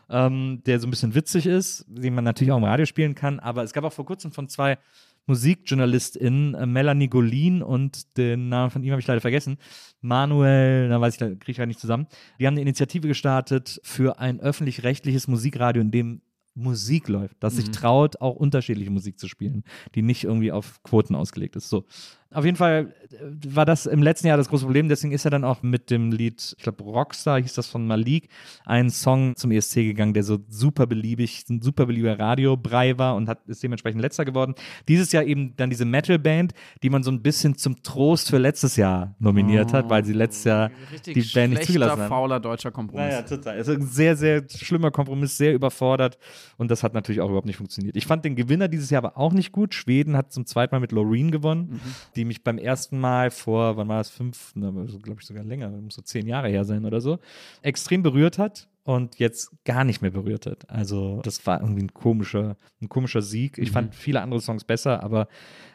[0.08, 3.38] ähm, der so ein bisschen witzig ist, den man natürlich auch im Radio spielen kann.
[3.38, 4.78] Aber es gab auch vor kurzem von zwei
[5.26, 9.58] MusikjournalistInnen, äh, Melanie Golin und den Namen von ihm habe ich leider vergessen,
[10.00, 12.06] Manuel, da weiß ich, da kriege ich halt nicht zusammen.
[12.38, 16.22] Die haben eine Initiative gestartet für ein öffentlich-rechtliches Musikradio, in dem
[16.54, 17.72] Musik läuft, das sich mhm.
[17.72, 19.64] traut, auch unterschiedliche Musik zu spielen,
[19.94, 21.68] die nicht irgendwie auf Quoten ausgelegt ist.
[21.68, 21.86] So.
[22.32, 23.16] Auf jeden Fall äh,
[23.48, 24.88] war das im letzten Jahr das große Problem.
[24.88, 28.28] Deswegen ist er dann auch mit dem Lied, ich glaube Rockstar hieß das von Malik,
[28.64, 33.28] ein Song zum ESC gegangen, der so super beliebig, ein super beliebiger Radiobrei war und
[33.28, 34.54] hat, ist dementsprechend letzter geworden.
[34.86, 36.52] Dieses Jahr eben dann diese Metal-Band,
[36.82, 40.12] die man so ein bisschen zum Trost für letztes Jahr nominiert oh, hat, weil sie
[40.12, 40.70] letztes Jahr
[41.04, 42.08] die Band nicht zugelassen hat.
[42.08, 43.12] fauler deutscher Kompromiss.
[43.12, 43.58] Naja, total.
[43.58, 46.16] Ist ein sehr, sehr schlimmer Kompromiss, sehr überfordert
[46.58, 47.96] und das hat natürlich auch überhaupt nicht funktioniert.
[47.96, 49.74] Ich fand den Gewinner dieses Jahr aber auch nicht gut.
[49.74, 51.70] Schweden hat zum zweiten Mal mit Loreen gewonnen.
[51.72, 55.68] Mhm die mich beim ersten Mal vor, wann war das, fünf, glaube ich sogar länger,
[55.70, 57.18] muss so zehn Jahre her sein oder so,
[57.62, 60.68] extrem berührt hat und jetzt gar nicht mehr berührt hat.
[60.68, 63.58] Also das war irgendwie ein komischer, ein komischer Sieg.
[63.58, 63.74] Ich mhm.
[63.74, 65.28] fand viele andere Songs besser, aber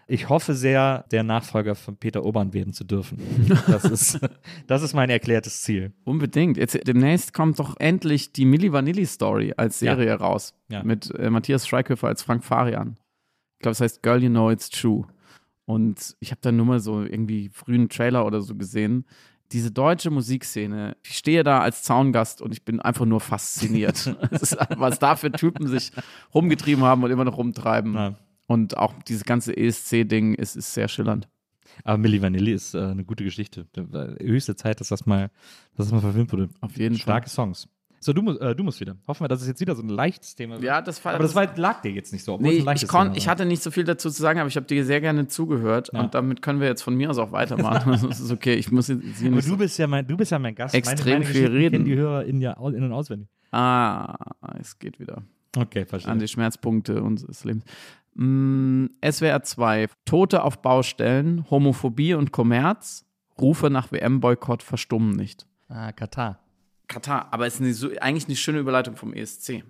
[0.08, 3.20] ich hoffe sehr, der Nachfolger von Peter Obern werden zu dürfen.
[3.68, 4.20] Das ist,
[4.68, 5.94] das ist mein erklärtes Ziel.
[6.04, 6.58] Unbedingt.
[6.58, 10.16] Jetzt demnächst kommt doch endlich die Milli Vanilli Story als Serie ja.
[10.16, 10.54] raus.
[10.70, 10.84] Ja.
[10.84, 12.98] Mit äh, Matthias Schweighöfer als Frank Farian.
[13.58, 15.08] Ich glaube, es heißt Girl You Know It's True.
[15.66, 19.06] Und ich habe dann nur mal so irgendwie frühen Trailer oder so gesehen.
[19.52, 24.16] Diese deutsche Musikszene, ich stehe da als Zaungast und ich bin einfach nur fasziniert.
[24.78, 25.92] was da für Typen sich
[26.34, 27.94] rumgetrieben haben und immer noch rumtreiben.
[27.94, 28.16] Ja.
[28.48, 31.28] Und auch dieses ganze ESC-Ding ist, ist sehr schillernd.
[31.84, 33.68] Aber Milli Vanilli ist äh, eine gute Geschichte.
[34.20, 35.30] Höchste Zeit, dass das mal,
[35.76, 36.50] dass das mal verfilmt wurde.
[36.62, 37.30] Auf jeden Starke Fall.
[37.30, 37.68] Starke Songs.
[38.00, 38.96] So, du, musst, äh, du musst wieder.
[39.08, 40.64] Hoffen wir, dass es jetzt wieder so ein leichtes Thema wird.
[40.64, 42.38] Ja, das war, Aber das, war, lag dir jetzt nicht so.
[42.38, 44.86] Nee, ich, kon, ich hatte nicht so viel dazu zu sagen, aber ich habe dir
[44.86, 46.02] sehr gerne zugehört ja.
[46.02, 47.92] und damit können wir jetzt von mir aus auch weitermachen.
[48.08, 48.56] das ist okay.
[48.56, 50.76] Ich muss jetzt aber du bist ja mein, du bist ja mein Gast.
[50.76, 51.86] Extrem meine, meine viel reden.
[51.86, 53.30] die Hörer in, ja, in und auswendig.
[53.52, 54.16] Ah,
[54.60, 55.24] es geht wieder.
[55.58, 56.12] Okay, verstehe.
[56.12, 57.64] An die Schmerzpunkte unseres Lebens.
[58.16, 59.88] Mm, SWR 2.
[60.06, 63.06] Tote auf Baustellen, Homophobie und Kommerz.
[63.40, 65.46] Rufe nach WM-Boykott verstummen nicht.
[65.68, 66.40] Ah, Katar.
[66.88, 69.64] Katar, aber es ist eine, eigentlich eine schöne Überleitung vom ESC.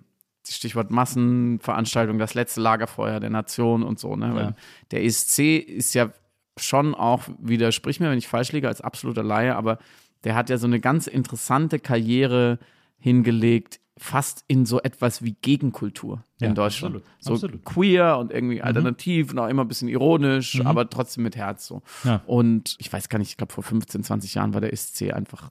[0.48, 4.14] Stichwort Massenveranstaltung, das letzte Lagerfeuer der Nation und so.
[4.14, 4.34] Ne?
[4.36, 4.54] Ja.
[4.90, 6.12] der ESC ist ja
[6.56, 9.78] schon auch, widersprich mir, wenn ich falsch liege, als absoluter Laie, aber
[10.24, 12.58] der hat ja so eine ganz interessante Karriere
[12.98, 16.96] hingelegt, fast in so etwas wie Gegenkultur ja, in Deutschland.
[16.96, 17.64] Absolut, so absolut.
[17.64, 18.62] queer und irgendwie mhm.
[18.62, 20.66] alternativ und auch immer ein bisschen ironisch, mhm.
[20.66, 21.82] aber trotzdem mit Herz so.
[22.04, 22.22] Ja.
[22.26, 25.50] Und ich weiß gar nicht, ich glaube vor 15, 20 Jahren war der ESC einfach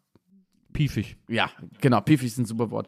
[0.76, 1.15] Piefig.
[1.30, 1.49] Ja,
[1.80, 2.88] genau, piefig ist ein super Wort.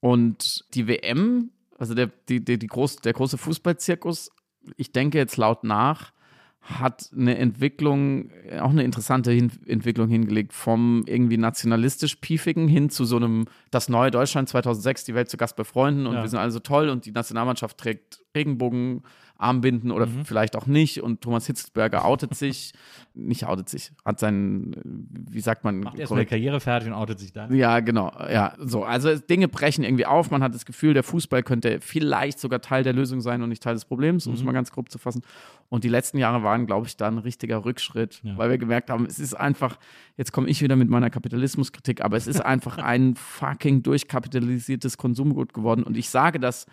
[0.00, 4.30] Und die WM, also der, die, die, die groß, der große Fußballzirkus,
[4.76, 6.12] ich denke jetzt laut nach,
[6.60, 8.30] hat eine Entwicklung,
[8.60, 13.88] auch eine interessante hin Entwicklung hingelegt, vom irgendwie nationalistisch Piefigen hin zu so einem, das
[13.88, 16.22] neue Deutschland 2006, die Welt zu Gast bei Freunden und ja.
[16.22, 19.02] wir sind alle so toll und die Nationalmannschaft trägt Regenbogen
[19.42, 20.24] Armbinden oder mhm.
[20.24, 21.02] vielleicht auch nicht.
[21.02, 22.72] Und Thomas Hitzelsberger outet sich,
[23.14, 25.80] nicht outet sich, hat seinen, wie sagt man?
[25.80, 27.54] Macht erst eine Karriere fertig und outet sich dann.
[27.54, 28.12] Ja, genau.
[28.30, 28.84] Ja, so.
[28.84, 30.30] Also Dinge brechen irgendwie auf.
[30.30, 33.62] Man hat das Gefühl, der Fußball könnte vielleicht sogar Teil der Lösung sein und nicht
[33.62, 34.46] Teil des Problems, um es mhm.
[34.46, 35.22] mal ganz grob zu fassen.
[35.68, 38.36] Und die letzten Jahre waren, glaube ich, da ein richtiger Rückschritt, ja.
[38.36, 39.78] weil wir gemerkt haben, es ist einfach,
[40.16, 45.52] jetzt komme ich wieder mit meiner Kapitalismuskritik, aber es ist einfach ein fucking durchkapitalisiertes Konsumgut
[45.54, 45.82] geworden.
[45.82, 46.66] Und ich sage das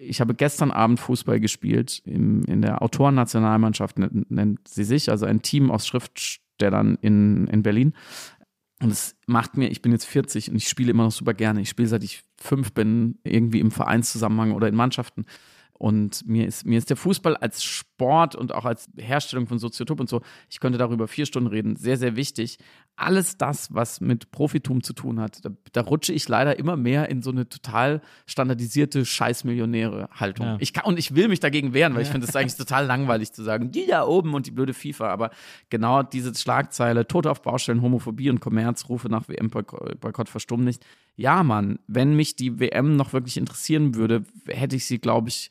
[0.00, 5.42] ich habe gestern Abend Fußball gespielt im, in der Autorennationalmannschaft, nennt sie sich, also ein
[5.42, 7.92] Team aus Schriftstellern in, in Berlin.
[8.82, 11.60] Und es macht mir, ich bin jetzt 40 und ich spiele immer noch super gerne.
[11.60, 15.26] Ich spiele seit ich fünf bin, irgendwie im Vereinszusammenhang oder in Mannschaften.
[15.74, 17.62] Und mir ist, mir ist der Fußball als
[18.00, 21.76] Sport und auch als Herstellung von Soziotop und so, ich könnte darüber vier Stunden reden,
[21.76, 22.58] sehr, sehr wichtig.
[22.96, 27.10] Alles das, was mit Profitum zu tun hat, da, da rutsche ich leider immer mehr
[27.10, 30.46] in so eine total standardisierte Scheißmillionäre-Haltung.
[30.46, 30.56] Ja.
[30.60, 33.32] Ich kann, und ich will mich dagegen wehren, weil ich finde es eigentlich total langweilig
[33.32, 35.08] zu sagen, die da oben und die blöde FIFA.
[35.08, 35.30] Aber
[35.68, 40.86] genau diese Schlagzeile, Tod auf Baustellen, Homophobie und Kommerzrufe nach WM-Boykott verstummen nicht.
[41.16, 45.50] Ja, Mann, wenn mich die WM noch wirklich interessieren würde, hätte ich sie, glaube ich,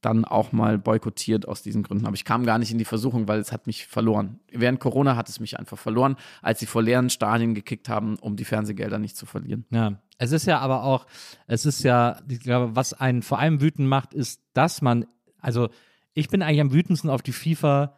[0.00, 2.06] dann auch mal boykottiert aus diesen Gründen.
[2.06, 4.40] Aber ich kam gar nicht in die Versuchung, weil es hat mich verloren.
[4.50, 8.36] Während Corona hat es mich einfach verloren, als sie vor leeren Stadien gekickt haben, um
[8.36, 9.66] die Fernsehgelder nicht zu verlieren.
[9.70, 11.06] Ja, es ist ja aber auch,
[11.46, 15.06] es ist ja, ich glaube, was einen vor allem wütend macht, ist, dass man,
[15.38, 15.68] also
[16.14, 17.96] ich bin eigentlich am wütendsten auf die FIFA,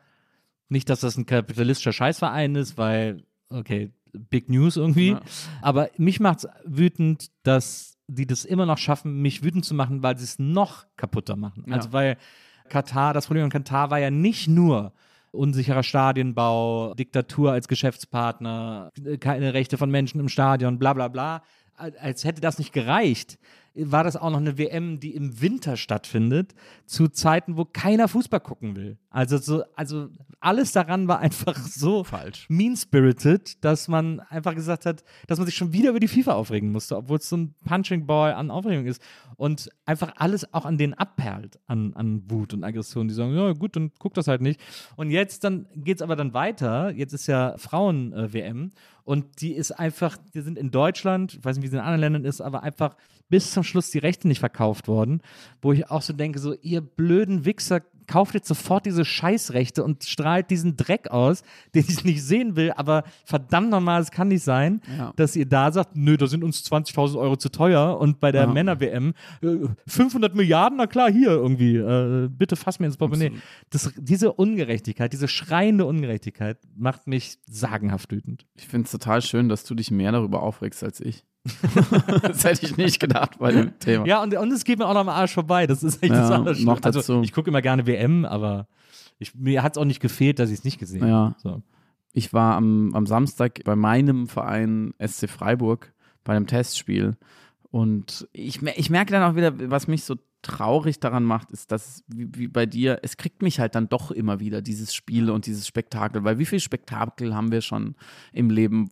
[0.69, 5.11] nicht, dass das ein kapitalistischer Scheißverein ist, weil okay, Big News irgendwie.
[5.11, 5.21] Ja.
[5.61, 10.03] Aber mich macht es wütend, dass die das immer noch schaffen, mich wütend zu machen,
[10.03, 11.65] weil sie es noch kaputter machen.
[11.67, 11.77] Ja.
[11.77, 12.17] Also weil
[12.69, 14.93] Katar, das Problem an Katar war ja nicht nur
[15.31, 18.91] unsicherer Stadienbau, Diktatur als Geschäftspartner,
[19.21, 21.43] keine Rechte von Menschen im Stadion, bla bla bla.
[21.75, 23.39] Als hätte das nicht gereicht,
[23.75, 26.55] war das auch noch eine WM, die im Winter stattfindet,
[26.87, 28.99] zu Zeiten, wo keiner Fußball gucken will.
[29.11, 30.09] Also, so, also
[30.41, 35.55] alles daran war einfach so falsch, mean-spirited, dass man einfach gesagt hat, dass man sich
[35.55, 38.87] schon wieder über die FIFA aufregen musste, obwohl es so ein Punching Ball an Aufregung
[38.87, 39.03] ist.
[39.37, 43.09] Und einfach alles auch an denen abperlt, an, an Wut und Aggression.
[43.09, 44.61] Die sagen, ja gut, dann guck das halt nicht.
[44.97, 46.91] Und jetzt dann geht es aber dann weiter.
[46.91, 48.73] Jetzt ist ja Frauen-WM.
[49.05, 52.01] Und die ist einfach, die sind in Deutschland, ich weiß nicht, wie es in anderen
[52.01, 52.97] Ländern ist, aber einfach
[53.29, 55.23] bis zum Schluss die Rechte nicht verkauft worden,
[55.61, 60.05] wo ich auch so denke, so ihr blöden Wichser kauft jetzt sofort diese Scheißrechte und
[60.05, 61.43] strahlt diesen Dreck aus,
[61.75, 65.13] den ich nicht sehen will, aber verdammt nochmal, es kann nicht sein, ja.
[65.17, 68.43] dass ihr da sagt, nö, da sind uns 20.000 Euro zu teuer und bei der
[68.43, 68.53] ja.
[68.53, 73.33] Männer-WM äh, 500 Milliarden, na klar, hier irgendwie, äh, bitte fass mir ins Portemonnaie.
[73.71, 78.47] Das, diese Ungerechtigkeit, diese schreiende Ungerechtigkeit macht mich sagenhaft wütend.
[78.55, 81.25] Ich finde es total schön, dass du dich mehr darüber aufregst als ich.
[82.23, 84.07] das hätte ich nicht gedacht bei dem Thema.
[84.07, 85.67] Ja, und, und es geht mir auch noch am Arsch vorbei.
[85.67, 86.65] Das ist echt ja, das Allerschlimmste.
[86.65, 86.99] Noch dazu.
[86.99, 88.69] Also, ich gucke immer gerne WM, aber
[89.19, 91.15] ich, mir hat es auch nicht gefehlt, dass ich es nicht gesehen ja.
[91.15, 91.35] habe.
[91.39, 91.63] So.
[92.13, 95.93] Ich war am, am Samstag bei meinem Verein SC Freiburg
[96.25, 97.17] bei einem Testspiel.
[97.71, 102.05] Und ich, ich merke dann auch wieder, was mich so traurig daran macht, ist, dass
[102.09, 105.47] wie, wie, bei dir, es kriegt mich halt dann doch immer wieder, dieses Spiel und
[105.47, 107.95] dieses Spektakel, weil wie viel Spektakel haben wir schon
[108.33, 108.91] im Leben,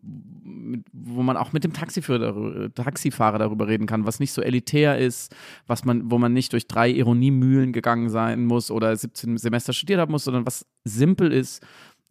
[0.92, 5.34] wo man auch mit dem Taxifahrer, Taxifahrer darüber reden kann, was nicht so elitär ist,
[5.66, 10.00] was man, wo man nicht durch drei Ironiemühlen gegangen sein muss oder 17 Semester studiert
[10.00, 11.66] haben muss, sondern was simpel ist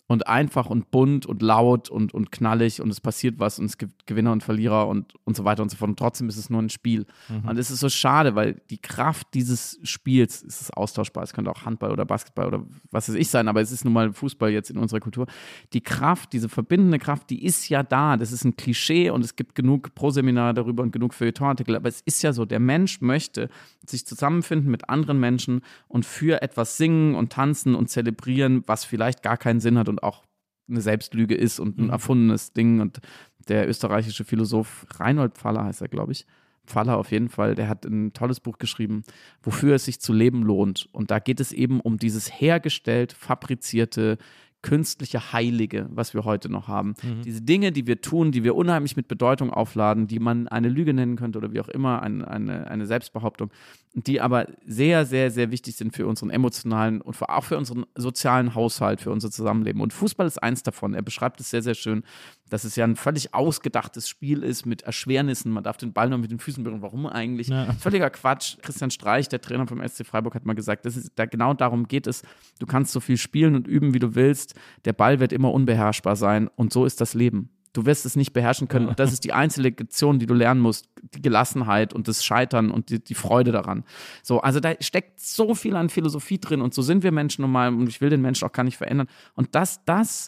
[0.09, 3.77] und einfach und bunt und laut und, und knallig und es passiert was und es
[3.77, 5.89] gibt Gewinner und Verlierer und, und so weiter und so fort.
[5.89, 7.05] Und trotzdem ist es nur ein Spiel.
[7.29, 7.47] Mhm.
[7.47, 11.23] Und es ist so schade, weil die Kraft dieses Spiels ist es austauschbar.
[11.23, 13.93] Es könnte auch Handball oder Basketball oder was weiß ich sein, aber es ist nun
[13.93, 15.27] mal Fußball jetzt in unserer Kultur.
[15.73, 18.17] Die Kraft, diese verbindende Kraft, die ist ja da.
[18.17, 21.75] Das ist ein Klischee und es gibt genug Pro-Seminare darüber und genug Feuilletonartikel.
[21.75, 23.47] Aber es ist ja so, der Mensch möchte
[23.85, 29.21] sich zusammenfinden mit anderen Menschen und für etwas singen und tanzen und zelebrieren, was vielleicht
[29.21, 30.23] gar keinen Sinn hat und auch
[30.69, 31.89] eine Selbstlüge ist und ein mhm.
[31.91, 32.79] erfundenes Ding.
[32.79, 32.99] Und
[33.47, 36.25] der österreichische Philosoph Reinhold Pfaller heißt er, glaube ich.
[36.65, 39.01] Pfaller auf jeden Fall, der hat ein tolles Buch geschrieben,
[39.41, 40.87] wofür es sich zu leben lohnt.
[40.91, 44.19] Und da geht es eben um dieses hergestellt, fabrizierte,
[44.61, 46.95] künstliche Heilige, was wir heute noch haben.
[47.01, 47.21] Mhm.
[47.23, 50.93] Diese Dinge, die wir tun, die wir unheimlich mit Bedeutung aufladen, die man eine Lüge
[50.93, 53.51] nennen könnte oder wie auch immer, eine, eine, eine Selbstbehauptung,
[53.93, 58.53] die aber sehr, sehr, sehr wichtig sind für unseren emotionalen und auch für unseren sozialen
[58.53, 59.81] Haushalt, für unser Zusammenleben.
[59.81, 60.93] Und Fußball ist eins davon.
[60.93, 62.03] Er beschreibt es sehr, sehr schön,
[62.49, 65.51] dass es ja ein völlig ausgedachtes Spiel ist mit Erschwernissen.
[65.51, 66.83] Man darf den Ball nur mit den Füßen berühren.
[66.83, 67.47] Warum eigentlich?
[67.47, 67.73] Ja.
[67.79, 68.57] Völliger Quatsch.
[68.61, 71.87] Christian Streich, der Trainer vom SC Freiburg, hat mal gesagt, das ist, da genau darum
[71.87, 72.21] geht es.
[72.59, 74.53] Du kannst so viel spielen und üben, wie du willst.
[74.85, 76.47] Der Ball wird immer unbeherrschbar sein.
[76.47, 77.49] Und so ist das Leben.
[77.79, 78.89] Du wirst es nicht beherrschen können.
[78.89, 80.89] Und das ist die einzige Lektion, die du lernen musst.
[81.13, 83.85] Die Gelassenheit und das Scheitern und die, die, Freude daran.
[84.21, 87.53] So, also da steckt so viel an Philosophie drin und so sind wir Menschen nun
[87.53, 89.07] mal und ich will den Menschen auch gar nicht verändern.
[89.33, 90.27] Und dass das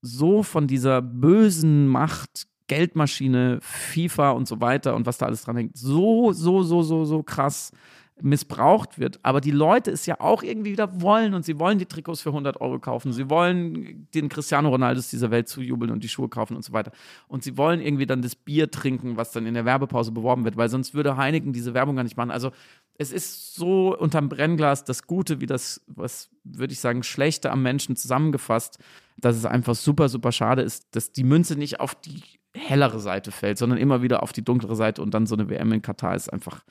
[0.00, 5.56] so von dieser bösen Macht, Geldmaschine, FIFA und so weiter und was da alles dran
[5.56, 7.72] hängt, so, so, so, so, so krass
[8.22, 9.18] missbraucht wird.
[9.22, 12.30] Aber die Leute es ja auch irgendwie wieder wollen und sie wollen die Trikots für
[12.30, 13.12] 100 Euro kaufen.
[13.12, 16.92] Sie wollen den Cristiano Ronaldos dieser Welt zujubeln und die Schuhe kaufen und so weiter.
[17.28, 20.56] Und sie wollen irgendwie dann das Bier trinken, was dann in der Werbepause beworben wird,
[20.56, 22.30] weil sonst würde Heineken diese Werbung gar nicht machen.
[22.30, 22.52] Also
[22.98, 27.62] es ist so unterm Brennglas das Gute wie das, was würde ich sagen, Schlechte am
[27.62, 28.78] Menschen zusammengefasst,
[29.18, 32.22] dass es einfach super, super schade ist, dass die Münze nicht auf die
[32.54, 35.72] hellere Seite fällt, sondern immer wieder auf die dunklere Seite und dann so eine WM
[35.72, 36.62] in Katar ist einfach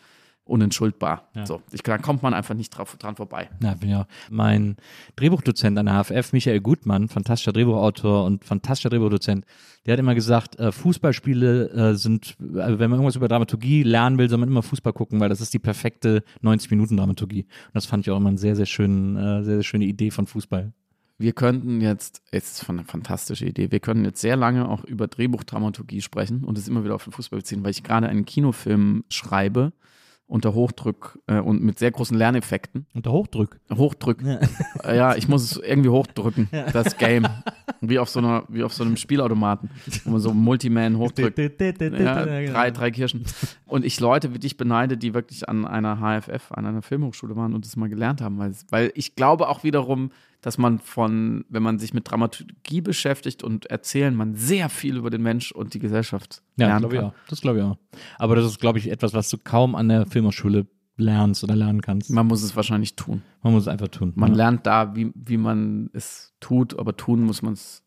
[0.51, 1.29] unentschuldbar.
[1.33, 1.45] Ja.
[1.45, 3.49] So, ich, da kommt man einfach nicht drauf, dran vorbei.
[3.63, 4.75] Ja, bin ja mein
[5.15, 9.45] Drehbuchdozent an der HFF, Michael Gutmann, fantastischer Drehbuchautor und fantastischer Drehbuchdozent,
[9.85, 14.17] der hat immer gesagt, äh, Fußballspiele äh, sind, also wenn man irgendwas über Dramaturgie lernen
[14.17, 17.43] will, soll man immer Fußball gucken, weil das ist die perfekte 90-Minuten-Dramaturgie.
[17.43, 20.11] Und das fand ich auch immer eine sehr, sehr, schön, äh, sehr, sehr schöne Idee
[20.11, 20.71] von Fußball.
[21.17, 25.07] Wir könnten jetzt, es ist eine fantastische Idee, wir können jetzt sehr lange auch über
[25.07, 29.03] Drehbuchdramaturgie sprechen und es immer wieder auf den Fußball beziehen, weil ich gerade einen Kinofilm
[29.09, 29.71] schreibe,
[30.31, 32.85] unter Hochdruck äh, und mit sehr großen Lerneffekten.
[32.93, 33.59] Unter Hochdruck?
[33.69, 34.21] Hochdruck.
[34.23, 34.39] Ja,
[34.83, 36.71] äh, ja ich muss es irgendwie hochdrücken, ja.
[36.71, 37.27] das Game.
[37.81, 39.69] Wie auf so einer, wie auf so einem Spielautomaten,
[40.05, 41.37] wo man so Multiman hochdrückt.
[41.37, 43.25] ja, drei, drei Kirschen.
[43.65, 47.53] Und ich Leute wie dich beneide, die wirklich an einer HFF, an einer Filmhochschule waren
[47.53, 50.11] und das mal gelernt haben, weil, weil ich glaube auch wiederum,
[50.41, 55.09] dass man von, wenn man sich mit Dramaturgie beschäftigt und Erzählen, man sehr viel über
[55.09, 57.05] den Mensch und die Gesellschaft ja, lernen glaub kann.
[57.11, 57.13] Auch.
[57.29, 57.77] Das glaube ich auch.
[58.17, 60.65] Aber das ist, glaube ich, etwas, was du kaum an der Filmhochschule
[60.97, 62.09] lernst oder lernen kannst.
[62.09, 63.21] Man muss es wahrscheinlich tun.
[63.43, 64.13] Man muss es einfach tun.
[64.15, 64.37] Man ja.
[64.37, 67.83] lernt da, wie, wie man es tut, aber tun muss man es.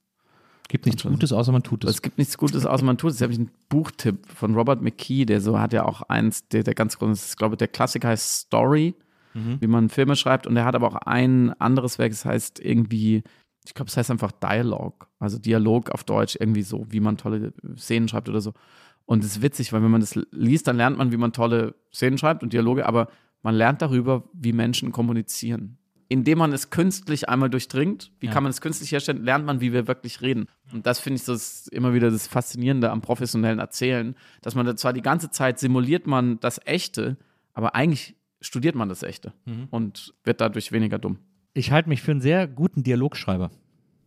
[0.68, 1.90] Gibt nichts Gutes, außer man tut es.
[1.90, 3.16] Es gibt nichts Gutes, außer man tut es.
[3.16, 6.62] Jetzt habe ich einen Buchtipp von Robert McKee, der so hat ja auch eins, der,
[6.62, 8.94] der ganz groß ist, ich glaube, der Klassiker heißt Story,
[9.34, 9.56] Mhm.
[9.60, 10.46] wie man Filme schreibt.
[10.46, 13.22] Und er hat aber auch ein anderes Werk, das heißt irgendwie,
[13.66, 17.52] ich glaube, es heißt einfach Dialog, also Dialog auf Deutsch, irgendwie so, wie man tolle
[17.76, 18.52] Szenen schreibt oder so.
[19.06, 21.74] Und es ist witzig, weil wenn man das liest, dann lernt man, wie man tolle
[21.92, 23.08] Szenen schreibt und Dialoge, aber
[23.42, 25.76] man lernt darüber, wie Menschen kommunizieren.
[26.08, 28.32] Indem man es künstlich einmal durchdringt, wie Ja.
[28.32, 30.46] kann man es künstlich herstellen, lernt man, wie wir wirklich reden.
[30.72, 34.76] Und das finde ich ist immer wieder das Faszinierende am professionellen Erzählen, dass man da
[34.76, 37.16] zwar die ganze Zeit simuliert man das Echte,
[37.52, 38.14] aber eigentlich
[38.44, 39.68] studiert man das Echte Mhm.
[39.70, 41.18] und wird dadurch weniger dumm.
[41.54, 43.50] Ich halte mich für einen sehr guten Dialogschreiber.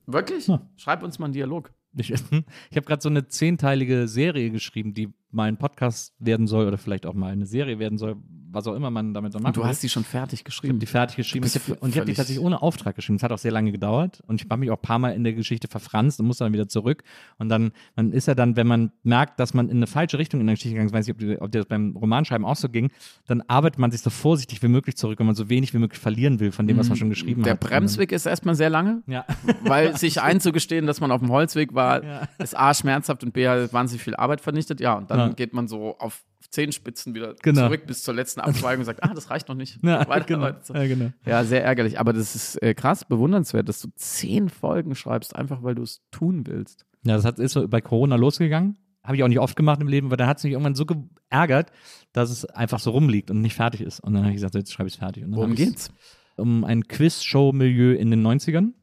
[0.05, 0.47] Wirklich?
[0.47, 0.61] Ja.
[0.77, 1.71] Schreib uns mal einen Dialog.
[1.95, 6.67] Ich, ich habe gerade so eine zehnteilige Serie geschrieben, die mal ein Podcast werden soll
[6.67, 8.15] oder vielleicht auch mal eine Serie werden soll,
[8.49, 10.75] was auch immer man damit so machen Und du hast die schon fertig Ich geschrieben.
[10.75, 11.45] habe die fertig geschrieben.
[11.45, 13.17] Ich hab, und ich habe die tatsächlich ohne Auftrag geschrieben.
[13.17, 14.23] Es hat auch sehr lange gedauert.
[14.25, 16.53] Und ich habe mich auch ein paar Mal in der Geschichte verfranst und musste dann
[16.53, 17.03] wieder zurück.
[17.37, 20.39] Und dann, dann ist ja dann, wenn man merkt, dass man in eine falsche Richtung
[20.39, 22.69] in der Geschichte gegangen ist, weiß nicht, ob, die, ob das beim Romanschreiben auch so
[22.69, 22.89] ging,
[23.27, 25.99] dann arbeitet man sich so vorsichtig wie möglich zurück, wenn man so wenig wie möglich
[25.99, 27.43] verlieren will von dem, was man schon geschrieben Mhm.
[27.43, 27.63] Der hat.
[27.63, 29.25] Und Bremsweg ist erstmal sehr lange, ja.
[29.63, 32.27] weil sich einzugestehen, dass man auf dem Holzweg war, Ja.
[32.39, 34.79] ist A, schmerzhaft und B, hat wahnsinnig viel Arbeit vernichtet.
[34.79, 35.29] Ja, und dann Ja.
[35.29, 37.67] geht man so auf Zehenspitzen wieder Genau.
[37.67, 39.79] zurück bis zur letzten Abzweigung und sagt, ah, das reicht noch nicht.
[39.83, 40.47] Ja, Weiter, genau.
[40.73, 41.11] ja, genau.
[41.25, 41.99] Ja, sehr ärgerlich.
[41.99, 46.01] Aber das ist äh, krass bewundernswert, dass du zehn Folgen schreibst, einfach weil du es
[46.11, 46.85] tun willst.
[47.03, 48.77] Ja, das hat, ist so bei Corona losgegangen.
[49.03, 50.85] Habe ich auch nicht oft gemacht im Leben, weil dann hat es mich irgendwann so
[50.85, 51.71] geärgert,
[52.11, 53.99] dass es einfach so rumliegt und nicht fertig ist.
[54.01, 55.23] Und dann habe ich gesagt, jetzt schreibe ich es fertig.
[55.23, 55.91] Und dann Worum geht's?
[56.35, 58.73] Um ein Quiz-Show-Milieu in den 90ern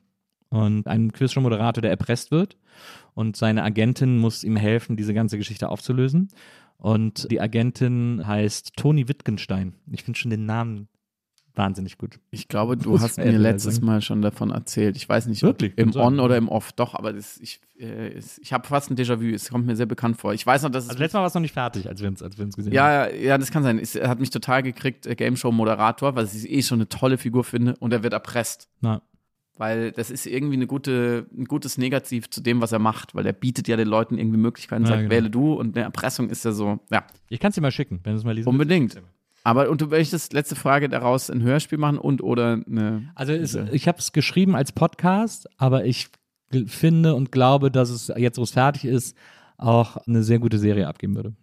[0.48, 2.56] und einen Quiz-Show-Moderator, der erpresst wird.
[3.14, 6.28] Und seine Agentin muss ihm helfen, diese ganze Geschichte aufzulösen.
[6.76, 9.74] Und die Agentin heißt Toni Wittgenstein.
[9.90, 10.88] Ich finde schon den Namen
[11.54, 12.18] wahnsinnig gut.
[12.30, 13.86] Ich glaube, du hast mir letztes sagen.
[13.86, 14.96] Mal schon davon erzählt.
[14.96, 15.72] Ich weiß nicht, Wirklich?
[15.74, 15.96] ob im.
[15.96, 16.72] On oder im Off.
[16.72, 19.32] Doch, aber das, ich, äh, ich habe fast ein Déjà-vu.
[19.32, 20.34] Es kommt mir sehr bekannt vor.
[20.34, 22.08] Ich weiß noch, dass es Also letztes Mal war es noch nicht fertig, als wir
[22.08, 22.76] uns, als wir uns gesehen haben.
[22.76, 23.78] Ja, ja, ja, das kann sein.
[23.78, 27.18] Es hat mich total gekriegt, äh, Game Show Moderator, weil ich eh schon eine tolle
[27.18, 28.68] Figur finde und er wird erpresst.
[28.80, 29.00] Na,
[29.56, 33.24] Weil das ist irgendwie eine gute, ein gutes Negativ zu dem, was er macht, weil
[33.24, 35.10] er bietet ja den Leuten irgendwie Möglichkeiten, Ja, sagt, genau.
[35.12, 38.00] wähle du und eine Erpressung ist ja so, ja, ich kann es dir mal schicken,
[38.02, 39.00] wenn du es mal lesen unbedingt.
[39.44, 43.12] Aber und du möchtest letzte Frage daraus ein Hörspiel machen und oder eine.
[43.14, 46.08] Also es, ich habe es geschrieben als Podcast, aber ich
[46.66, 49.16] finde und glaube, dass es jetzt, wo es fertig ist,
[49.56, 51.34] auch eine sehr gute Serie abgeben würde.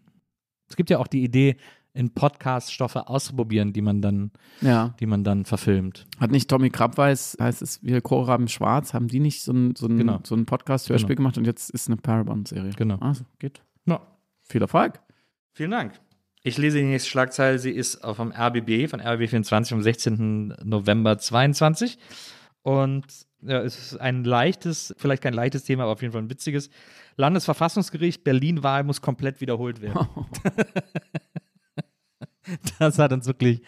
[0.67, 1.57] Es gibt ja auch die Idee,
[1.93, 4.31] in Podcast Stoffe auszuprobieren, die man dann,
[4.61, 4.95] Ja.
[4.99, 6.07] die man dann verfilmt.
[6.19, 9.87] Hat nicht Tommy Krabweis, heißt es wie Kohlraben Schwarz, haben die nicht so ein, so
[9.87, 10.19] ein, Genau.
[10.23, 11.17] so ein Podcast-Hörspiel Genau.
[11.17, 12.71] gemacht und jetzt ist eine Paramount-Serie.
[12.77, 12.95] Genau.
[12.99, 13.61] Also, geht.
[13.85, 13.99] Ja.
[14.43, 14.99] Viel Erfolg.
[15.53, 15.99] Vielen Dank.
[16.43, 17.59] Ich lese die nächste Schlagzeile.
[17.59, 20.55] Sie ist vom RBB, von RBB24 vom 16.
[20.63, 21.99] November 22.
[22.63, 23.05] Und
[23.43, 26.69] ja, es ist ein leichtes, vielleicht kein leichtes Thema, aber auf jeden Fall ein witziges.
[27.17, 30.07] Landesverfassungsgericht, Berlin-Wahl muss komplett wiederholt werden.
[32.79, 33.61] das hat uns wirklich,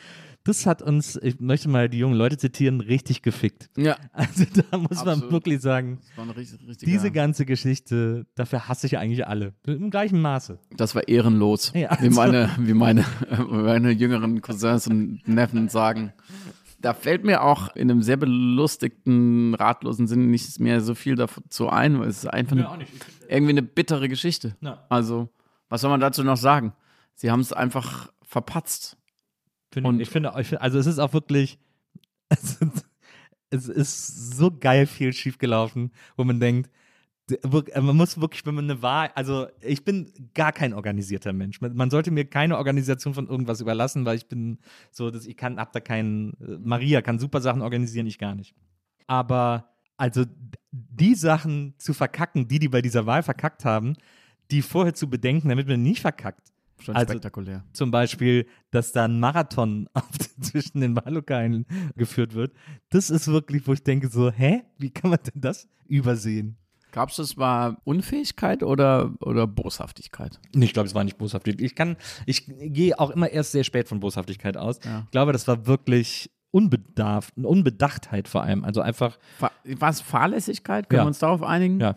[0.43, 3.69] das hat uns, ich möchte mal die jungen Leute zitieren, richtig gefickt.
[3.77, 3.95] Ja.
[4.11, 5.31] Also da muss man Absolut.
[5.31, 5.99] wirklich sagen,
[6.35, 9.53] richtig, diese ganze Geschichte, dafür hasse ich eigentlich alle.
[9.65, 10.59] Im gleichen Maße.
[10.75, 11.71] Das war ehrenlos.
[11.73, 13.05] Ja, wie also- meine, wie meine,
[13.49, 16.13] meine jüngeren Cousins und Neffen sagen.
[16.79, 21.69] Da fällt mir auch in einem sehr belustigten, ratlosen Sinne nicht mehr so viel dazu
[21.69, 22.85] ein, weil es ist einfach eine,
[23.29, 24.57] irgendwie eine bittere Geschichte.
[24.59, 24.85] Ja.
[24.89, 25.29] Also,
[25.69, 26.73] was soll man dazu noch sagen?
[27.15, 28.97] Sie haben es einfach verpatzt.
[29.71, 31.57] Finde, Und- ich finde, ich finde, also es ist auch wirklich,
[32.29, 32.85] es ist,
[33.49, 36.69] es ist so geil viel schiefgelaufen, wo man denkt,
[37.43, 41.61] wirk- man muss wirklich, wenn man eine Wahl, also ich bin gar kein organisierter Mensch.
[41.61, 44.59] Man, man sollte mir keine Organisation von irgendwas überlassen, weil ich bin
[44.91, 48.35] so, dass ich kann, hab da keinen, äh, Maria kann super Sachen organisieren, ich gar
[48.35, 48.53] nicht.
[49.07, 50.25] Aber also
[50.71, 53.95] die Sachen zu verkacken, die die bei dieser Wahl verkackt haben,
[54.51, 56.51] die vorher zu bedenken, damit man nicht verkackt.
[56.83, 57.63] Schon Also- spektakulär.
[57.73, 59.87] Zum Beispiel, dass da ein Marathon
[60.41, 61.65] zwischen den Wahllokalen
[61.95, 62.53] geführt wird.
[62.89, 64.63] Das ist wirklich, wo ich denke so, hä?
[64.77, 66.57] Wie kann man denn das übersehen?
[66.91, 70.39] Glaubst du, es war Unfähigkeit oder, oder Boshaftigkeit?
[70.53, 71.59] Nee, Ich glaube, es war nicht boshaftig.
[71.61, 71.95] Ich kann,
[72.27, 74.79] ich gehe auch immer erst sehr spät von Boshaftigkeit aus.
[74.85, 75.01] Ja.
[75.05, 78.63] Ich glaube, das war wirklich Unbedarf, Unbedachtheit vor allem.
[78.63, 80.87] Also einfach, War, war es Fahrlässigkeit?
[80.87, 81.03] Können Ja.
[81.05, 81.79] wir uns darauf einigen?
[81.79, 81.95] ja.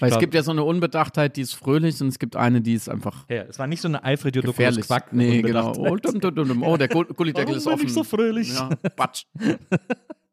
[0.00, 2.60] Weil es glaub- gibt ja so eine Unbedachtheit, die ist fröhlich und es gibt eine,
[2.60, 4.80] die ist einfach ja, es war nicht so eine Alfred Jodokus.
[4.80, 5.12] Quack.
[5.12, 5.72] nee, genau.
[5.76, 7.86] Oh, dum, dum, dum, oh der Gul- Gullideckel ist bin offen.
[7.86, 8.52] ich so fröhlich?
[8.54, 9.26] Ja, Batsch.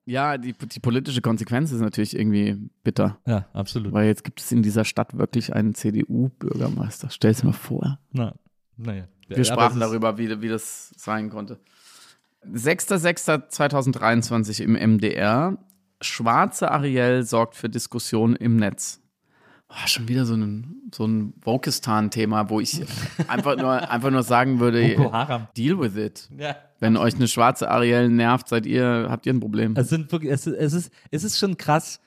[0.06, 3.20] Ja, die, die politische Konsequenz ist natürlich irgendwie bitter.
[3.28, 3.94] Ja, absolut.
[3.94, 7.10] Weil jetzt gibt es in dieser Stadt wirklich einen CDU-Bürgermeister.
[7.12, 8.00] Stell es dir mal vor.
[8.12, 8.34] Na,
[8.78, 9.08] naja.
[9.28, 11.60] Wir sprachen darüber, wie, wie das sein konnte.
[12.52, 15.58] 6.6.2023 im MDR.
[16.02, 19.00] Schwarze Ariel sorgt für Diskussionen im Netz.
[19.72, 22.82] Oh, schon wieder so ein, so ein Wokistan-Thema, wo ich
[23.28, 24.96] einfach nur, einfach nur sagen würde,
[25.56, 26.30] deal with it.
[26.38, 26.58] Ja.
[26.80, 29.76] Wenn euch eine schwarze Ariel nervt, seid ihr, habt ihr ein Problem.
[29.78, 32.02] Es, sind wirklich, es, es, ist, es ist schon krass,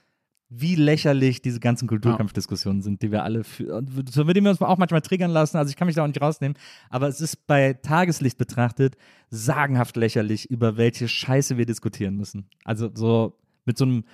[0.51, 3.89] wie lächerlich diese ganzen Kulturkampfdiskussionen sind, die wir alle führen.
[4.11, 6.21] So würden wir uns auch manchmal triggern lassen, also ich kann mich da auch nicht
[6.21, 6.57] rausnehmen,
[6.91, 8.97] aber es ist bei Tageslicht betrachtet
[9.31, 12.47] sagenhaft lächerlich, über welche Scheiße wir diskutieren müssen.
[12.65, 14.05] Also so mit so einem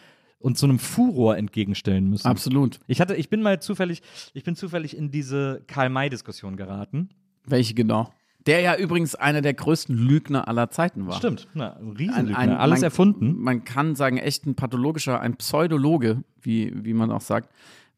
[0.41, 2.27] und so einem Furor entgegenstellen müssen.
[2.27, 2.81] Absolut.
[2.87, 4.03] Ich hatte, ich bin mal zufällig,
[4.33, 7.11] ich bin zufällig in diese Karl-May-Diskussion geraten.
[7.47, 8.11] Welche genau?
[8.47, 11.17] Der ja übrigens einer der größten Lügner aller Zeiten war.
[11.17, 13.39] Stimmt, Na, Riesenlügner, ein, ein, alles man, erfunden.
[13.39, 17.51] Man kann sagen, echt ein pathologischer, ein Pseudologe, wie, wie man auch sagt,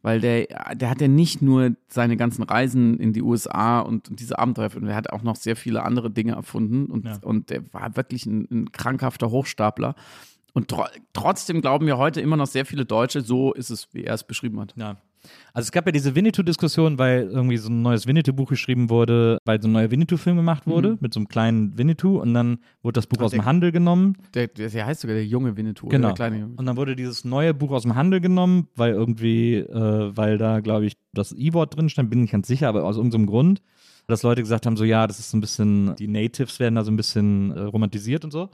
[0.03, 4.19] weil der, der hat ja nicht nur seine ganzen Reisen in die USA und, und
[4.19, 7.19] diese Abenteuer erfunden, der hat auch noch sehr viele andere Dinge erfunden und, ja.
[7.23, 9.95] und der war wirklich ein, ein krankhafter Hochstapler.
[10.53, 14.05] Und tro trotzdem glauben ja heute immer noch sehr viele Deutsche, so ist es, wie
[14.05, 14.75] er es beschrieben hat.
[14.77, 14.97] Ja.
[15.53, 19.63] Also es gab ja diese Winnetou-Diskussion, weil irgendwie so ein neues Winnetou-Buch geschrieben wurde, weil
[19.63, 20.99] so ein neuer Winnetou-Film gemacht wurde, mhm.
[21.01, 24.17] mit so einem kleinen Winnetou und dann wurde das Buch Ach, aus dem Handel genommen.
[24.35, 25.89] Der, der, der, heißt sogar der junge Winnetou.
[25.89, 26.09] Genau.
[26.09, 26.55] Der kleine Junge.
[26.57, 30.61] Und dann wurde dieses neue Buch aus dem Handel genommen, weil irgendwie, äh, weil da,
[30.61, 33.63] glaube ich, das E-Wort drin stand, bin ich nicht ganz sicher, aber aus irgendeinem Grund
[34.09, 36.83] dass Leute gesagt haben, so ja, das ist so ein bisschen, die Natives werden da
[36.83, 38.51] so ein bisschen äh, romantisiert und so.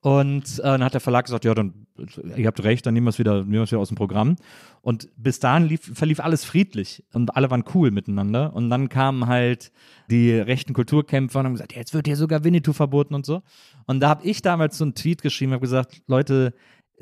[0.00, 1.86] Und äh, dann hat der Verlag gesagt, ja, dann,
[2.36, 4.36] ihr habt recht, dann nehmen wir es wieder, wieder aus dem Programm.
[4.80, 8.54] Und bis dahin lief, verlief alles friedlich und alle waren cool miteinander.
[8.54, 9.72] Und dann kamen halt
[10.08, 13.42] die rechten Kulturkämpfer und haben gesagt, ja, jetzt wird hier sogar Winnetou verboten und so.
[13.86, 16.54] Und da habe ich damals so einen Tweet geschrieben, habe gesagt, Leute,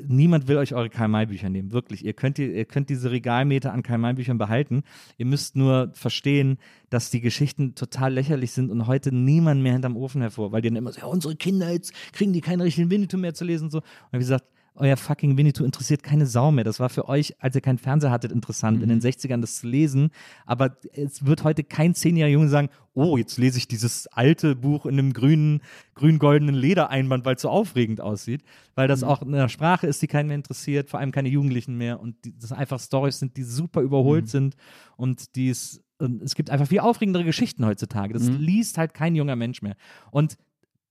[0.05, 2.05] niemand will euch eure Karl-May-Bücher nehmen, wirklich.
[2.05, 4.83] Ihr könnt, ihr, könnt diese Regalmeter an Karl-May-Büchern behalten.
[5.17, 6.57] Ihr müsst nur verstehen,
[6.89, 10.69] dass die Geschichten total lächerlich sind und heute niemand mehr hinterm Ofen hervor, weil die
[10.69, 13.65] dann immer so, ja, unsere Kinder, jetzt kriegen die keinen richtigen Winnetou mehr zu lesen
[13.65, 13.79] und so.
[13.79, 14.45] Und wie gesagt,
[14.77, 16.63] euer fucking Winnetou interessiert keine Sau mehr.
[16.63, 18.83] Das war für euch, als ihr keinen Fernseher hattet, interessant, mhm.
[18.83, 20.11] in den 60ern das zu lesen.
[20.45, 24.85] Aber es wird heute kein zehnjähriger Junge sagen, oh, jetzt lese ich dieses alte Buch
[24.85, 25.61] in einem grünen,
[25.95, 28.43] grün-goldenen Ledereinband, weil es so aufregend aussieht.
[28.75, 29.07] Weil das mhm.
[29.07, 31.99] auch eine Sprache ist, die keinen mehr interessiert, vor allem keine Jugendlichen mehr.
[31.99, 34.29] Und die, das einfach Stories sind, die super überholt mhm.
[34.29, 34.55] sind
[34.95, 38.13] und die es und es gibt einfach viel aufregendere Geschichten heutzutage.
[38.13, 38.37] Das mhm.
[38.37, 39.75] liest halt kein junger Mensch mehr.
[40.11, 40.37] Und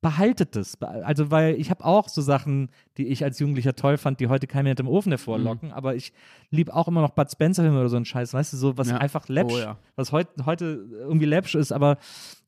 [0.07, 0.81] behaltet es.
[0.81, 4.47] Also, weil ich habe auch so Sachen, die ich als Jugendlicher toll fand, die heute
[4.47, 5.75] keiner im Ofen hervorlocken, mhm.
[5.75, 6.13] aber ich
[6.51, 8.99] liebe auch immer noch Bud Spencer-Filme oder so ein Scheiß, weißt du, so was ja.
[8.99, 9.79] einfach läppsch, oh, ja.
[9.97, 11.99] was heut, heute irgendwie läppsch ist, aber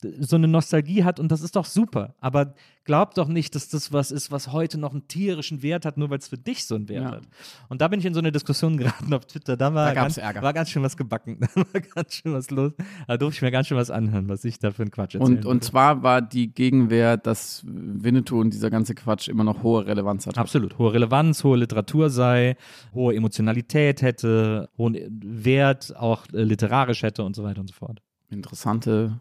[0.02, 2.14] so eine Nostalgie hat und das ist doch super.
[2.20, 2.54] Aber
[2.84, 6.08] glaub doch nicht, dass das was ist, was heute noch einen tierischen Wert hat, nur
[6.10, 7.10] weil es für dich so einen Wert ja.
[7.10, 7.22] hat.
[7.68, 9.56] Und da bin ich in so eine Diskussion geraten auf Twitter.
[9.56, 10.42] Da war, da ganz, Ärger.
[10.42, 11.38] war ganz schön was gebacken.
[11.58, 12.72] Da war ganz schön was los.
[13.06, 15.38] Da durfte ich mir ganz schön was anhören, was ich da für einen Quatsch erzähle.
[15.38, 19.86] Und, und zwar war die Gegenwehr, dass Winnetou und dieser ganze Quatsch immer noch hohe
[19.86, 20.38] Relevanz hat.
[20.38, 20.78] Absolut.
[20.78, 22.56] Hohe Relevanz, hohe Literatur sei,
[22.94, 28.00] hohe Emotionalität hätte, hohen Wert auch äh, literarisch hätte und so weiter und so fort.
[28.30, 29.20] Interessante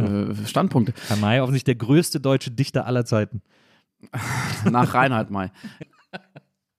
[0.00, 0.92] äh, Standpunkte.
[1.08, 3.42] Herr May, offensichtlich der größte deutsche Dichter aller Zeiten.
[4.70, 5.50] Nach Reinhard May.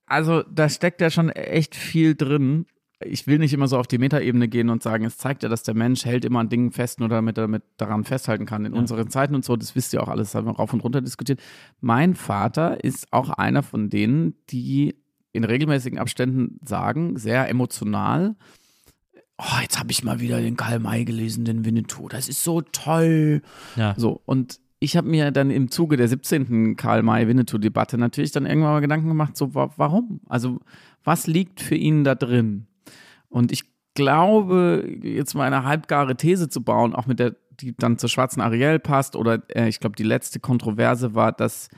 [0.05, 2.65] Also, da steckt ja schon echt viel drin.
[2.99, 5.61] Ich will nicht immer so auf die Metaebene gehen und sagen, es zeigt ja, dass
[5.61, 8.65] der Mensch hält immer an Dingen fest, nur damit er damit daran festhalten kann.
[8.65, 8.79] In ja.
[8.79, 11.01] unseren Zeiten und so, das wisst ihr auch alles, das haben wir rauf und runter
[11.01, 11.39] diskutiert.
[11.79, 14.95] Mein Vater ist auch einer von denen, die
[15.31, 18.35] in regelmäßigen Abständen sagen, sehr emotional,
[19.37, 22.07] oh, jetzt habe ich mal wieder den Karl May gelesen, den Winnetou.
[22.07, 23.41] Das ist so toll.
[23.75, 23.93] Ja.
[23.97, 26.75] So, und ich habe mir dann im Zuge der 17.
[26.75, 30.21] Karl May-Winnetou-Debatte natürlich dann irgendwann mal Gedanken gemacht, so warum?
[30.27, 30.59] Also
[31.03, 32.67] was liegt für ihn da drin?
[33.29, 33.63] Und ich
[33.95, 38.41] glaube, jetzt mal eine halbgare These zu bauen, auch mit der, die dann zur schwarzen
[38.41, 41.69] Ariel passt, oder äh, ich glaube, die letzte Kontroverse war, dass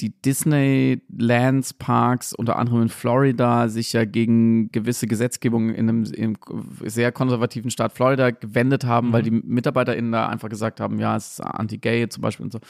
[0.00, 6.38] die Disneylands Parks, unter anderem in Florida, sich ja gegen gewisse Gesetzgebungen in einem, in
[6.84, 9.12] sehr konservativen Staat Florida gewendet haben, mhm.
[9.12, 12.60] weil die MitarbeiterInnen da einfach gesagt haben, ja, es ist anti-gay zum Beispiel und so.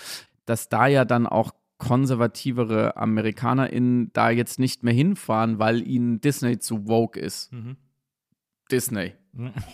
[0.44, 6.58] Dass da ja dann auch konservativere AmerikanerInnen da jetzt nicht mehr hinfahren, weil ihnen Disney
[6.58, 7.52] zu woke ist.
[7.52, 7.76] Mhm.
[8.70, 9.12] Disney.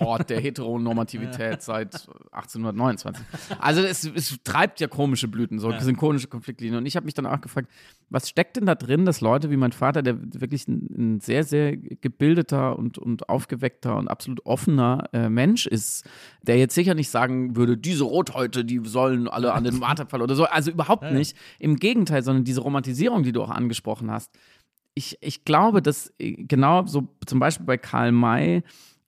[0.01, 1.95] Hort der Heteronormativität seit
[2.33, 3.25] 1829.
[3.61, 5.81] Also es, es, treibt ja komische Blüten, so ja.
[5.81, 6.79] sind komische Konfliktlinien.
[6.79, 7.69] Und ich habe mich dann auch gefragt,
[8.11, 11.45] was steckt denn da drin, dass Leute wie mein Vater, der wirklich ein, ein sehr,
[11.45, 16.09] sehr gebildeter und, und aufgeweckter und absolut offener äh, Mensch ist,
[16.43, 20.35] der jetzt sicher nicht sagen würde, diese Rothäute, die sollen alle an den Marterpfahl oder
[20.35, 20.45] so.
[20.45, 21.13] Also überhaupt ja.
[21.13, 21.37] nicht.
[21.61, 24.33] Im Gegenteil, sondern diese Romantisierung, die du auch angesprochen hast,
[24.95, 28.63] ich, ich glaube, dass äh, genau so zum Beispiel bei Karl May,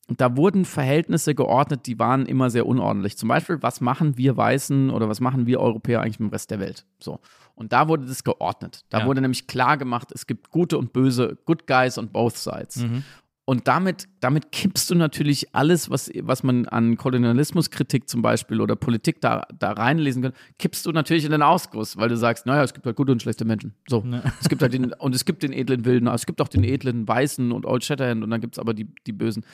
[0.09, 3.17] da wurden Verhältnisse geordnet, die waren immer sehr unordentlich.
[3.17, 6.51] Zum Beispiel, was machen wir Weißen oder was machen wir Europäer eigentlich mit dem Rest
[6.51, 6.85] der Welt?
[6.99, 7.21] So.
[7.55, 8.85] Und da wurde das geordnet.
[8.91, 9.07] Da ja.
[9.07, 12.77] wurde nämlich klar gemacht, es gibt gute und böse, good guys on both sides.
[12.77, 13.05] Mhm.
[13.47, 18.75] Und damit, damit kippst du natürlich alles, was, was man an Kolonialismuskritik zum Beispiel oder
[18.75, 22.63] Politik da, da reinlesen kann, kippst du natürlich in den Ausguss, weil du sagst, naja,
[22.63, 23.75] es gibt halt gute und schlechte Menschen.
[23.87, 24.03] So.
[24.11, 24.23] Ja.
[24.41, 27.07] Es gibt halt den, und es gibt den edlen Wilden, es gibt auch den edlen
[27.07, 29.45] Weißen und Old Shatterhand und dann gibt es aber die, die Bösen.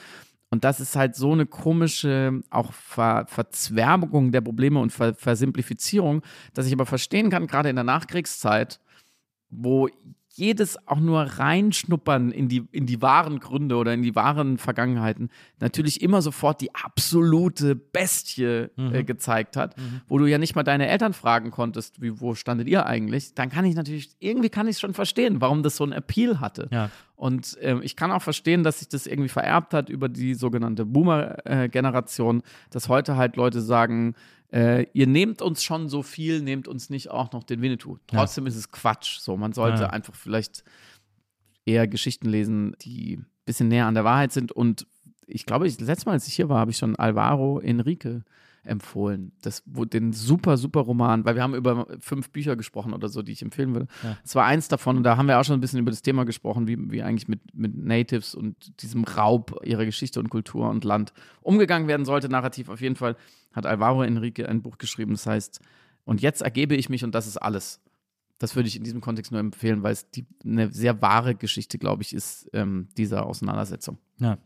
[0.49, 6.21] Und das ist halt so eine komische auch Ver Verzwerbung der Probleme und Ver Versimplifizierung,
[6.53, 8.79] dass ich aber verstehen kann, gerade in der Nachkriegszeit,
[9.49, 9.89] wo
[10.33, 15.29] jedes auch nur reinschnuppern in die, in die wahren Gründe oder in die wahren Vergangenheiten
[15.59, 18.95] natürlich immer sofort die absolute Bestie äh, mhm.
[18.95, 20.01] äh, gezeigt hat, mhm.
[20.07, 23.49] wo du ja nicht mal deine Eltern fragen konntest, wie, wo standet ihr eigentlich, dann
[23.49, 26.69] kann ich natürlich, irgendwie kann ich es schon verstehen, warum das so ein Appeal hatte.
[26.71, 26.89] Ja.
[27.15, 30.85] Und äh, ich kann auch verstehen, dass sich das irgendwie vererbt hat über die sogenannte
[30.85, 34.15] Boomer-Generation, äh, dass heute halt Leute sagen,
[34.51, 37.97] äh, ihr nehmt uns schon so viel, nehmt uns nicht auch noch den Winnetou.
[38.07, 38.49] Trotzdem ja.
[38.49, 39.19] ist es Quatsch.
[39.19, 39.89] So, man sollte ja.
[39.89, 40.63] einfach vielleicht
[41.65, 44.51] eher Geschichten lesen, die ein bisschen näher an der Wahrheit sind.
[44.51, 44.87] Und
[45.25, 48.23] ich glaube, das letzte Mal, als ich hier war, habe ich schon Alvaro Enrique
[48.63, 49.31] empfohlen.
[49.41, 53.31] Das den super, super Roman, weil wir haben über fünf Bücher gesprochen oder so, die
[53.31, 53.87] ich empfehlen würde.
[54.23, 54.41] Es ja.
[54.41, 56.67] war eins davon und da haben wir auch schon ein bisschen über das Thema gesprochen,
[56.67, 61.13] wie, wie eigentlich mit, mit Natives und diesem Raub ihrer Geschichte und Kultur und Land
[61.41, 62.69] umgegangen werden sollte, narrativ.
[62.69, 63.15] Auf jeden Fall
[63.51, 65.59] hat Alvaro Enrique ein Buch geschrieben, das heißt,
[66.03, 67.81] und jetzt ergebe ich mich und das ist alles.
[68.37, 71.77] Das würde ich in diesem Kontext nur empfehlen, weil es die, eine sehr wahre Geschichte,
[71.77, 73.99] glaube ich, ist, ähm, dieser Auseinandersetzung.
[74.17, 74.39] Ja.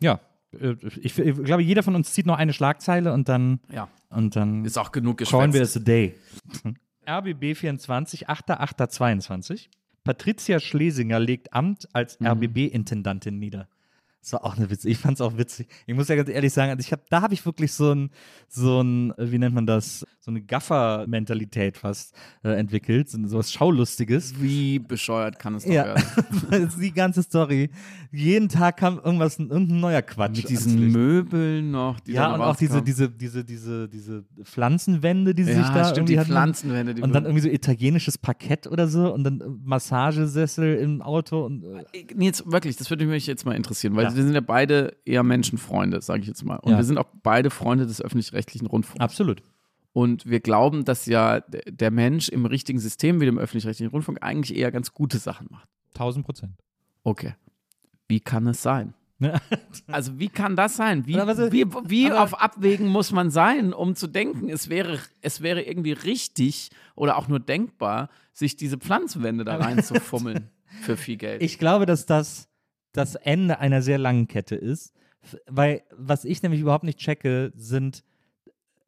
[0.00, 0.20] Ja,
[0.52, 3.60] ich, ich, glaube, jeder von uns zieht noch eine Schlagzeile und dann.
[3.72, 3.88] Ja.
[4.10, 4.64] Und dann.
[4.64, 5.52] Ist auch genug geschwätzt.
[5.52, 6.14] Wir es today.
[7.08, 9.68] RBB 24, 8.8.22.
[10.04, 12.26] Patricia Schlesinger legt Amt als mhm.
[12.28, 13.68] RBB-Intendantin nieder.
[14.20, 14.84] Das war auch eine Witz.
[14.84, 15.68] Ich fand es auch witzig.
[15.86, 18.10] Ich muss ja ganz ehrlich sagen, also ich hab, da habe ich wirklich so ein,
[18.48, 23.52] so ein, wie nennt man das, so eine Gaffer-Mentalität fast äh, entwickelt, so, so was
[23.52, 24.34] Schaulustiges.
[24.40, 25.94] Wie bescheuert kann es doch ja.
[26.50, 26.70] werden?
[26.80, 27.70] die ganze Story.
[28.10, 30.36] Jeden Tag kam irgendwas, irgendein neuer Quatsch.
[30.36, 32.00] Mit diesen Möbeln noch.
[32.00, 35.84] Die ja, und auch diese, diese, diese, diese, diese Pflanzenwände, die sie ja, sich da
[35.84, 36.94] stimmt, irgendwie die Pflanzenwände.
[36.94, 41.46] Die und dann irgendwie so italienisches Parkett oder so und dann Massagesessel im Auto.
[41.46, 42.04] Und, äh.
[42.18, 44.16] Jetzt wirklich, das würde mich jetzt mal interessieren, weil ja.
[44.16, 46.56] wir sind ja beide eher Menschenfreunde, sage ich jetzt mal.
[46.56, 49.00] Und wir sind auch beide Freunde des öffentlich-rechtlichen Rundfunks.
[49.00, 49.42] Absolut.
[49.92, 54.56] Und wir glauben, dass ja der Mensch im richtigen System wie dem öffentlich-rechtlichen Rundfunk eigentlich
[54.56, 55.68] eher ganz gute Sachen macht.
[55.94, 56.52] 1000 Prozent.
[57.02, 57.34] Okay.
[58.06, 58.94] Wie kann es sein?
[59.88, 61.06] also wie kann das sein?
[61.06, 65.62] Wie, wie, wie auf Abwägen muss man sein, um zu denken, es wäre, es wäre
[65.62, 70.50] irgendwie richtig oder auch nur denkbar, sich diese Pflanzenwände da reinzufummeln
[70.82, 71.42] für viel Geld?
[71.42, 72.47] Ich glaube, dass das
[72.98, 74.92] das Ende einer sehr langen Kette ist.
[75.46, 78.02] Weil was ich nämlich überhaupt nicht checke, sind,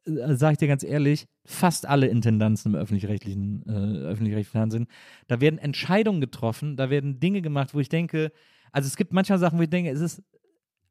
[0.05, 4.87] äh, sage ich dir ganz ehrlich, fast alle Intendanzen im öffentlich-rechtlichen äh, öffentlich Fernsehen,
[5.27, 8.31] da werden Entscheidungen getroffen, da werden Dinge gemacht, wo ich denke,
[8.71, 10.23] also es gibt manchmal Sachen, wo ich denke, es ist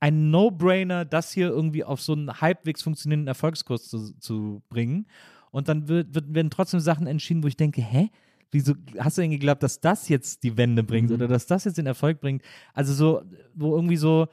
[0.00, 5.06] ein No-Brainer, das hier irgendwie auf so einen halbwegs funktionierenden Erfolgskurs zu, zu bringen.
[5.50, 8.10] Und dann wird, wird, werden trotzdem Sachen entschieden, wo ich denke, hä?
[8.50, 11.16] Wieso hast du denn geglaubt, dass das jetzt die Wende bringt mhm.
[11.16, 12.42] oder dass das jetzt den Erfolg bringt?
[12.74, 13.22] Also so,
[13.54, 14.28] wo irgendwie so,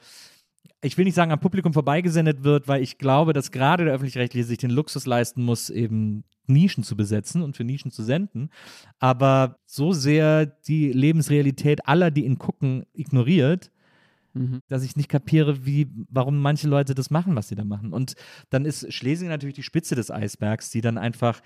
[0.82, 4.46] ich will nicht sagen, am Publikum vorbeigesendet wird, weil ich glaube, dass gerade der Öffentlich-Rechtliche
[4.46, 8.50] sich den Luxus leisten muss, eben Nischen zu besetzen und für Nischen zu senden,
[8.98, 13.70] aber so sehr die Lebensrealität aller, die ihn gucken, ignoriert,
[14.34, 14.62] mhm.
[14.68, 17.92] dass ich nicht kapiere, wie, warum manche Leute das machen, was sie da machen.
[17.92, 18.14] Und
[18.50, 21.40] dann ist Schlesien natürlich die Spitze des Eisbergs, die dann einfach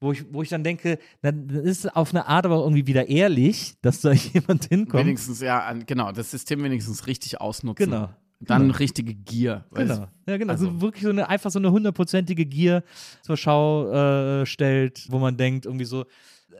[0.00, 3.08] wo ich, wo ich dann denke, dann ist es auf eine Art aber irgendwie wieder
[3.08, 5.04] ehrlich, dass da jemand hinkommt.
[5.04, 7.90] Wenigstens, ja, genau, das System wenigstens richtig ausnutzen.
[7.90, 8.10] Genau.
[8.40, 8.76] Dann genau.
[8.76, 9.64] richtige Gier.
[9.72, 10.08] Genau.
[10.26, 10.52] Ja, genau.
[10.52, 12.82] Also, also, wirklich so eine, einfach so eine hundertprozentige Gier
[13.22, 16.04] zur Schau äh, stellt, wo man denkt, irgendwie so.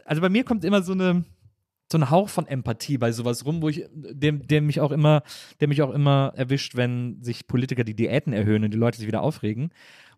[0.04, 1.24] Also bei mir kommt immer so eine,
[1.90, 5.22] so ein Hauch von Empathie bei sowas rum, wo ich, dem, der mich auch immer,
[5.60, 9.06] der mich auch immer erwischt, wenn sich Politiker die Diäten erhöhen und die Leute sich
[9.06, 9.70] wieder aufregen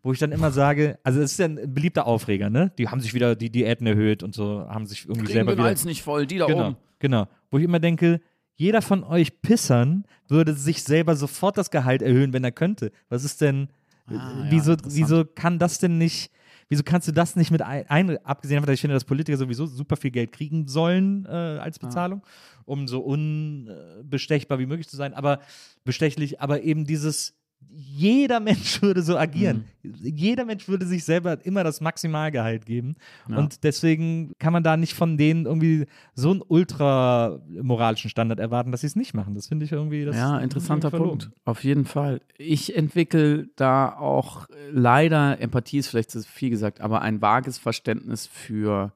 [0.07, 2.71] wo ich dann immer sage, also es ist ja ein beliebter Aufreger, ne?
[2.79, 5.59] Die haben sich wieder die Diäten erhöht und so, haben sich irgendwie Kriegen selber den
[5.59, 5.65] wieder.
[5.65, 6.77] Hals nicht voll, die da genau, oben.
[7.01, 7.27] Genau.
[7.51, 8.21] Wo ich immer denke,
[8.55, 12.93] jeder von euch Pissern würde sich selber sofort das Gehalt erhöhen, wenn er könnte.
[13.09, 13.69] Was ist denn,
[14.07, 16.31] ah, wieso, ja, wieso kann das denn nicht,
[16.69, 19.37] wieso kannst du das nicht mit ein, ein abgesehen davon, dass ich finde, dass Politiker
[19.37, 21.87] sowieso super viel Geld kriegen sollen äh, als ah.
[21.89, 22.63] Bezahlung, ah.
[22.65, 25.41] um so unbestechbar wie möglich zu sein, aber
[25.85, 27.35] bestechlich, aber eben dieses,
[27.71, 29.65] jeder Mensch würde so agieren.
[29.83, 29.95] Mhm.
[30.03, 32.97] Jeder Mensch würde sich selber immer das Maximalgehalt geben.
[33.29, 33.39] Ja.
[33.39, 38.73] Und deswegen kann man da nicht von denen irgendwie so einen ultra moralischen Standard erwarten,
[38.73, 39.35] dass sie es nicht machen.
[39.35, 40.05] Das finde ich irgendwie.
[40.05, 41.31] Das ja, interessanter Punkt.
[41.45, 42.21] Auf jeden Fall.
[42.37, 48.27] Ich entwickle da auch leider, Empathie ist vielleicht zu viel gesagt, aber ein vages Verständnis
[48.27, 48.93] für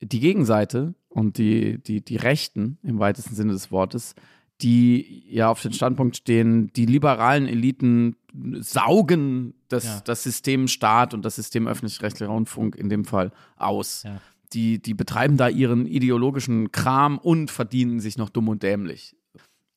[0.00, 4.14] die Gegenseite und die, die, die Rechten im weitesten Sinne des Wortes
[4.60, 8.16] die ja auf den Standpunkt stehen, die liberalen Eliten
[8.60, 10.00] saugen das, ja.
[10.04, 14.02] das System Staat und das System öffentlich-rechtlicher Rundfunk in dem Fall aus.
[14.04, 14.20] Ja.
[14.52, 19.14] Die, die betreiben da ihren ideologischen Kram und verdienen sich noch dumm und dämlich.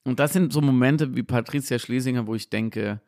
[0.03, 3.01] Und das sind so Momente wie Patricia Schlesinger, wo ich denke,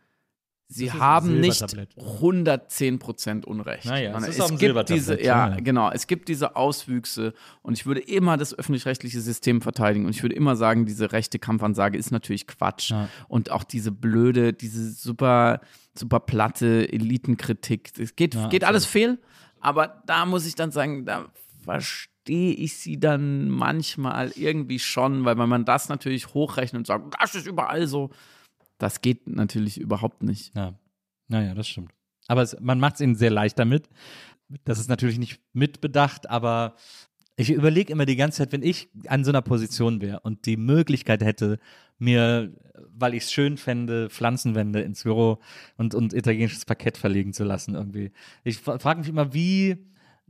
[0.74, 1.64] Sie haben nicht
[1.98, 3.86] 110 Prozent Unrecht.
[3.86, 8.38] Naja, es, es gibt diese, ja, genau, es gibt diese Auswüchse und ich würde immer
[8.38, 12.90] das öffentlich-rechtliche System verteidigen und ich würde immer sagen, diese rechte Kampfansage ist natürlich Quatsch.
[12.90, 13.08] Ja.
[13.28, 15.62] und auch diese blöde, diese super,
[15.94, 19.20] super platte Elitenkritik, es geht, ja, geht alles fehl,
[19.60, 21.28] aber da muss ich dann sagen, da
[21.64, 27.16] verstehe ich sie dann manchmal irgendwie schon, weil wenn man das natürlich hochrechnet und sagt,
[27.20, 28.10] das ist überall so,
[28.84, 30.54] das geht natürlich überhaupt nicht.
[30.56, 30.78] Ja,
[31.30, 31.94] naja, das stimmt.
[32.28, 33.88] Aber es, man macht es ihnen sehr leicht damit.
[34.66, 36.76] Das ist natürlich nicht mitbedacht, aber
[37.38, 40.58] ich überlege immer die ganze Zeit, wenn ich an so einer Position wäre und die
[40.58, 41.60] Möglichkeit hätte,
[41.98, 42.52] mir,
[42.90, 45.40] weil ich es schön fände, Pflanzenwände ins Büro
[45.78, 48.12] und, und italienisches Parkett verlegen zu lassen irgendwie.
[48.44, 49.78] Ich frage mich immer, wie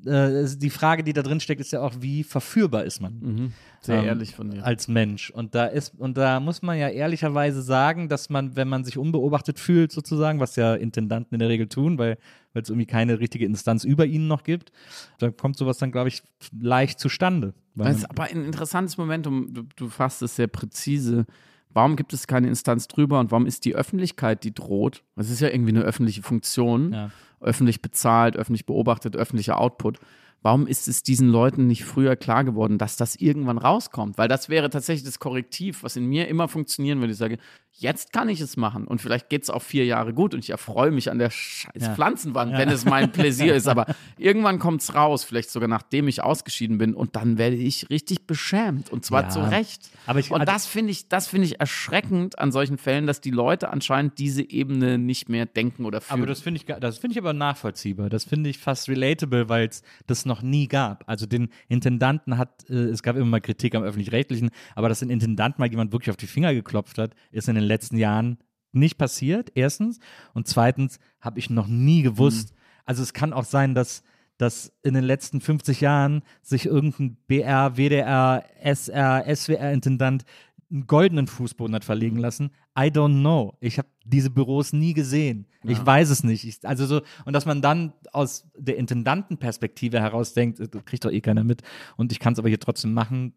[0.06, 3.20] äh, die Frage, die da drin steckt, ist ja auch, wie verführbar ist man?
[3.20, 3.54] Mhm.
[3.82, 4.66] Sehr ähm, ehrlich von dir.
[4.66, 5.30] Als Mensch.
[5.30, 8.98] Und da ist, und da muss man ja ehrlicherweise sagen, dass man, wenn man sich
[8.98, 12.18] unbeobachtet fühlt, sozusagen, was ja Intendanten in der Regel tun, weil
[12.54, 14.72] es irgendwie keine richtige Instanz über ihnen noch gibt,
[15.20, 16.24] da kommt sowas dann, glaube ich,
[16.58, 17.54] leicht zustande.
[17.76, 21.26] Das ist aber ein interessantes Momentum, du, du fasst es sehr präzise.
[21.74, 25.04] Warum gibt es keine Instanz drüber und warum ist die Öffentlichkeit, die droht?
[25.16, 26.94] Das ist ja irgendwie eine öffentliche Funktion.
[26.94, 27.12] Ja
[27.44, 30.00] öffentlich bezahlt, öffentlich beobachtet, öffentlicher Output.
[30.41, 34.18] Warum ist es diesen Leuten nicht früher klar geworden, dass das irgendwann rauskommt?
[34.18, 37.14] Weil das wäre tatsächlich das Korrektiv, was in mir immer funktionieren würde.
[37.14, 37.38] Ich sage,
[37.76, 40.52] jetzt kann ich es machen und vielleicht geht es auch vier Jahre gut und ich
[40.52, 41.95] erfreue mich an der scheiß ja.
[41.95, 42.60] Pflanzenwand, ja.
[42.60, 43.68] wenn es mein Pläsier ist.
[43.68, 43.88] Aber
[44.18, 48.28] irgendwann kommt es raus, vielleicht sogar nachdem ich ausgeschieden bin und dann werde ich richtig
[48.28, 49.30] beschämt und zwar ja.
[49.30, 49.90] zu Recht.
[50.06, 53.22] Aber ich, und also das finde ich, das finde ich erschreckend an solchen Fällen, dass
[53.22, 56.22] die Leute anscheinend diese Ebene nicht mehr denken oder fühlen.
[56.22, 58.10] Aber das finde ich, das finde ich aber nachvollziehbar.
[58.10, 61.04] Das finde ich fast relatable, weil es das noch nie gab.
[61.08, 65.10] Also den Intendanten hat, äh, es gab immer mal Kritik am öffentlich-rechtlichen, aber dass ein
[65.10, 68.38] Intendant mal jemand wirklich auf die Finger geklopft hat, ist in den letzten Jahren
[68.72, 69.99] nicht passiert, erstens.
[70.34, 72.57] Und zweitens habe ich noch nie gewusst, mhm.
[72.85, 74.03] also es kann auch sein, dass
[74.38, 80.26] dass in den letzten 50 Jahren sich irgendein BR, WDR, SR, SWR-Intendant
[80.72, 82.49] einen goldenen Fußboden hat verlegen lassen.
[82.77, 83.56] I don't know.
[83.60, 85.45] Ich habe diese Büros nie gesehen.
[85.64, 85.72] Ja.
[85.72, 86.45] Ich weiß es nicht.
[86.45, 91.22] Ich, also so, und dass man dann aus der Intendantenperspektive heraus denkt, kriegt doch eh
[91.22, 91.61] keiner mit
[91.95, 93.34] und ich kann es aber hier trotzdem machen,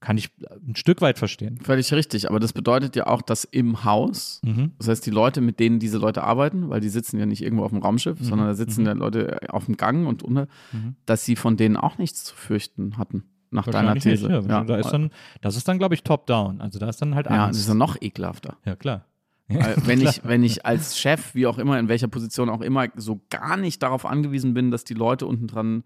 [0.00, 0.30] kann ich
[0.66, 1.58] ein Stück weit verstehen.
[1.62, 4.72] Völlig richtig, aber das bedeutet ja auch, dass im Haus, mhm.
[4.78, 7.64] das heißt die Leute, mit denen diese Leute arbeiten, weil die sitzen ja nicht irgendwo
[7.64, 8.24] auf dem Raumschiff, mhm.
[8.24, 8.86] sondern da sitzen mhm.
[8.86, 10.96] ja Leute auf dem Gang und unter, mhm.
[11.06, 13.24] dass sie von denen auch nichts zu fürchten hatten.
[13.50, 14.28] Nach deiner These.
[14.28, 14.58] Nicht, ja.
[14.58, 14.64] ja.
[14.64, 15.10] Da ist dann,
[15.40, 16.60] das ist dann, glaube ich, top-down.
[16.60, 17.38] Also da ist dann halt Angst.
[17.38, 18.58] Ja, das ist dann noch ekelhafter.
[18.66, 19.06] Ja, klar.
[19.48, 23.22] wenn, ich, wenn ich als Chef, wie auch immer, in welcher Position auch immer, so
[23.30, 25.84] gar nicht darauf angewiesen bin, dass die Leute unten dran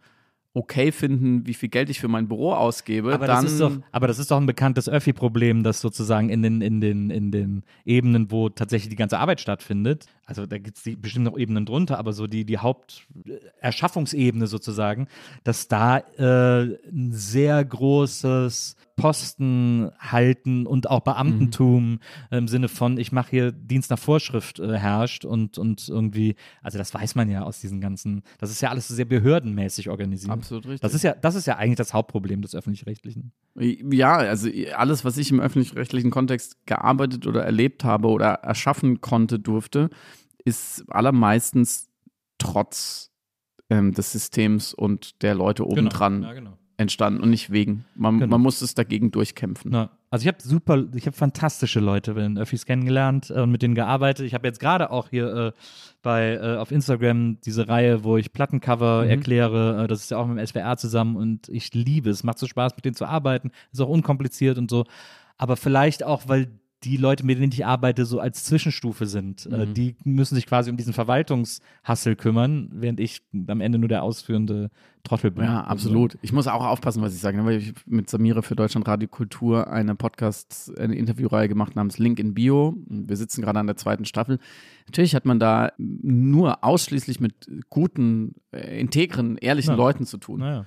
[0.54, 3.44] okay finden, wie viel Geld ich für mein Büro ausgebe, aber dann.
[3.44, 6.80] Das ist doch, aber das ist doch ein bekanntes Öffi-Problem, das sozusagen in den, in,
[6.80, 11.24] den, in den Ebenen, wo tatsächlich die ganze Arbeit stattfindet, also da gibt es bestimmt
[11.24, 15.08] noch Ebenen drunter, aber so die, die Haupterschaffungsebene sozusagen,
[15.42, 21.98] dass da äh, ein sehr großes Posten halten und auch Beamtentum mhm.
[22.30, 26.78] im Sinne von, ich mache hier Dienst nach Vorschrift äh, herrscht und, und irgendwie, also
[26.78, 30.32] das weiß man ja aus diesen ganzen, das ist ja alles sehr behördenmäßig organisiert.
[30.32, 30.80] Absolut richtig.
[30.80, 33.32] Das ist ja, das ist ja eigentlich das Hauptproblem des Öffentlich-Rechtlichen.
[33.56, 39.38] Ja, also alles, was ich im öffentlich-rechtlichen Kontext gearbeitet oder erlebt habe oder erschaffen konnte,
[39.38, 39.90] durfte,
[40.44, 41.88] ist allermeistens
[42.38, 43.10] trotz
[43.70, 45.72] ähm, des Systems und der Leute genau.
[45.72, 46.14] obendran.
[46.14, 46.28] Genau.
[46.28, 47.84] Ja, genau entstanden und nicht wegen.
[47.94, 48.30] Man, genau.
[48.30, 49.72] man muss es dagegen durchkämpfen.
[49.72, 49.90] Ja.
[50.10, 53.74] Also ich habe super, ich habe fantastische Leute in Öffis kennengelernt äh, und mit denen
[53.74, 54.26] gearbeitet.
[54.26, 55.52] Ich habe jetzt gerade auch hier äh,
[56.02, 59.10] bei äh, auf Instagram diese Reihe, wo ich Plattencover mhm.
[59.10, 59.84] erkläre.
[59.84, 62.24] Äh, das ist ja auch mit dem SWR zusammen und ich liebe es.
[62.24, 63.50] Macht so Spaß, mit denen zu arbeiten.
[63.72, 64.84] Ist auch unkompliziert und so.
[65.38, 66.48] Aber vielleicht auch, weil
[66.84, 69.46] die Leute, mit denen ich arbeite, so als Zwischenstufe sind.
[69.46, 69.74] Äh, mhm.
[69.74, 74.70] die müssen sich quasi um diesen Verwaltungshassel kümmern, während ich am Ende nur der ausführende
[75.04, 75.44] Trottel bin.
[75.44, 76.18] Ja, absolut.
[76.22, 79.08] Ich muss auch aufpassen, was ich sage, ne, weil ich mit Samira für Deutschland Radio
[79.08, 82.76] Kultur eine Podcast, eine Interviewreihe gemacht namens Link in Bio.
[82.86, 84.38] Wir sitzen gerade an der zweiten Staffel.
[84.86, 87.34] Natürlich hat man da nur ausschließlich mit
[87.70, 89.76] guten, äh, integren, ehrlichen ja.
[89.76, 90.40] Leuten zu tun.
[90.40, 90.66] Ja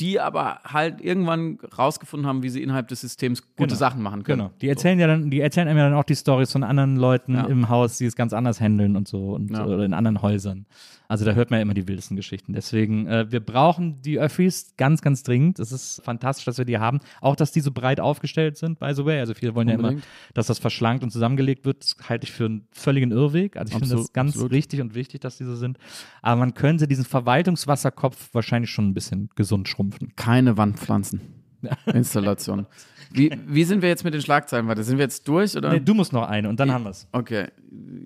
[0.00, 3.74] die aber halt irgendwann rausgefunden haben, wie sie innerhalb des Systems gute genau.
[3.74, 4.40] Sachen machen können.
[4.40, 4.52] Genau.
[4.60, 5.02] Die erzählen so.
[5.02, 7.46] ja dann, die erzählen einem ja dann auch die Stories von anderen Leuten ja.
[7.46, 9.64] im Haus, die es ganz anders handeln und so und ja.
[9.64, 10.66] oder in anderen Häusern.
[11.12, 12.54] Also da hört man ja immer die wildesten Geschichten.
[12.54, 15.58] Deswegen, äh, wir brauchen die Öffis ganz, ganz dringend.
[15.58, 17.00] Es ist fantastisch, dass wir die haben.
[17.20, 19.20] Auch, dass die so breit aufgestellt sind, by the way.
[19.20, 20.00] Also viele wollen Unbedingt.
[20.00, 21.82] ja immer, dass das verschlankt und zusammengelegt wird.
[21.82, 23.58] Das halte ich für einen völligen Irrweg.
[23.58, 24.52] Also ich finde das ganz absolut.
[24.52, 25.76] richtig und wichtig, dass die so sind.
[26.22, 30.12] Aber man könnte diesen Verwaltungswasserkopf wahrscheinlich schon ein bisschen gesund schrumpfen.
[30.16, 31.20] Keine Wandpflanzen.
[31.86, 32.66] Installation.
[33.12, 34.82] Wie, wie sind wir jetzt mit den Schlagzeilen weiter?
[34.82, 35.56] Sind wir jetzt durch?
[35.56, 35.70] Oder?
[35.70, 37.06] Nee, du musst noch eine und dann ich, haben wir es.
[37.12, 37.48] Okay.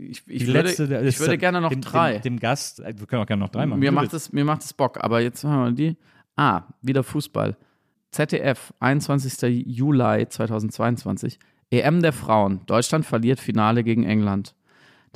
[0.01, 2.15] Ich, ich würde, letzte, ich würde gerne noch dem, drei.
[2.15, 3.79] Dem, dem, Gast, äh, wir können auch gerne noch drei machen.
[3.79, 5.97] Mir macht, es, mir macht es Bock, aber jetzt haben wir die.
[6.35, 7.57] Ah, wieder Fußball.
[8.11, 9.67] ZDF, 21.
[9.67, 11.39] Juli 2022.
[11.71, 12.61] EM der Frauen.
[12.67, 14.55] Deutschland verliert Finale gegen England.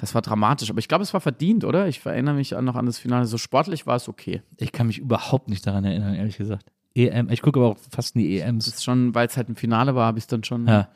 [0.00, 1.86] Das war dramatisch, aber ich glaube, es war verdient, oder?
[1.86, 3.26] Ich erinnere mich noch an das Finale.
[3.26, 4.40] So sportlich war es okay.
[4.56, 6.72] Ich kann mich überhaupt nicht daran erinnern, ehrlich gesagt.
[6.94, 8.64] EM, ich gucke aber auch fast nie EMs.
[8.64, 10.88] Das ist schon, weil es halt ein Finale war, habe ich es dann schon ja.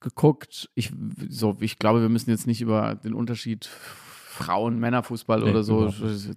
[0.00, 0.68] geguckt.
[0.74, 0.92] Ich,
[1.30, 5.90] so, ich glaube, wir müssen jetzt nicht über den Unterschied Frauen-Männerfußball nee, oder so,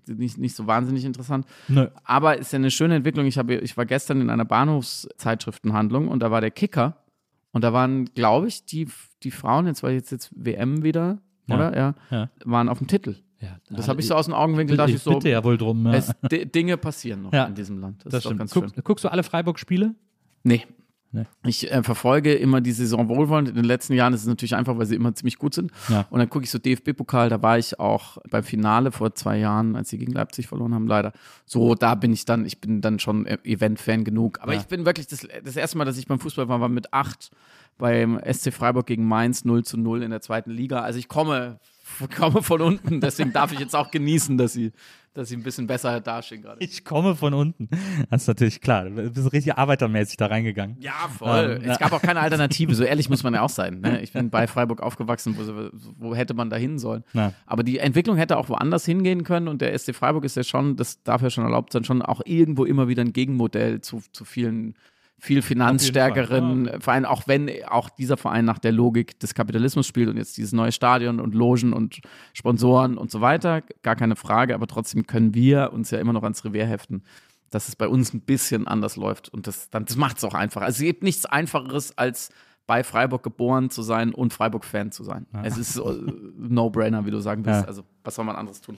[0.07, 1.45] nicht, nicht so wahnsinnig interessant.
[1.67, 1.89] Nö.
[2.05, 3.25] Aber ist ja eine schöne Entwicklung.
[3.25, 7.03] Ich, habe, ich war gestern in einer Bahnhofszeitschriftenhandlung und da war der Kicker
[7.51, 8.87] und da waren, glaube ich, die,
[9.23, 11.55] die Frauen, jetzt war jetzt, jetzt WM wieder, ja.
[11.55, 11.77] oder?
[11.77, 13.15] Ja, ja, waren auf dem Titel.
[13.43, 15.15] Ja, das habe ich so aus den Augenwinkeln, dachte ich so.
[15.15, 15.85] Bitte ja wohl drum.
[15.85, 15.93] Ja.
[15.95, 18.01] Es, Dinge passieren noch in diesem Land.
[18.05, 18.83] Das, das ganz Guck, schön.
[18.83, 19.95] Guckst du alle Freiburg-Spiele?
[20.43, 20.65] Nee.
[21.11, 21.25] nee.
[21.45, 23.49] Ich äh, verfolge immer die Saison wohlwollend.
[23.49, 25.71] In den letzten Jahren ist es natürlich einfach, weil sie immer ziemlich gut sind.
[26.09, 29.75] Und dann gucke ich so DFB-Pokal, da war ich auch beim Finale vor zwei Jahren,
[29.75, 31.11] als sie gegen Leipzig verloren haben, leider.
[31.45, 34.39] So, da bin ich dann, ich bin dann schon Event-Fan genug.
[34.41, 36.93] Aber ich bin wirklich, das, das erste Mal, dass ich beim Fußball war, war mit
[36.93, 37.29] acht
[37.77, 40.81] beim SC Freiburg gegen Mainz 0 zu 0 in der zweiten Liga.
[40.81, 41.59] Also ich komme
[42.17, 44.71] komme von unten, deswegen darf ich jetzt auch genießen, dass sie,
[45.13, 46.63] dass sie ein bisschen besser dastehen gerade.
[46.63, 47.69] Ich komme von unten.
[48.09, 48.85] Das ist natürlich klar.
[48.85, 50.77] Du bist richtig arbeitermäßig da reingegangen.
[50.79, 51.59] Ja, voll.
[51.61, 52.73] Ähm, es gab auch keine Alternative.
[52.73, 53.81] So ehrlich muss man ja auch sein.
[53.81, 54.01] Ne?
[54.01, 55.35] Ich bin bei Freiburg aufgewachsen.
[55.37, 55.69] Wo,
[55.99, 57.03] wo hätte man da hin sollen?
[57.13, 57.33] Na.
[57.45, 59.47] Aber die Entwicklung hätte auch woanders hingehen können.
[59.47, 62.21] Und der SC Freiburg ist ja schon, das darf ja schon erlaubt sein, schon auch
[62.25, 64.75] irgendwo immer wieder ein Gegenmodell zu, zu vielen
[65.23, 66.79] viel finanzstärkeren ja.
[66.81, 70.51] Verein, auch wenn auch dieser Verein nach der Logik des Kapitalismus spielt und jetzt dieses
[70.51, 72.01] neue Stadion und Logen und
[72.33, 76.23] Sponsoren und so weiter, gar keine Frage, aber trotzdem können wir uns ja immer noch
[76.23, 77.03] ans Revier heften,
[77.51, 80.61] dass es bei uns ein bisschen anders läuft und das, das macht es auch einfach.
[80.61, 82.29] Also es gibt nichts Einfacheres als
[82.67, 85.25] bei Freiburg geboren zu sein und Freiburg-Fan zu sein.
[85.33, 85.43] Ja.
[85.43, 85.89] Es ist so,
[86.37, 87.61] No-Brainer, wie du sagen willst.
[87.61, 87.67] Ja.
[87.67, 88.77] Also, was soll man anderes tun?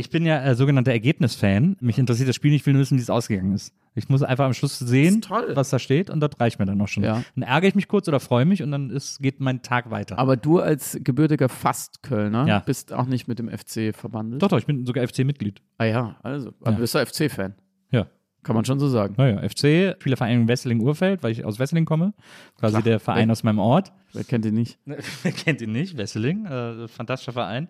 [0.00, 1.76] Ich bin ja äh, sogenannter Ergebnisfan.
[1.80, 3.74] Mich interessiert das Spiel nicht, ich will nur wissen, wie es ausgegangen ist.
[3.94, 6.88] Ich muss einfach am Schluss sehen, was da steht und das reicht mir dann auch
[6.88, 7.02] schon.
[7.02, 7.22] Ja.
[7.34, 10.18] Dann ärgere ich mich kurz oder freue mich und dann ist, geht mein Tag weiter.
[10.18, 12.58] Aber du als gebürtiger Fast-Kölner ja.
[12.60, 14.42] bist auch nicht mit dem FC verbandelt?
[14.42, 15.60] Doch, doch, ich bin sogar FC-Mitglied.
[15.76, 16.54] Ah ja, also.
[16.62, 16.78] Aber ja.
[16.78, 17.54] bist du FC-Fan?
[17.90, 18.06] Ja.
[18.42, 19.16] Kann man schon so sagen.
[19.18, 22.14] Naja, FC, Spielerverein Wesseling-Urfeld, weil ich aus Wesseling komme.
[22.58, 22.82] Quasi Klar.
[22.84, 23.92] der Verein wer, aus meinem Ort.
[24.14, 24.78] Wer kennt ihn nicht?
[24.86, 25.98] wer kennt ihn nicht?
[25.98, 27.68] Wesseling, äh, fantastischer Verein.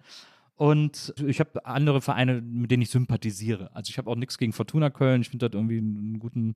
[0.61, 3.71] Und ich habe andere Vereine, mit denen ich sympathisiere.
[3.73, 5.23] Also ich habe auch nichts gegen Fortuna Köln.
[5.23, 6.53] Ich finde das irgendwie einen guten,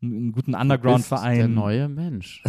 [0.00, 1.36] einen guten Underground-Verein.
[1.36, 2.42] Der neue Mensch.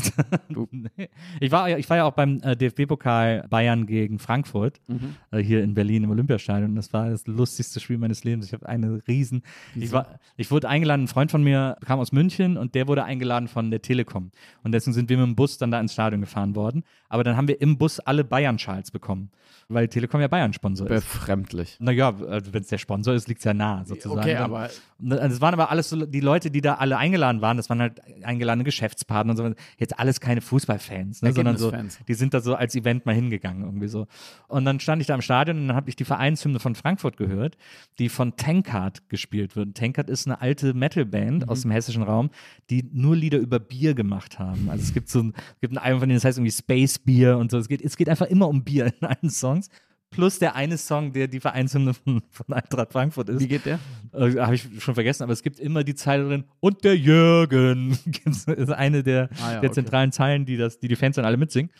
[0.71, 1.09] nee.
[1.41, 5.17] ich, war, ich war ja auch beim äh, DFB-Pokal Bayern gegen Frankfurt, mhm.
[5.31, 6.73] äh, hier in Berlin im Olympiastadion.
[6.77, 8.45] Das war das lustigste Spiel meines Lebens.
[8.45, 9.43] Ich habe eine riesen.
[9.75, 10.07] Ich, war,
[10.37, 13.71] ich wurde eingeladen, ein Freund von mir kam aus München und der wurde eingeladen von
[13.71, 14.31] der Telekom.
[14.63, 16.85] Und deswegen sind wir mit dem Bus dann da ins Stadion gefahren worden.
[17.09, 19.31] Aber dann haben wir im Bus alle Bayern-Schals bekommen,
[19.67, 21.77] weil Telekom ja Bayern-Sponsor ist befremdlich.
[21.79, 24.19] Naja, also wenn es der Sponsor ist, liegt es ja nah, sozusagen.
[24.19, 24.69] Okay, aber.
[24.99, 28.01] Es waren aber alles so, die Leute, die da alle eingeladen waren, das waren halt
[28.23, 29.53] eingeladene Geschäftspartner und so.
[29.77, 31.73] Jetzt alles keine Fußballfans, ne, sondern so,
[32.07, 34.07] die sind da so als Event mal hingegangen, irgendwie so.
[34.47, 37.17] Und dann stand ich da im Stadion und dann habe ich die Vereinshymne von Frankfurt
[37.17, 37.57] gehört,
[37.99, 39.75] die von Tankard gespielt wird.
[39.75, 41.49] Tankard ist eine alte Metalband mhm.
[41.49, 42.29] aus dem hessischen Raum,
[42.69, 44.69] die nur Lieder über Bier gemacht haben.
[44.69, 46.99] Also es gibt so ein, es gibt ein Album von denen, das heißt irgendwie Space
[46.99, 47.57] Beer und so.
[47.57, 49.69] Es geht, es geht einfach immer um Bier in allen Songs
[50.13, 53.41] plus der eine Song, der die Vereinshymne von, von Eintracht Frankfurt ist.
[53.41, 53.79] Wie geht der?
[54.13, 57.97] Äh, Habe ich schon vergessen, aber es gibt immer die Zeile drin, und der Jürgen.
[58.25, 59.71] ist eine der, ah, ja, der okay.
[59.71, 61.71] zentralen Zeilen, die, das, die die Fans dann alle mitsingen.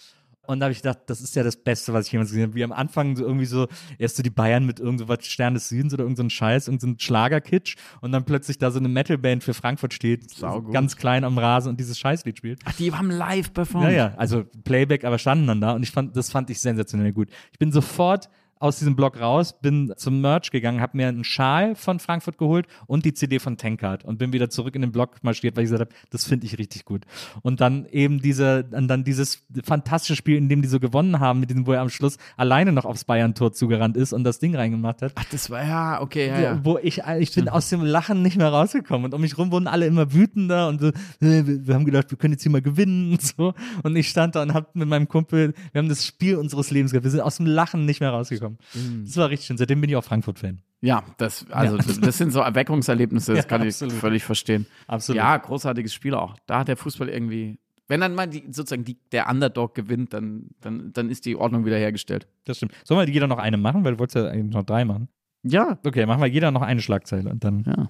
[0.45, 2.55] Und da habe ich gedacht, das ist ja das Beste, was ich jemals gesehen habe.
[2.55, 3.67] Wie am Anfang so irgendwie so,
[3.97, 6.67] erst so die Bayern mit irgend so was Stern des Südens oder irgendein so Scheiß,
[6.67, 10.73] irgendein so Schlagerkitsch und dann plötzlich da so eine Metalband für Frankfurt steht, Saugut.
[10.73, 12.59] ganz klein am Rasen und dieses Scheißlied spielt.
[12.65, 13.87] Ach, die haben live performt.
[13.87, 17.13] Ja, ja, also Playback, aber standen dann da und ich fand, das fand ich sensationell
[17.13, 17.29] gut.
[17.53, 18.29] Ich bin sofort
[18.64, 22.65] aus diesem Blog raus, bin zum Merch gegangen, habe mir einen Schal von Frankfurt geholt
[22.88, 25.69] und die CD von Tankard und bin wieder zurück in den Blog marschiert, weil ich
[25.69, 27.03] gesagt habe, das finde ich richtig gut.
[27.41, 31.49] Und dann eben diese, dann dieses fantastische Spiel, in dem die so gewonnen haben, mit
[31.49, 35.02] dem, wo er am Schluss alleine noch aufs Bayern-Tor zugerannt ist und das Ding reingemacht
[35.02, 35.11] hat.
[35.15, 36.60] Ach, das war ja, okay, ja, ja.
[36.64, 39.68] Wo ich, ich bin aus dem Lachen nicht mehr rausgekommen und um mich rum wurden
[39.68, 43.22] alle immer wütender und so, wir haben gedacht, wir können jetzt hier mal gewinnen und
[43.22, 43.53] so.
[43.84, 46.94] Und ich stand da und hab mit meinem Kumpel, wir haben das Spiel unseres Lebens
[46.94, 47.03] gehabt.
[47.03, 48.99] Wir sind aus dem Lachen nicht mehr rausgekommen haben.
[48.99, 49.05] Mhm.
[49.05, 49.57] Das war richtig schön.
[49.57, 50.61] Seitdem bin ich auch Frankfurt-Fan.
[50.81, 51.84] Ja, das, also ja.
[51.84, 53.93] Das, das, sind so Erweckungserlebnisse, das ja, kann absolut.
[53.93, 54.65] ich völlig verstehen.
[54.88, 55.17] Absolut.
[55.17, 56.35] Ja, großartiges Spiel auch.
[56.45, 57.57] Da hat der Fußball irgendwie,
[57.88, 61.65] wenn dann mal die, sozusagen die, der Underdog gewinnt, dann, dann, dann ist die Ordnung
[61.65, 62.27] wieder hergestellt.
[62.43, 62.73] Das stimmt.
[62.84, 63.85] Sollen wir jeder noch eine machen?
[63.85, 65.07] Weil du wolltest ja eigentlich noch drei machen.
[65.43, 65.77] Ja.
[65.85, 67.63] Okay, machen wir jeder noch eine Schlagzeile und dann.
[67.65, 67.88] Ja.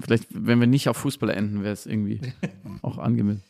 [0.00, 2.20] Vielleicht, wenn wir nicht auf Fußball enden, wäre es irgendwie
[2.82, 3.42] auch angemessen.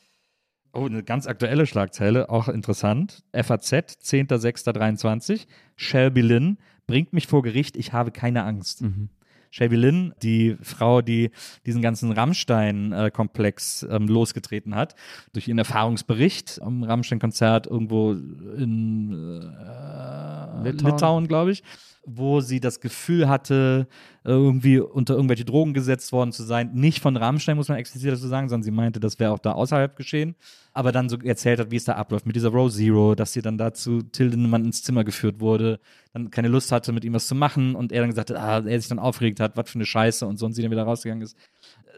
[0.75, 3.25] Oh, eine ganz aktuelle Schlagzeile, auch interessant.
[3.33, 5.47] FAZ, 10.06.23.
[5.77, 8.81] Shelby Lynn bringt mich vor Gericht, ich habe keine Angst.
[8.81, 9.11] Mhm.
[9.51, 11.31] Shelby Lynn, die Frau, die
[11.67, 14.95] diesen ganzen Rammstein-Komplex ähm, losgetreten hat,
[15.35, 21.63] durch ihren Erfahrungsbericht am Rammstein-Konzert irgendwo in äh, Litauen, Litauen glaube ich
[22.05, 23.87] wo sie das Gefühl hatte,
[24.25, 26.73] irgendwie unter irgendwelche Drogen gesetzt worden zu sein.
[26.75, 29.53] Nicht von Rammstein, muss man explizit dazu sagen, sondern sie meinte, das wäre auch da
[29.53, 30.35] außerhalb geschehen.
[30.73, 33.43] Aber dann so erzählt hat, wie es da abläuft mit dieser Row Zero, dass sie
[33.43, 35.79] dann dazu Till Lindemann ins Zimmer geführt wurde,
[36.13, 38.67] dann keine Lust hatte, mit ihm was zu machen und er dann gesagt hat, ah,
[38.67, 40.85] er sich dann aufgeregt hat, was für eine Scheiße und so und sie dann wieder
[40.85, 41.37] rausgegangen ist.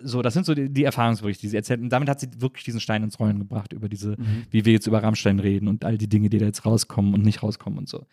[0.02, 1.80] So, das sind so die, die Erfahrungsberichte, die sie erzählt.
[1.80, 4.44] Und damit hat sie wirklich diesen Stein ins Rollen gebracht, über diese, mhm.
[4.50, 7.24] wie wir jetzt über Rammstein reden und all die Dinge, die da jetzt rauskommen und
[7.24, 8.06] nicht rauskommen und so.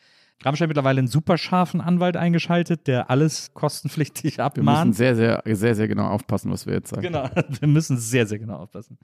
[0.43, 4.65] Rammstein mittlerweile einen super scharfen Anwalt eingeschaltet, der alles kostenpflichtig abmahnt.
[4.67, 7.03] Wir müssen sehr, sehr, sehr, sehr genau aufpassen, was wir jetzt sagen.
[7.03, 8.97] Genau, wir müssen sehr, sehr genau aufpassen.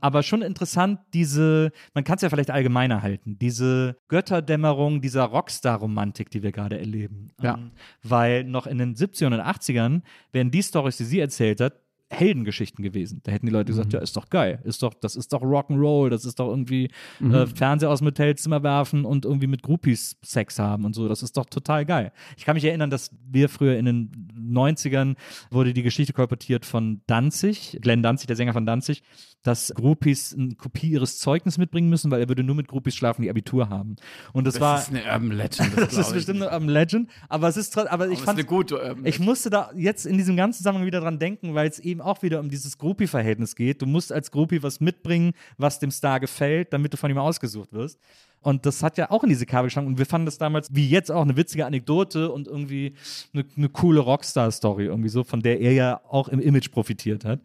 [0.00, 6.30] Aber schon interessant, diese, man kann es ja vielleicht allgemeiner halten, diese Götterdämmerung dieser Rockstar-Romantik,
[6.30, 7.30] die wir gerade erleben.
[7.40, 7.54] Ja.
[7.54, 7.70] Ähm,
[8.02, 10.02] weil noch in den 70ern und 80ern
[10.32, 11.74] werden die Stories, die sie erzählt hat,
[12.12, 13.20] Heldengeschichten gewesen.
[13.24, 13.94] Da hätten die Leute gesagt, mhm.
[13.94, 16.90] ja, ist doch geil, ist doch, das ist doch Rock'n'Roll, das ist doch irgendwie
[17.20, 17.34] mhm.
[17.34, 21.22] äh, Fernseher aus dem Hotelzimmer werfen und irgendwie mit Groupies Sex haben und so, das
[21.22, 22.12] ist doch total geil.
[22.36, 25.16] Ich kann mich erinnern, dass wir früher in den 90ern
[25.50, 29.02] wurde die Geschichte kolportiert von Danzig, Glenn Danzig, der Sänger von Danzig,
[29.42, 33.22] dass Groupies eine Kopie ihres Zeugnisses mitbringen müssen, weil er würde nur mit Groupies schlafen,
[33.22, 33.96] die Abitur haben.
[34.32, 34.76] Und das, das war.
[34.76, 35.76] Das ist eine Urban Legend.
[35.76, 38.38] Das, das ist bestimmt eine Urban Legend, aber es ist aber ich aber fand.
[38.38, 39.08] eine gute Urban Legend.
[39.08, 42.22] Ich musste da jetzt in diesem ganzen Zusammenhang wieder dran denken, weil es eben auch
[42.22, 43.82] wieder um dieses Groupie-Verhältnis geht.
[43.82, 47.72] Du musst als Groupie was mitbringen, was dem Star gefällt, damit du von ihm ausgesucht
[47.72, 47.98] wirst.
[48.40, 49.86] Und das hat ja auch in diese Kabel geschlagen.
[49.86, 52.94] Und wir fanden das damals, wie jetzt auch, eine witzige Anekdote und irgendwie
[53.32, 57.40] eine, eine coole Rockstar-Story, irgendwie so, von der er ja auch im Image profitiert hat.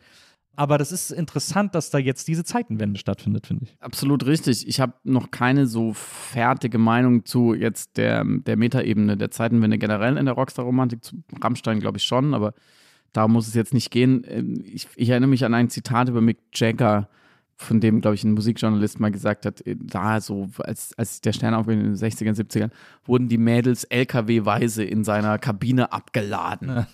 [0.58, 3.78] Aber das ist interessant, dass da jetzt diese Zeitenwende stattfindet, finde ich.
[3.80, 4.68] Absolut richtig.
[4.68, 10.18] Ich habe noch keine so fertige Meinung zu jetzt der, der Metaebene der Zeitenwende generell
[10.18, 11.04] in der Rockstar-Romantik.
[11.04, 12.56] Zu Rammstein glaube ich schon, aber
[13.18, 14.23] da muss es jetzt nicht gehen.
[14.27, 17.10] Ähm, ich, ich, erinnere mich an ein Zitat über Mick Jagger,
[17.56, 21.34] von dem, glaube ich, ein Musikjournalist mal gesagt hat, äh, da so, als, als der
[21.34, 22.69] Stern aufging in den 60ern, 70ern,
[23.06, 26.69] wurden die Mädels LKW-weise in seiner Kabine abgeladen.
[26.69, 26.88] Ja.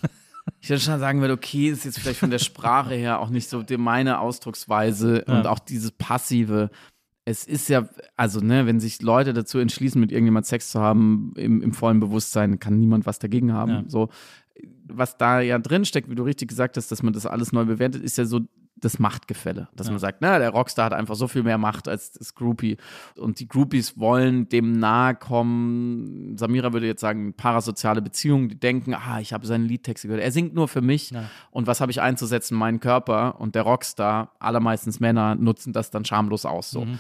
[0.62, 3.50] Ich würde schon sagen würde, okay, ist jetzt vielleicht von der Sprache her auch nicht
[3.50, 5.38] so meine Ausdrucksweise ja.
[5.38, 6.70] und auch dieses Passive.
[7.26, 7.88] Es ist ja,
[8.18, 12.02] also, ne, wenn sich Leute dazu entschließen, mit irgendjemand Sex zu haben, im, im vollen
[12.02, 13.72] Bewusstsein, kann niemand was dagegen haben.
[13.72, 13.84] Ja.
[13.88, 14.10] So,
[14.88, 17.66] was da ja drin steckt, wie du richtig gesagt hast, dass man das alles neu
[17.66, 18.42] bewertet, ist ja so
[18.84, 19.70] das Machtgefälle.
[19.76, 19.92] Dass ja.
[19.92, 22.78] man sagt, na, der Rockstar hat einfach so viel mehr Macht als das Groupie.
[23.16, 26.38] Und die Groupies wollen dem nahe kommen.
[26.38, 30.24] Samira würde jetzt sagen, parasoziale Beziehungen, die denken, ah, ich habe seine Liedtexte gehört.
[30.24, 31.12] Er singt nur für mich.
[31.12, 31.30] Ja.
[31.52, 32.58] Und was habe ich einzusetzen?
[32.58, 33.40] Meinen Körper.
[33.40, 36.72] Und der Rockstar, allermeistens Männer, nutzen das dann schamlos aus.
[36.72, 36.86] So.
[36.86, 37.00] Mhm.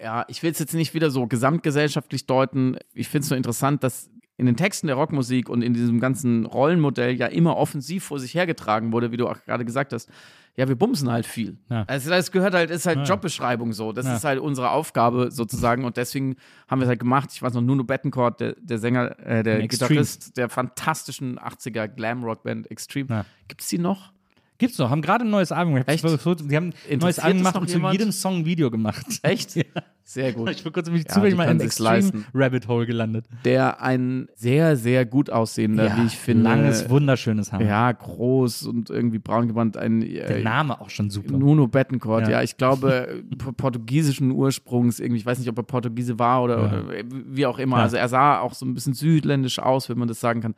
[0.00, 2.76] Ja, ich will es jetzt nicht wieder so gesamtgesellschaftlich deuten.
[2.92, 6.46] Ich finde es nur interessant, dass in den Texten der Rockmusik und in diesem ganzen
[6.46, 10.10] Rollenmodell ja immer offensiv vor sich hergetragen wurde, wie du auch gerade gesagt hast
[10.56, 11.58] ja, wir bumsen halt viel.
[11.68, 11.84] Ja.
[11.86, 13.04] Also das gehört halt, ist halt ja.
[13.04, 13.92] Jobbeschreibung so.
[13.92, 14.16] Das ja.
[14.16, 16.36] ist halt unsere Aufgabe sozusagen und deswegen
[16.66, 17.30] haben wir es halt gemacht.
[17.32, 22.70] Ich weiß noch, Nuno Bettencourt, der, der Sänger, äh, der Gitarrist der fantastischen 80er Glam-Rock-Band
[22.70, 23.26] Extreme.
[23.48, 24.12] Gibt es die noch?
[24.58, 25.88] Gibt's noch, haben gerade ein neues Album gemacht.
[25.88, 26.04] Echt?
[26.04, 29.06] Die haben ein neues Album gemacht und zu jedem Song ein Video gemacht.
[29.22, 29.54] Echt?
[29.56, 29.64] ja.
[30.08, 30.48] Sehr gut.
[30.50, 33.26] Ich bin kurz mich ja, zufällig mal im Extreme Rabbit Hole gelandet.
[33.44, 36.44] Der ein sehr, sehr gut aussehender, ja, wie ich finde.
[36.44, 37.60] Langes, wunderschönes Haar.
[37.60, 39.76] Ja, groß und irgendwie braun gebrannt.
[39.76, 41.36] Ein, äh, Der Name auch schon super.
[41.36, 42.34] Nuno Bettencourt, ja.
[42.34, 43.24] ja ich glaube,
[43.56, 45.18] portugiesischen Ursprungs irgendwie.
[45.18, 47.78] Ich weiß nicht, ob er Portugiese war oder, oder wie auch immer.
[47.78, 50.54] Also er sah auch so ein bisschen südländisch aus, wenn man das sagen kann.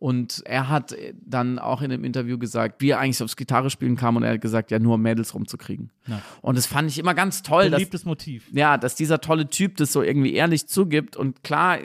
[0.00, 3.96] Und er hat dann auch in dem Interview gesagt, wie er eigentlich aufs Gitarre spielen
[3.96, 5.90] kam und er hat gesagt, ja, nur um Mädels rumzukriegen.
[6.06, 6.22] Ja.
[6.40, 7.68] Und das fand ich immer ganz toll.
[7.68, 8.48] Beliebtes dass, Motiv.
[8.50, 11.18] Ja, dass dieser tolle Typ das so irgendwie ehrlich zugibt.
[11.18, 11.76] Und klar,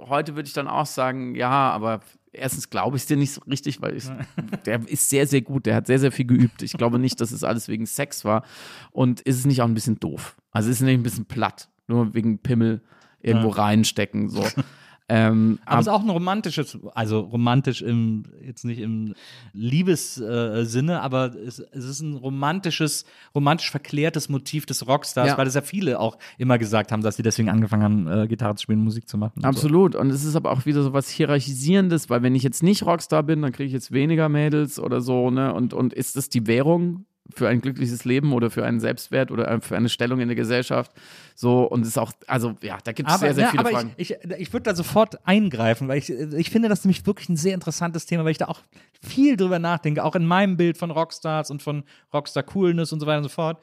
[0.00, 2.00] heute würde ich dann auch sagen, ja, aber
[2.32, 4.04] erstens glaube ich es dir nicht so richtig, weil ich,
[4.66, 5.64] der ist sehr, sehr gut.
[5.66, 6.62] Der hat sehr, sehr viel geübt.
[6.62, 8.42] Ich glaube nicht, dass es alles wegen Sex war.
[8.90, 10.36] Und ist es nicht auch ein bisschen doof?
[10.50, 12.80] Also ist es nicht ein bisschen platt, nur wegen Pimmel
[13.22, 13.62] irgendwo ja.
[13.62, 14.28] reinstecken.
[14.28, 14.44] So.
[15.12, 19.14] Ähm, aber es ist auch ein romantisches, also romantisch im, jetzt nicht im
[19.52, 23.04] Liebessinne, äh, aber es, es, ist ein romantisches,
[23.34, 25.36] romantisch verklärtes Motiv des Rockstars, ja.
[25.36, 28.54] weil es ja viele auch immer gesagt haben, dass sie deswegen angefangen haben, äh, Gitarre
[28.54, 29.38] zu spielen, Musik zu machen.
[29.38, 29.94] Und Absolut.
[29.94, 29.98] So.
[29.98, 33.24] Und es ist aber auch wieder so was Hierarchisierendes, weil wenn ich jetzt nicht Rockstar
[33.24, 35.52] bin, dann kriege ich jetzt weniger Mädels oder so, ne?
[35.52, 37.04] Und, und ist das die Währung
[37.34, 40.92] für ein glückliches Leben oder für einen Selbstwert oder für eine Stellung in der Gesellschaft.
[41.34, 43.70] So, und es ist auch, also ja, da gibt es sehr, sehr ja, viele aber
[43.70, 43.92] Fragen.
[43.96, 47.36] Ich, ich, ich würde da sofort eingreifen, weil ich, ich finde das nämlich wirklich ein
[47.36, 48.60] sehr interessantes Thema, weil ich da auch
[49.02, 53.18] viel drüber nachdenke, auch in meinem Bild von Rockstars und von Rockstar-Coolness und so weiter
[53.18, 53.62] und so fort.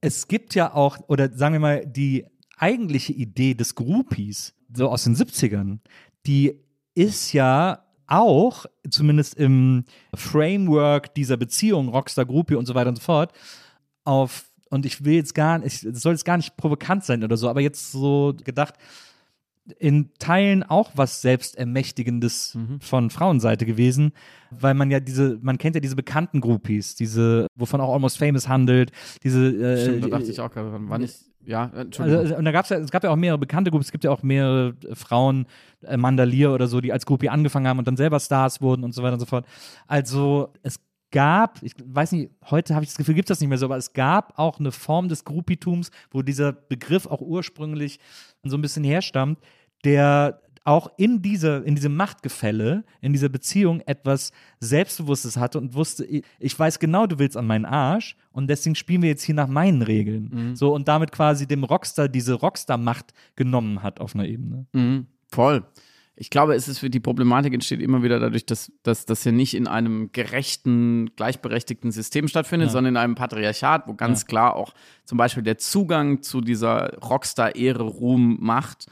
[0.00, 2.26] Es gibt ja auch, oder sagen wir mal, die
[2.56, 5.78] eigentliche Idee des Groupies, so aus den 70ern,
[6.26, 6.60] die
[6.94, 13.02] ist ja auch, zumindest im Framework dieser Beziehung, Rockstar Groupie und so weiter und so
[13.02, 13.32] fort,
[14.04, 17.36] auf, und ich will jetzt gar nicht, es soll jetzt gar nicht provokant sein oder
[17.36, 18.74] so, aber jetzt so gedacht,
[19.78, 22.80] in Teilen auch was Selbstermächtigendes mhm.
[22.80, 24.12] von Frauenseite gewesen,
[24.50, 28.48] weil man ja diese, man kennt ja diese bekannten Groupies, diese, wovon auch Almost Famous
[28.48, 28.92] handelt,
[29.22, 29.48] diese.
[29.48, 30.88] Äh, Stimmt, da dachte ich auch gerade dran.
[30.88, 32.20] War nicht, ja, Entschuldigung.
[32.20, 34.10] Also, und da gab's ja, es gab ja auch mehrere bekannte Groupies, es gibt ja
[34.10, 35.46] auch mehrere Frauen,
[35.82, 38.92] äh, Mandalier oder so, die als Groupie angefangen haben und dann selber Stars wurden und
[38.94, 39.46] so weiter und so fort.
[39.86, 40.80] Also es
[41.10, 43.66] gab, ich weiß nicht, heute habe ich das Gefühl, gibt es das nicht mehr so,
[43.66, 47.98] aber es gab auch eine Form des Groupietums, wo dieser Begriff auch ursprünglich
[48.44, 49.38] so ein bisschen herstammt,
[49.84, 56.04] der auch in, diese, in diesem Machtgefälle, in dieser Beziehung etwas Selbstbewusstes hatte und wusste,
[56.04, 59.48] ich weiß genau, du willst an meinen Arsch und deswegen spielen wir jetzt hier nach
[59.48, 60.30] meinen Regeln.
[60.30, 60.56] Mhm.
[60.56, 64.66] So und damit quasi dem Rockstar diese Rockstar-Macht genommen hat auf einer Ebene.
[64.74, 65.06] Mhm.
[65.30, 65.64] Voll.
[66.20, 69.32] Ich glaube, es ist für die Problematik entsteht immer wieder dadurch, dass, dass das ja
[69.32, 72.72] nicht in einem gerechten, gleichberechtigten System stattfindet, ja.
[72.72, 74.26] sondern in einem Patriarchat, wo ganz ja.
[74.26, 74.74] klar auch
[75.06, 78.88] zum Beispiel der Zugang zu dieser Rockstar-Ehre, Ruhm, Macht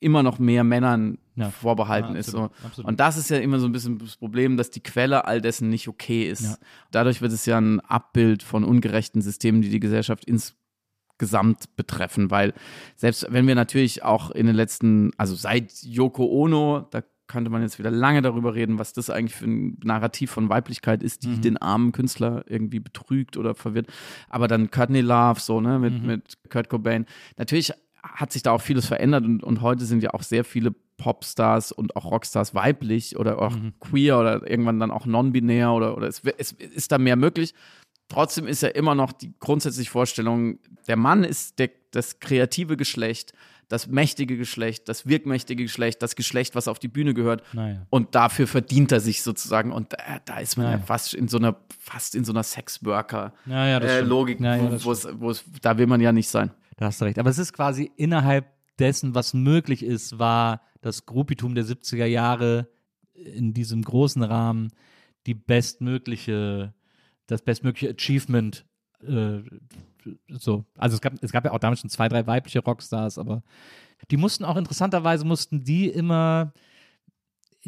[0.00, 1.50] immer noch mehr Männern ja.
[1.50, 2.58] vorbehalten ja, absolut, ist.
[2.60, 2.66] So.
[2.66, 2.88] Absolut.
[2.88, 5.68] Und das ist ja immer so ein bisschen das Problem, dass die Quelle all dessen
[5.68, 6.42] nicht okay ist.
[6.42, 6.56] Ja.
[6.90, 12.52] Dadurch wird es ja ein Abbild von ungerechten Systemen, die die Gesellschaft insgesamt betreffen, weil
[12.96, 17.62] selbst wenn wir natürlich auch in den letzten, also seit Yoko Ono, da könnte man
[17.62, 21.28] jetzt wieder lange darüber reden, was das eigentlich für ein Narrativ von Weiblichkeit ist, die
[21.28, 21.40] mhm.
[21.40, 23.88] den armen Künstler irgendwie betrügt oder verwirrt.
[24.28, 26.06] Aber dann Courtney Love, so, ne, mit, mhm.
[26.06, 27.06] mit Kurt Cobain.
[27.36, 27.72] Natürlich
[28.14, 31.72] hat sich da auch vieles verändert und, und heute sind ja auch sehr viele Popstars
[31.72, 33.74] und auch Rockstars weiblich oder auch mhm.
[33.80, 37.54] queer oder irgendwann dann auch non-binär oder, oder es, es ist da mehr möglich.
[38.08, 43.32] Trotzdem ist ja immer noch die grundsätzliche Vorstellung, der Mann ist der, das kreative Geschlecht,
[43.68, 47.42] das mächtige Geschlecht, das wirkmächtige Geschlecht, das Geschlecht, was auf die Bühne gehört.
[47.52, 47.84] Naja.
[47.90, 49.72] Und dafür verdient er sich sozusagen.
[49.72, 50.78] Und da, da ist man naja.
[50.78, 55.78] ja fast in so einer, fast in so einer Sexworker-Logik, naja, äh, wo, wo, da
[55.78, 56.52] will man ja nicht sein.
[56.76, 57.18] Da hast du recht.
[57.18, 58.46] Aber es ist quasi innerhalb
[58.78, 62.68] dessen, was möglich ist, war das Gruppitum der 70er Jahre
[63.14, 64.72] in diesem großen Rahmen
[65.26, 66.74] die bestmögliche,
[67.26, 68.66] das bestmögliche Achievement.
[69.02, 69.40] Äh,
[70.28, 70.64] so.
[70.76, 73.42] Also es gab, es gab ja auch damals schon zwei, drei weibliche Rockstars, aber
[74.10, 76.52] die mussten auch interessanterweise mussten die immer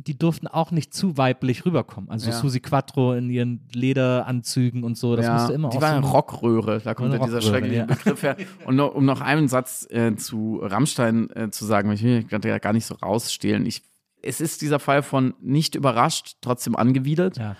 [0.02, 2.10] die durften auch nicht zu weiblich rüberkommen.
[2.10, 2.36] Also ja.
[2.36, 6.80] Susi Quattro in ihren Lederanzügen und so, das ja, musste immer Die war eine Rockröhre,
[6.80, 7.84] da kommt ja dieser schreckliche ja.
[7.86, 8.36] Begriff her.
[8.66, 12.58] Und noch, um noch einen Satz äh, zu Rammstein äh, zu sagen, ich will ja
[12.58, 13.66] gar nicht so rausstehlen.
[13.66, 13.82] Ich,
[14.22, 17.38] es ist dieser Fall von nicht überrascht, trotzdem angewidert.
[17.38, 17.56] Ja.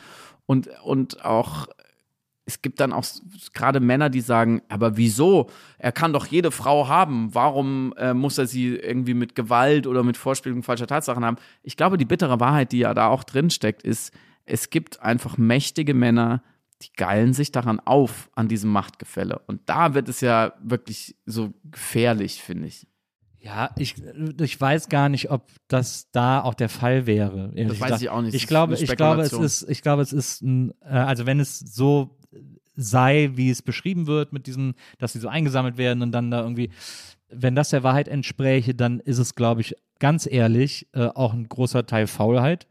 [0.47, 1.67] Und, und auch
[2.49, 3.05] es gibt dann auch
[3.53, 5.51] gerade Männer, die sagen, aber wieso?
[5.77, 7.35] Er kann doch jede Frau haben.
[7.35, 11.37] Warum äh, muss er sie irgendwie mit Gewalt oder mit Vorspielung falscher Tatsachen haben?
[11.63, 14.15] Ich glaube, die bittere Wahrheit, die ja da auch drin steckt, ist,
[14.47, 16.43] es gibt einfach mächtige Männer,
[16.81, 19.41] die geilen sich daran auf, an diesem Machtgefälle.
[19.47, 22.87] Und da wird es ja wirklich so gefährlich, finde ich.
[23.41, 23.95] Ja, ich,
[24.41, 27.53] ich weiß gar nicht, ob das da auch der Fall wäre.
[27.55, 28.35] Das weiß ich auch nicht.
[28.35, 31.59] Ich glaube, ich glaube, es ist, ich glaube, es ist, ein, äh, also wenn es
[31.59, 32.18] so
[32.79, 36.43] sei, wie es beschrieben wird, mit diesem, dass sie so eingesammelt werden und dann da
[36.43, 36.71] irgendwie,
[37.29, 41.49] wenn das der Wahrheit entspräche, dann ist es, glaube ich, ganz ehrlich, äh, auch ein
[41.49, 42.67] großer Teil Faulheit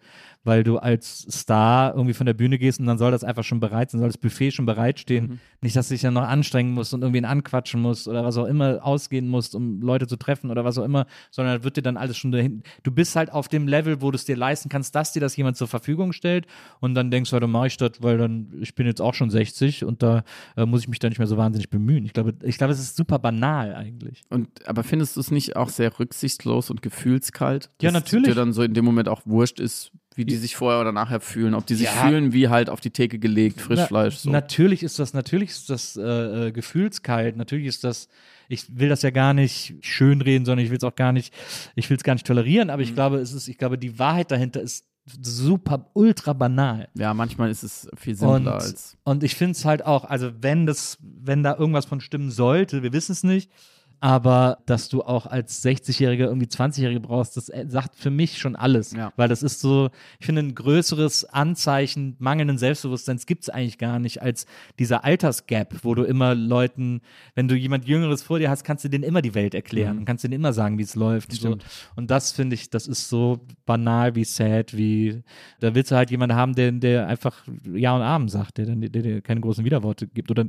[0.48, 3.60] weil du als Star irgendwie von der Bühne gehst und dann soll das einfach schon
[3.60, 5.28] bereit sein, soll das Buffet schon bereitstehen.
[5.28, 5.40] Mhm.
[5.60, 8.46] Nicht, dass du dich dann noch anstrengen musst und irgendwie anquatschen musst oder was auch
[8.46, 11.98] immer ausgehen musst, um Leute zu treffen oder was auch immer, sondern wird dir dann
[11.98, 12.64] alles schon dahin.
[12.84, 15.36] Du bist halt auf dem Level, wo du es dir leisten kannst, dass dir das
[15.36, 16.48] jemand zur Verfügung stellt
[16.80, 19.30] und dann denkst du, dann mache ich das, weil dann, ich bin jetzt auch schon
[19.30, 20.24] 60 und da
[20.56, 22.06] äh, muss ich mich dann nicht mehr so wahnsinnig bemühen.
[22.06, 24.22] Ich glaube, ich glaube, es ist super banal eigentlich.
[24.30, 27.70] Und aber findest du es nicht auch sehr rücksichtslos und gefühlskalt?
[27.82, 28.28] Ja, natürlich.
[28.28, 31.20] Dir dann so in dem Moment auch wurscht ist, wie die sich vorher oder nachher
[31.20, 32.08] fühlen, ob die sich ja.
[32.08, 34.18] fühlen wie halt auf die Theke gelegt, Frischfleisch.
[34.18, 34.32] So.
[34.32, 38.10] natürlich ist das, natürlich ist das äh, äh, gefühlskalt, natürlich ist das,
[38.50, 41.34] ich will das ja gar nicht schönreden, sondern ich will es auch gar nicht,
[41.76, 42.90] ich will es gar nicht tolerieren, aber mhm.
[42.90, 44.88] ich glaube, es ist, ich glaube, die Wahrheit dahinter ist
[45.22, 46.90] super ultra banal.
[46.96, 48.98] Ja, manchmal ist es viel simpler und, als.
[49.04, 52.82] Und ich finde es halt auch, also wenn das, wenn da irgendwas von stimmen sollte,
[52.82, 53.52] wir wissen es nicht,
[54.00, 58.56] aber dass du auch als 60-Jähriger irgendwie 20-Jährige brauchst, das äh, sagt für mich schon
[58.56, 58.92] alles.
[58.92, 59.12] Ja.
[59.16, 64.00] Weil das ist so, ich finde, ein größeres Anzeichen mangelnden Selbstbewusstseins gibt es eigentlich gar
[64.00, 64.46] nicht als
[64.78, 67.02] dieser Altersgap, wo du immer Leuten,
[67.34, 70.00] wenn du jemand Jüngeres vor dir hast, kannst du denen immer die Welt erklären mhm.
[70.00, 71.32] und kannst denen immer sagen, wie es läuft.
[71.34, 71.58] So.
[71.96, 75.24] Und das finde ich, das ist so banal wie sad, wie
[75.60, 77.44] da willst du halt jemanden haben, der, der einfach
[77.74, 80.46] Ja und Amen sagt, der, der, der keine großen Widerworte gibt oder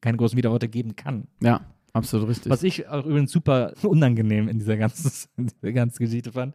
[0.00, 1.26] keine großen Widerworte geben kann.
[1.42, 1.60] Ja.
[1.96, 2.52] Absolut richtig.
[2.52, 6.54] Was ich auch übrigens super unangenehm in dieser ganzen, in dieser ganzen Geschichte fand.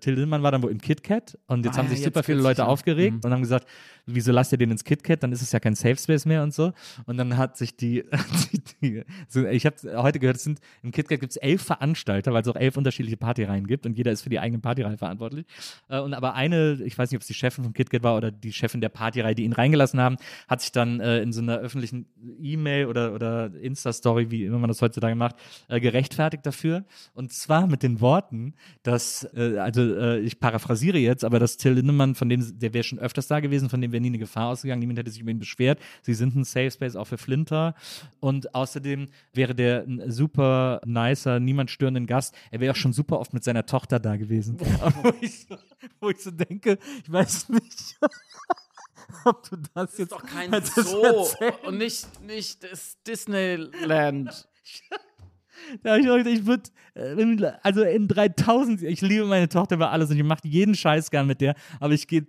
[0.00, 2.66] Till Lindemann war dann wohl im KitKat und jetzt ah, haben sich super viele Leute
[2.66, 3.20] aufgeregt mhm.
[3.22, 3.68] und haben gesagt,
[4.06, 5.22] wieso lasst ihr den ins KitKat?
[5.22, 6.72] Dann ist es ja kein Safe Space mehr und so.
[7.06, 8.04] Und dann hat sich die,
[8.82, 12.42] die so, ich habe heute gehört, es sind, im KitKat gibt es elf Veranstalter, weil
[12.42, 15.46] es auch elf unterschiedliche Partyreihen gibt und jeder ist für die eigene Partyreihe verantwortlich.
[15.88, 18.32] Äh, und aber eine, ich weiß nicht, ob es die Chefin vom KitKat war oder
[18.32, 20.16] die Chefin der Partyreihe, die ihn reingelassen haben,
[20.48, 22.06] hat sich dann äh, in so einer öffentlichen
[22.42, 25.36] E-Mail oder, oder Insta-Story, wie immer man das heutzutage macht,
[25.68, 26.84] äh, gerechtfertigt dafür.
[27.14, 31.72] Und zwar mit den Worten, dass, äh, also äh, ich paraphrasiere jetzt, aber dass Till
[31.72, 34.48] Lindemann, von dem, der wäre schon öfters da gewesen, von dem wäre nie eine Gefahr
[34.48, 35.78] ausgegangen, niemand hätte sich über ihn beschwert.
[36.02, 37.74] Sie sind ein Safe Space auch für Flinter.
[38.20, 42.34] Und außerdem wäre der ein super nicer, niemand störenden Gast.
[42.50, 44.58] Er wäre auch schon super oft mit seiner Tochter da gewesen.
[45.02, 45.56] wo, ich so,
[46.00, 47.98] wo ich so denke, ich weiß nicht.
[49.24, 50.00] ob du das, das jetzt.
[50.00, 51.26] ist doch kein Zoo
[51.66, 54.48] und nicht, nicht das Disneyland.
[55.82, 59.76] Da habe ich auch gedacht, ich würde, äh, also in 3000, ich liebe meine Tochter
[59.76, 62.26] über alles und ich mache jeden Scheiß gern mit der, aber ich gehe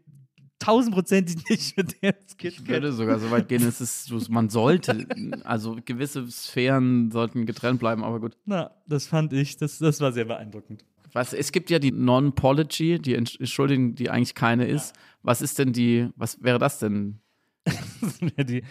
[0.60, 2.62] tausendprozentig nicht mit der ins KitKat.
[2.62, 5.08] Ich würde sogar so weit gehen, es ist, man sollte,
[5.44, 8.38] also gewisse Sphären sollten getrennt bleiben, aber gut.
[8.46, 10.86] Na, das fand ich, das, das war sehr beeindruckend.
[11.14, 14.96] Was, es gibt ja die Non-Pology, die Entschuldigung, die eigentlich keine ist.
[14.96, 15.02] Ja.
[15.24, 17.20] Was ist denn die, was wäre das denn?
[18.38, 18.64] die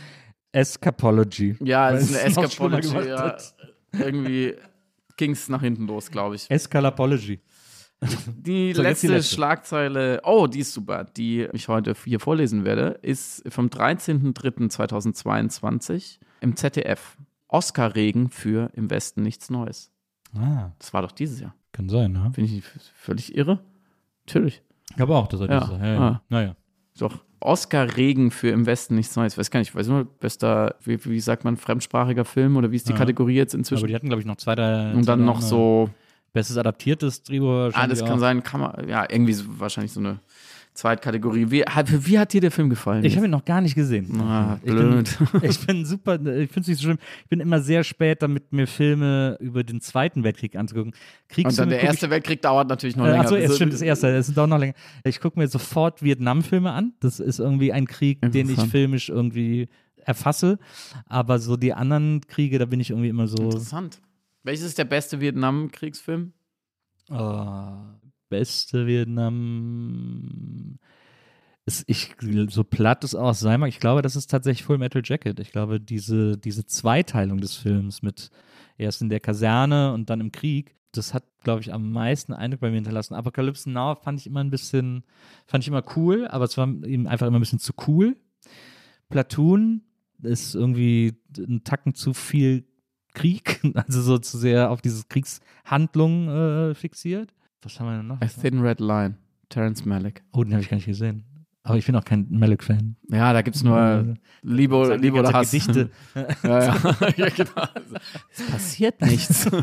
[0.52, 1.56] Escapology.
[1.60, 3.36] Ja, es ist eine Escapology, ja.
[3.92, 4.54] Irgendwie
[5.16, 6.50] ging es nach hinten los, glaube ich.
[6.50, 7.40] Escalapology.
[8.26, 12.64] Die, so, letzte die letzte Schlagzeile, oh, die ist super, die ich heute hier vorlesen
[12.64, 17.18] werde, ist vom 13.03.2022 im ZDF.
[17.48, 19.90] Oscar-Regen für Im Westen nichts Neues.
[20.36, 20.70] Ah.
[20.78, 21.54] Das war doch dieses Jahr.
[21.72, 22.30] Kann sein, ne?
[22.32, 22.62] Finde ich
[22.94, 23.58] völlig irre.
[24.26, 24.62] Natürlich.
[24.90, 25.60] Ich glaube auch, dass er ja.
[25.60, 25.98] das ja, ja.
[25.98, 26.22] Ah.
[26.28, 26.54] Naja.
[27.00, 27.18] Doch.
[27.40, 29.32] Oscar-Regen für Im Westen nichts Neues.
[29.32, 32.76] Ich weiß gar nicht, weiß nur, bester, wie, wie, sagt man, fremdsprachiger Film oder wie
[32.76, 32.98] ist die ja.
[32.98, 33.80] Kategorie jetzt inzwischen?
[33.80, 34.92] Aber die hatten, glaube ich, noch zwei, drei.
[34.92, 35.88] Und dann noch so
[36.32, 37.70] Bestes adaptiertes Drehbuch.
[37.72, 40.20] Ah, das kann sein, kann man, ja, irgendwie so, wahrscheinlich so eine
[40.74, 41.50] Zweitkategorie.
[41.50, 43.04] Wie, wie hat dir der Film gefallen?
[43.04, 44.20] Ich habe ihn noch gar nicht gesehen.
[44.20, 45.08] Ah, blöd.
[45.08, 46.98] Ich bin, ich bin super, ich finde es nicht so schlimm.
[47.22, 50.94] Ich bin immer sehr spät damit, mir Filme über den Zweiten Weltkrieg anzugucken.
[51.36, 53.22] Und dann der Erste ich, Weltkrieg dauert natürlich noch äh, länger.
[53.24, 54.74] Achso, es stimmt, das Erste, es dauert noch länger.
[55.04, 56.94] Ich gucke mir sofort Vietnam-Filme an.
[57.00, 59.68] Das ist irgendwie ein Krieg, den ich filmisch irgendwie
[60.04, 60.58] erfasse.
[61.06, 63.42] Aber so die anderen Kriege, da bin ich irgendwie immer so.
[63.44, 64.00] Interessant.
[64.42, 66.32] Welches ist der beste Vietnam-Kriegsfilm?
[67.10, 67.72] Oh,
[68.30, 70.78] beste Vietnam.
[71.66, 72.14] Ist, ich,
[72.48, 75.38] so platt es auch sein mag, ich glaube, das ist tatsächlich Full Metal Jacket.
[75.40, 78.30] Ich glaube, diese, diese Zweiteilung des Films mit
[78.78, 82.60] erst in der Kaserne und dann im Krieg, das hat, glaube ich, am meisten Eindruck
[82.60, 83.14] bei mir hinterlassen.
[83.14, 85.04] Apocalypse Now fand ich immer ein bisschen,
[85.46, 88.16] fand ich immer cool, aber es war eben einfach immer ein bisschen zu cool.
[89.10, 89.82] Platoon
[90.22, 92.64] ist irgendwie ein Tacken zu viel
[93.14, 97.32] Krieg, also so zu sehr auf diese Kriegshandlung äh, fixiert.
[97.62, 98.20] Was haben wir denn noch?
[98.20, 99.16] A Thin Red Line,
[99.48, 100.22] Terence Malick.
[100.32, 101.24] Oh, den habe ich gar nicht gesehen.
[101.62, 102.96] Aber ich bin auch kein Malick-Fan.
[103.10, 105.50] Ja, da gibt es nur Liebe, Liebe oder Hass.
[105.50, 105.90] Gedichte.
[106.42, 106.74] ja, ja.
[107.16, 107.68] ja, genau.
[108.32, 109.48] Es passiert nichts.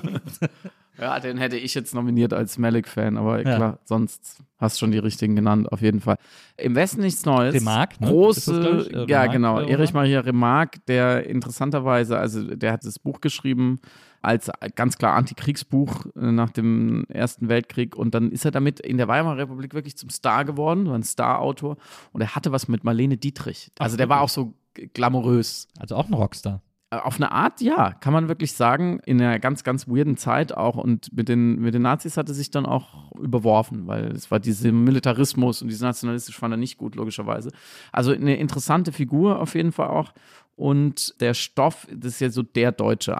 [0.99, 3.55] Ja, den hätte ich jetzt nominiert als Malik-Fan, aber ja.
[3.55, 6.17] klar, sonst hast du schon die richtigen genannt, auf jeden Fall.
[6.57, 7.53] Im Westen nichts Neues.
[7.53, 8.09] Remarque, ne?
[8.09, 9.59] Große, äh, ja, genau.
[9.59, 13.79] Erich Maria Remarque, der interessanterweise, also der hat das Buch geschrieben
[14.21, 18.97] als ganz klar Antikriegsbuch äh, nach dem Ersten Weltkrieg und dann ist er damit in
[18.97, 21.77] der Weimarer Republik wirklich zum Star geworden, war ein Star-Autor
[22.11, 23.71] und er hatte was mit Marlene Dietrich.
[23.79, 24.53] Also der war auch so
[24.93, 25.67] glamourös.
[25.79, 26.61] Also auch ein Rockstar.
[26.89, 30.55] Äh, auf eine Art, ja, kann man wirklich sagen, in einer ganz, ganz weirden Zeit
[30.55, 30.77] auch.
[30.77, 34.71] Und mit den, mit den Nazis hatte sich dann auch überworfen, weil es war dieser
[34.71, 37.51] Militarismus und dieses Nationalistische fand er nicht gut, logischerweise.
[37.91, 40.13] Also eine interessante Figur auf jeden Fall auch.
[40.55, 43.17] Und der Stoff, das ist ja so der deutsche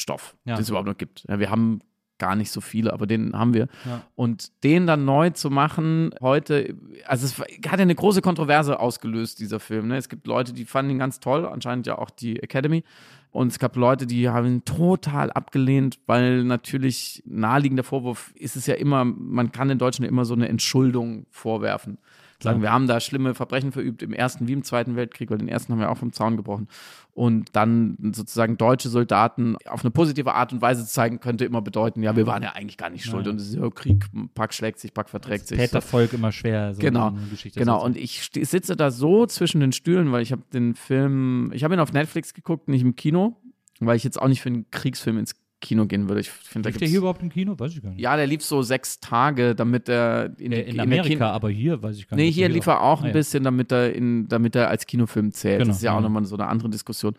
[0.00, 0.54] Antikriegsstoff, ja.
[0.56, 1.24] den es überhaupt noch gibt.
[1.28, 1.80] Ja, wir haben
[2.18, 3.68] gar nicht so viele, aber den haben wir.
[3.86, 4.02] Ja.
[4.14, 9.38] Und den dann neu zu machen heute, also es hat ja eine große Kontroverse ausgelöst,
[9.38, 9.88] dieser Film.
[9.88, 9.96] Ne?
[9.96, 12.84] Es gibt Leute, die fanden ihn ganz toll, anscheinend ja auch die Academy.
[13.30, 18.66] Und es gab Leute, die haben ihn total abgelehnt, weil natürlich naheliegender Vorwurf ist es
[18.66, 21.98] ja immer, man kann den Deutschen ja immer so eine Entschuldung vorwerfen
[22.42, 25.48] sagen, wir haben da schlimme Verbrechen verübt im Ersten wie im Zweiten Weltkrieg, weil den
[25.48, 26.68] Ersten haben wir auch vom Zaun gebrochen.
[27.12, 32.02] Und dann sozusagen deutsche Soldaten auf eine positive Art und Weise zeigen, könnte immer bedeuten,
[32.02, 33.26] ja, wir waren ja eigentlich gar nicht schuld.
[33.26, 33.32] Nein.
[33.34, 35.58] Und es ist ja Krieg, Pack schlägt sich, Pack verträgt sich.
[35.58, 36.16] Tätervolk so.
[36.16, 36.74] immer schwer.
[36.74, 37.14] So genau,
[37.54, 37.84] genau.
[37.84, 41.74] Und ich sitze da so zwischen den Stühlen, weil ich habe den Film, ich habe
[41.74, 43.36] ihn auf Netflix geguckt, nicht im Kino,
[43.80, 46.20] weil ich jetzt auch nicht für einen Kriegsfilm ins Kino gehen würde.
[46.20, 47.58] Ich finde, da der hier überhaupt im Kino?
[47.58, 48.00] Weiß ich gar nicht.
[48.00, 51.96] Ja, der lief so sechs Tage, damit er in, in, in Amerika, aber hier weiß
[51.96, 52.26] ich gar nicht.
[52.26, 55.32] Nee, hier lief er auch ein ah, bisschen, damit er in, damit er als Kinofilm
[55.32, 55.58] zählt.
[55.58, 57.14] Genau, das ist ja, ja auch nochmal so eine andere Diskussion.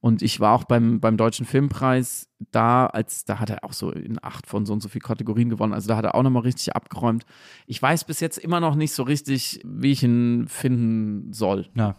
[0.00, 3.90] Und ich war auch beim, beim Deutschen Filmpreis da, als da hat er auch so
[3.90, 5.74] in acht von so und so viel Kategorien gewonnen.
[5.74, 7.26] Also da hat er auch nochmal richtig abgeräumt.
[7.66, 11.68] Ich weiß bis jetzt immer noch nicht so richtig, wie ich ihn finden soll.
[11.74, 11.96] Ja.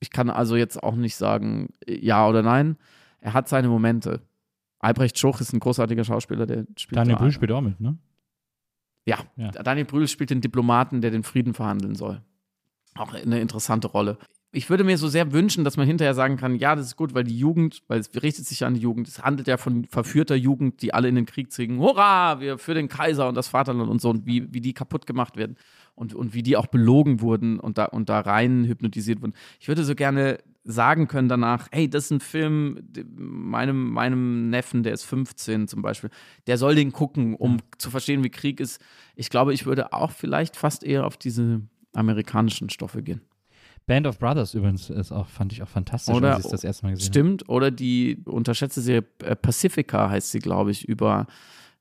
[0.00, 2.76] Ich kann also jetzt auch nicht sagen, ja oder nein.
[3.20, 4.20] Er hat seine Momente.
[4.80, 6.96] Albrecht Schuch ist ein großartiger Schauspieler, der spielt.
[6.96, 7.96] Daniel Brühl spielt auch mit, ne?
[9.06, 12.22] Ja, ja, Daniel Brühl spielt den Diplomaten, der den Frieden verhandeln soll.
[12.94, 14.18] Auch eine interessante Rolle.
[14.52, 17.14] Ich würde mir so sehr wünschen, dass man hinterher sagen kann, ja, das ist gut,
[17.14, 20.34] weil die Jugend, weil es richtet sich an die Jugend, es handelt ja von verführter
[20.34, 23.88] Jugend, die alle in den Krieg ziehen, hurra, wir für den Kaiser und das Vaterland
[23.88, 25.56] und so, und wie, wie die kaputt gemacht werden
[25.94, 29.34] und, und wie die auch belogen wurden und da, und da rein hypnotisiert wurden.
[29.60, 30.38] Ich würde so gerne
[30.70, 32.82] sagen können danach, hey, das ist ein Film,
[33.16, 36.10] meinem, meinem Neffen, der ist 15 zum Beispiel,
[36.46, 37.62] der soll den gucken, um ja.
[37.78, 38.80] zu verstehen, wie Krieg ist.
[39.14, 41.62] Ich glaube, ich würde auch vielleicht fast eher auf diese
[41.94, 43.20] amerikanischen Stoffe gehen.
[43.86, 46.86] Band of Brothers übrigens ist auch, fand ich auch fantastisch, oder, als ich das erste
[46.86, 51.26] Mal gesehen Stimmt, oder die unterschätzte Serie äh, Pacifica heißt sie, glaube ich, über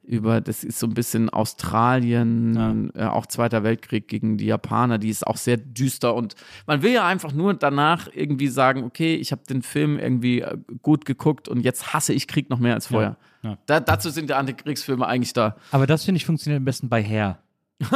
[0.10, 3.06] über, das ist so ein bisschen Australien, ja.
[3.06, 6.34] äh, auch Zweiter Weltkrieg gegen die Japaner, die ist auch sehr düster und
[6.66, 10.58] man will ja einfach nur danach irgendwie sagen, okay, ich habe den Film irgendwie äh,
[10.82, 13.18] gut geguckt und jetzt hasse ich Krieg noch mehr als vorher.
[13.44, 13.52] Ja.
[13.52, 13.58] Ja.
[13.68, 15.56] Da, dazu sind die Antikriegsfilme eigentlich da.
[15.72, 17.40] Aber das finde ich funktioniert am besten bei Hair.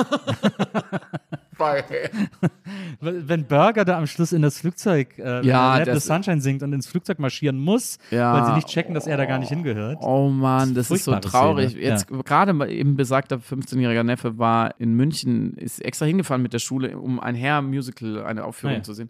[1.58, 1.84] Bei.
[3.00, 6.88] Wenn Burger da am Schluss in das Flugzeug äh, ja, das, Sunshine singt und ins
[6.88, 10.00] Flugzeug marschieren muss, ja, weil sie nicht checken, dass er da gar nicht hingehört.
[10.02, 11.72] Oh Mann, das, das ist so traurig.
[11.72, 11.84] Szene.
[11.84, 12.22] Jetzt ja.
[12.22, 17.20] gerade eben besagter 15-jähriger Neffe war in München, ist extra hingefahren mit der Schule, um
[17.20, 18.84] ein Hair-Musical, eine Aufführung ah, ja.
[18.84, 19.10] zu sehen.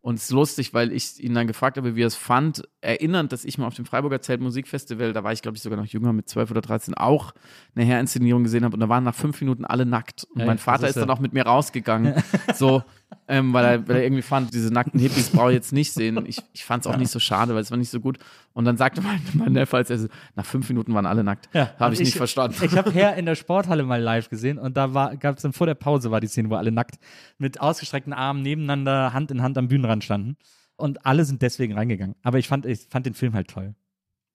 [0.00, 3.32] Und es ist lustig, weil ich ihn dann gefragt habe, wie er es fand, erinnernd,
[3.32, 5.86] dass ich mal auf dem Freiburger Zelt Musikfestival, da war ich glaube ich sogar noch
[5.86, 7.32] jünger, mit 12 oder 13, auch
[7.74, 10.24] eine Hair-Inszenierung gesehen habe und da waren nach fünf Minuten alle nackt.
[10.34, 11.81] Und mein Vater ist, ist dann auch mit mir rausgegangen.
[12.54, 12.82] so,
[13.28, 16.24] ähm, weil, er, weil er irgendwie fand, diese nackten Hippies brauche ich jetzt nicht sehen.
[16.26, 18.18] Ich, ich fand es auch nicht so schade, weil es war nicht so gut.
[18.52, 21.48] Und dann sagte mein, mein Neffe, als er so, nach fünf Minuten waren alle nackt.
[21.52, 22.56] Ja, habe ich, ich, nicht verstanden.
[22.62, 25.66] Ich habe Herr in der Sporthalle mal live gesehen und da gab es dann vor
[25.66, 26.98] der Pause war die Szene, wo alle nackt
[27.38, 30.36] mit ausgestreckten Armen nebeneinander Hand in Hand am Bühnenrand standen.
[30.76, 32.16] Und alle sind deswegen reingegangen.
[32.22, 33.74] Aber ich fand, ich fand den Film halt toll.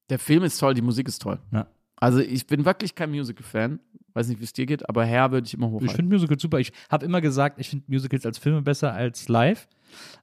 [0.10, 1.40] Der Film ist toll, die Musik ist toll.
[1.52, 1.68] Ja.
[1.98, 3.80] Also ich bin wirklich kein Musical-Fan.
[4.18, 5.86] Weiß nicht, wie es dir geht, aber Herr würde ich immer hochhalten.
[5.90, 6.58] Ich finde Musicals super.
[6.58, 9.68] Ich habe immer gesagt, ich finde Musicals als Filme besser als live.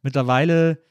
[0.02, 0.82] Mittlerweile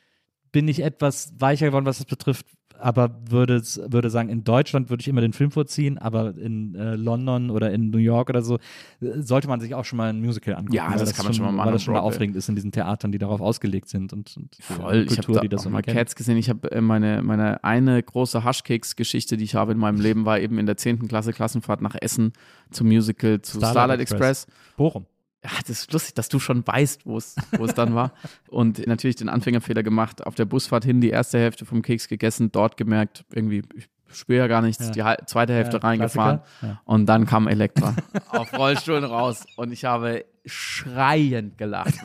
[0.53, 2.45] bin ich etwas weicher geworden, was das betrifft,
[2.83, 6.95] aber würde, würde sagen, in Deutschland würde ich immer den Film vorziehen, aber in äh,
[6.95, 8.55] London oder in New York oder so
[8.99, 10.75] äh, sollte man sich auch schon mal ein Musical angucken.
[10.75, 11.67] Ja, das, das kann man schon mal machen.
[11.67, 14.55] Weil das schon mal aufregend ist in diesen Theatern, die darauf ausgelegt sind und, und
[14.59, 15.05] Voll.
[15.05, 16.35] Kultur, ich habe da die das auch mal Cats gesehen.
[16.35, 20.39] Ich habe äh, meine, meine eine große Hushcakes-Geschichte, die ich habe in meinem Leben, war
[20.41, 21.07] eben in der 10.
[21.07, 22.33] Klasse Klassenfahrt nach Essen
[22.69, 24.43] zum Musical zu Starlight, Starlight Express.
[24.43, 24.75] Express.
[24.75, 25.05] Bochum
[25.43, 27.35] ja, das ist lustig, dass du schon weißt, wo es
[27.75, 28.13] dann war.
[28.49, 32.51] Und natürlich den Anfängerfehler gemacht, auf der Busfahrt hin die erste Hälfte vom Keks gegessen,
[32.51, 35.15] dort gemerkt, irgendwie, ich spüre ja gar nichts, ja.
[35.15, 36.41] die zweite Hälfte ja, reingefahren.
[36.85, 37.95] Und dann kam Elektra
[38.29, 39.45] auf Rollstuhlen raus.
[39.57, 41.95] Und ich habe schreiend gelacht.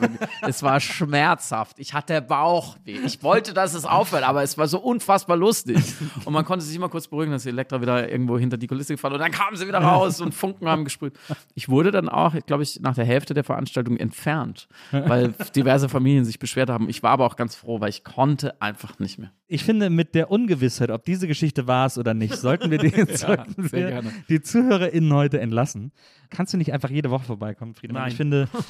[0.41, 1.79] es war schmerzhaft.
[1.79, 2.99] Ich hatte Bauchweh.
[3.05, 5.77] Ich wollte, dass es aufhört, aber es war so unfassbar lustig.
[6.25, 8.93] Und man konnte sich immer kurz beruhigen, dass die Elektra wieder irgendwo hinter die Kulisse
[8.93, 11.13] gefallen und dann kamen sie wieder raus und Funken haben gesprüht.
[11.53, 16.25] Ich wurde dann auch, glaube ich, nach der Hälfte der Veranstaltung entfernt, weil diverse Familien
[16.25, 16.89] sich beschwert haben.
[16.89, 19.31] Ich war aber auch ganz froh, weil ich konnte einfach nicht mehr.
[19.51, 22.89] Ich finde, mit der Ungewissheit, ob diese Geschichte war es oder nicht, sollten wir, die,
[22.95, 25.91] ja, sollten wir die ZuhörerInnen heute entlassen.
[26.29, 28.03] Kannst du nicht einfach jede Woche vorbeikommen, Friedemann?
[28.03, 28.11] Nein.
[28.11, 28.28] Ich finde,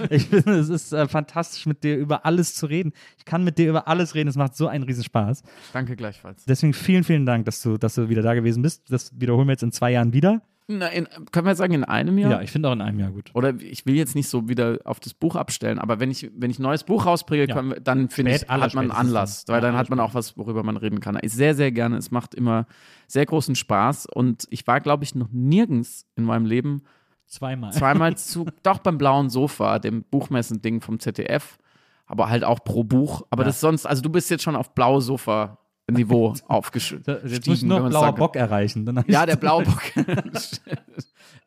[0.10, 2.94] ich finde, es ist äh, fantastisch, mit dir über alles zu reden.
[3.18, 4.30] Ich kann mit dir über alles reden.
[4.30, 5.44] Es macht so einen Riesenspaß.
[5.74, 6.46] Danke gleichfalls.
[6.46, 8.92] Deswegen vielen, vielen Dank, dass du, dass du wieder da gewesen bist.
[8.92, 10.42] Das wiederholen wir jetzt in zwei Jahren wieder.
[10.72, 12.30] Na, in, können wir sagen, in einem Jahr?
[12.30, 13.32] Ja, ich finde auch in einem Jahr gut.
[13.34, 16.52] Oder ich will jetzt nicht so wieder auf das Buch abstellen, aber wenn ich, wenn
[16.52, 17.60] ich ein neues Buch rausbringe, ja.
[17.60, 20.62] wir, dann finde ich, hat man einen Anlass, weil dann hat man auch was, worüber
[20.62, 21.18] man reden kann.
[21.24, 21.98] Ich sehr, sehr gerne.
[21.98, 22.68] Es macht immer
[23.08, 26.84] sehr großen Spaß und ich war, glaube ich, noch nirgends in meinem Leben
[27.30, 27.72] zweimal.
[27.72, 31.58] Zweimal zu, doch beim blauen Sofa, dem Buchmessending vom ZDF,
[32.06, 33.26] aber halt auch pro Buch.
[33.30, 33.48] Aber ja.
[33.48, 35.58] das sonst, also du bist jetzt schon auf blaue Sofa
[35.92, 37.04] Niveau aufgestiegen.
[37.26, 38.14] Jetzt muss nur blauer.
[38.14, 39.04] Bock erreichen.
[39.08, 39.82] ja, der blaue Bock.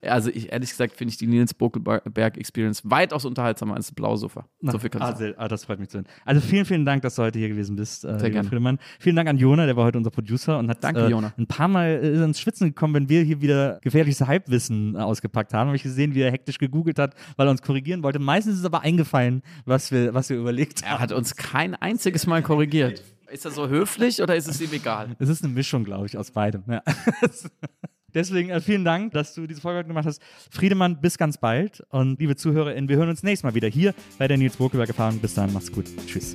[0.02, 4.16] also ich, ehrlich gesagt finde ich die Nils Bokelberg Experience weitaus unterhaltsamer als das blaue
[4.16, 4.46] Sofa.
[4.60, 6.06] So viel kannst ah, ah, das freut mich zu hören.
[6.24, 8.48] Also vielen, vielen Dank, dass du heute hier gewesen bist, äh, Sehr gerne.
[8.48, 8.78] Friedemann.
[8.98, 11.68] Vielen Dank an Jona, der war heute unser Producer und hat Danke, äh, ein paar
[11.68, 15.68] Mal äh, ins Schwitzen gekommen, wenn wir hier wieder gefährliches Halbwissen äh, ausgepackt haben.
[15.68, 18.18] Habe ich gesehen, wie er hektisch gegoogelt hat, weil er uns korrigieren wollte.
[18.18, 20.96] Meistens ist es aber eingefallen, was wir, was wir überlegt haben.
[20.96, 23.02] Er hat uns kein einziges Mal korrigiert.
[23.30, 25.16] Ist er so höflich oder ist es ihm egal?
[25.18, 26.64] Es ist eine Mischung, glaube ich, aus beidem.
[26.68, 26.82] Ja.
[28.14, 30.22] Deswegen äh, vielen Dank, dass du diese Folge gemacht hast.
[30.50, 31.82] Friedemann, bis ganz bald.
[31.90, 35.18] Und liebe ZuhörerInnen, wir hören uns nächstes Mal wieder hier bei der Nils Burkeberg Erfahrung.
[35.18, 35.86] Bis dann, macht's gut.
[36.06, 36.34] Tschüss.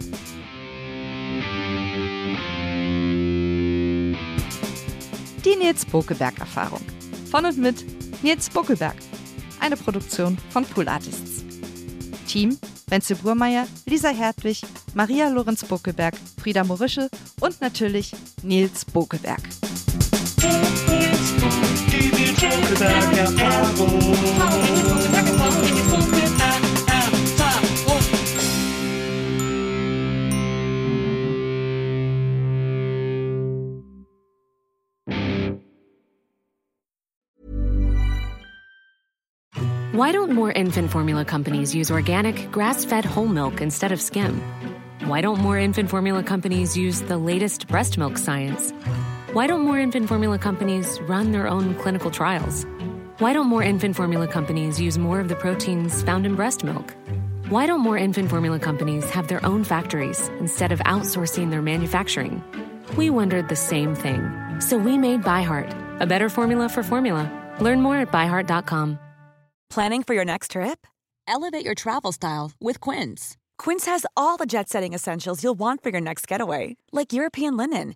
[5.45, 6.81] Die Nils Bokelberg Erfahrung.
[7.31, 7.85] Von und mit
[8.23, 8.95] Nils Bokelberg.
[9.59, 11.43] Eine Produktion von Pool Artists.
[12.27, 12.57] Team
[12.89, 14.61] Wenzel Burmeier, Lisa Hertwig,
[14.93, 17.09] Maria Lorenz Bokelberg, Frieda Morische
[17.41, 18.13] und natürlich
[18.43, 19.41] Nils Bokelberg.
[39.93, 44.41] Why don't more infant formula companies use organic, grass fed whole milk instead of skim?
[45.05, 48.73] Why don't more infant formula companies use the latest breast milk science?
[49.33, 52.65] Why don't more infant formula companies run their own clinical trials?
[53.19, 56.95] Why don't more infant formula companies use more of the proteins found in breast milk?
[57.49, 62.41] Why don't more infant formula companies have their own factories instead of outsourcing their manufacturing?
[62.95, 64.21] We wondered the same thing.
[64.61, 67.29] So we made ByHeart, a better formula for formula.
[67.59, 68.99] Learn more at byheart.com.
[69.69, 70.87] Planning for your next trip?
[71.27, 73.35] Elevate your travel style with Quince.
[73.57, 77.57] Quince has all the jet setting essentials you'll want for your next getaway, like European
[77.57, 77.95] linen,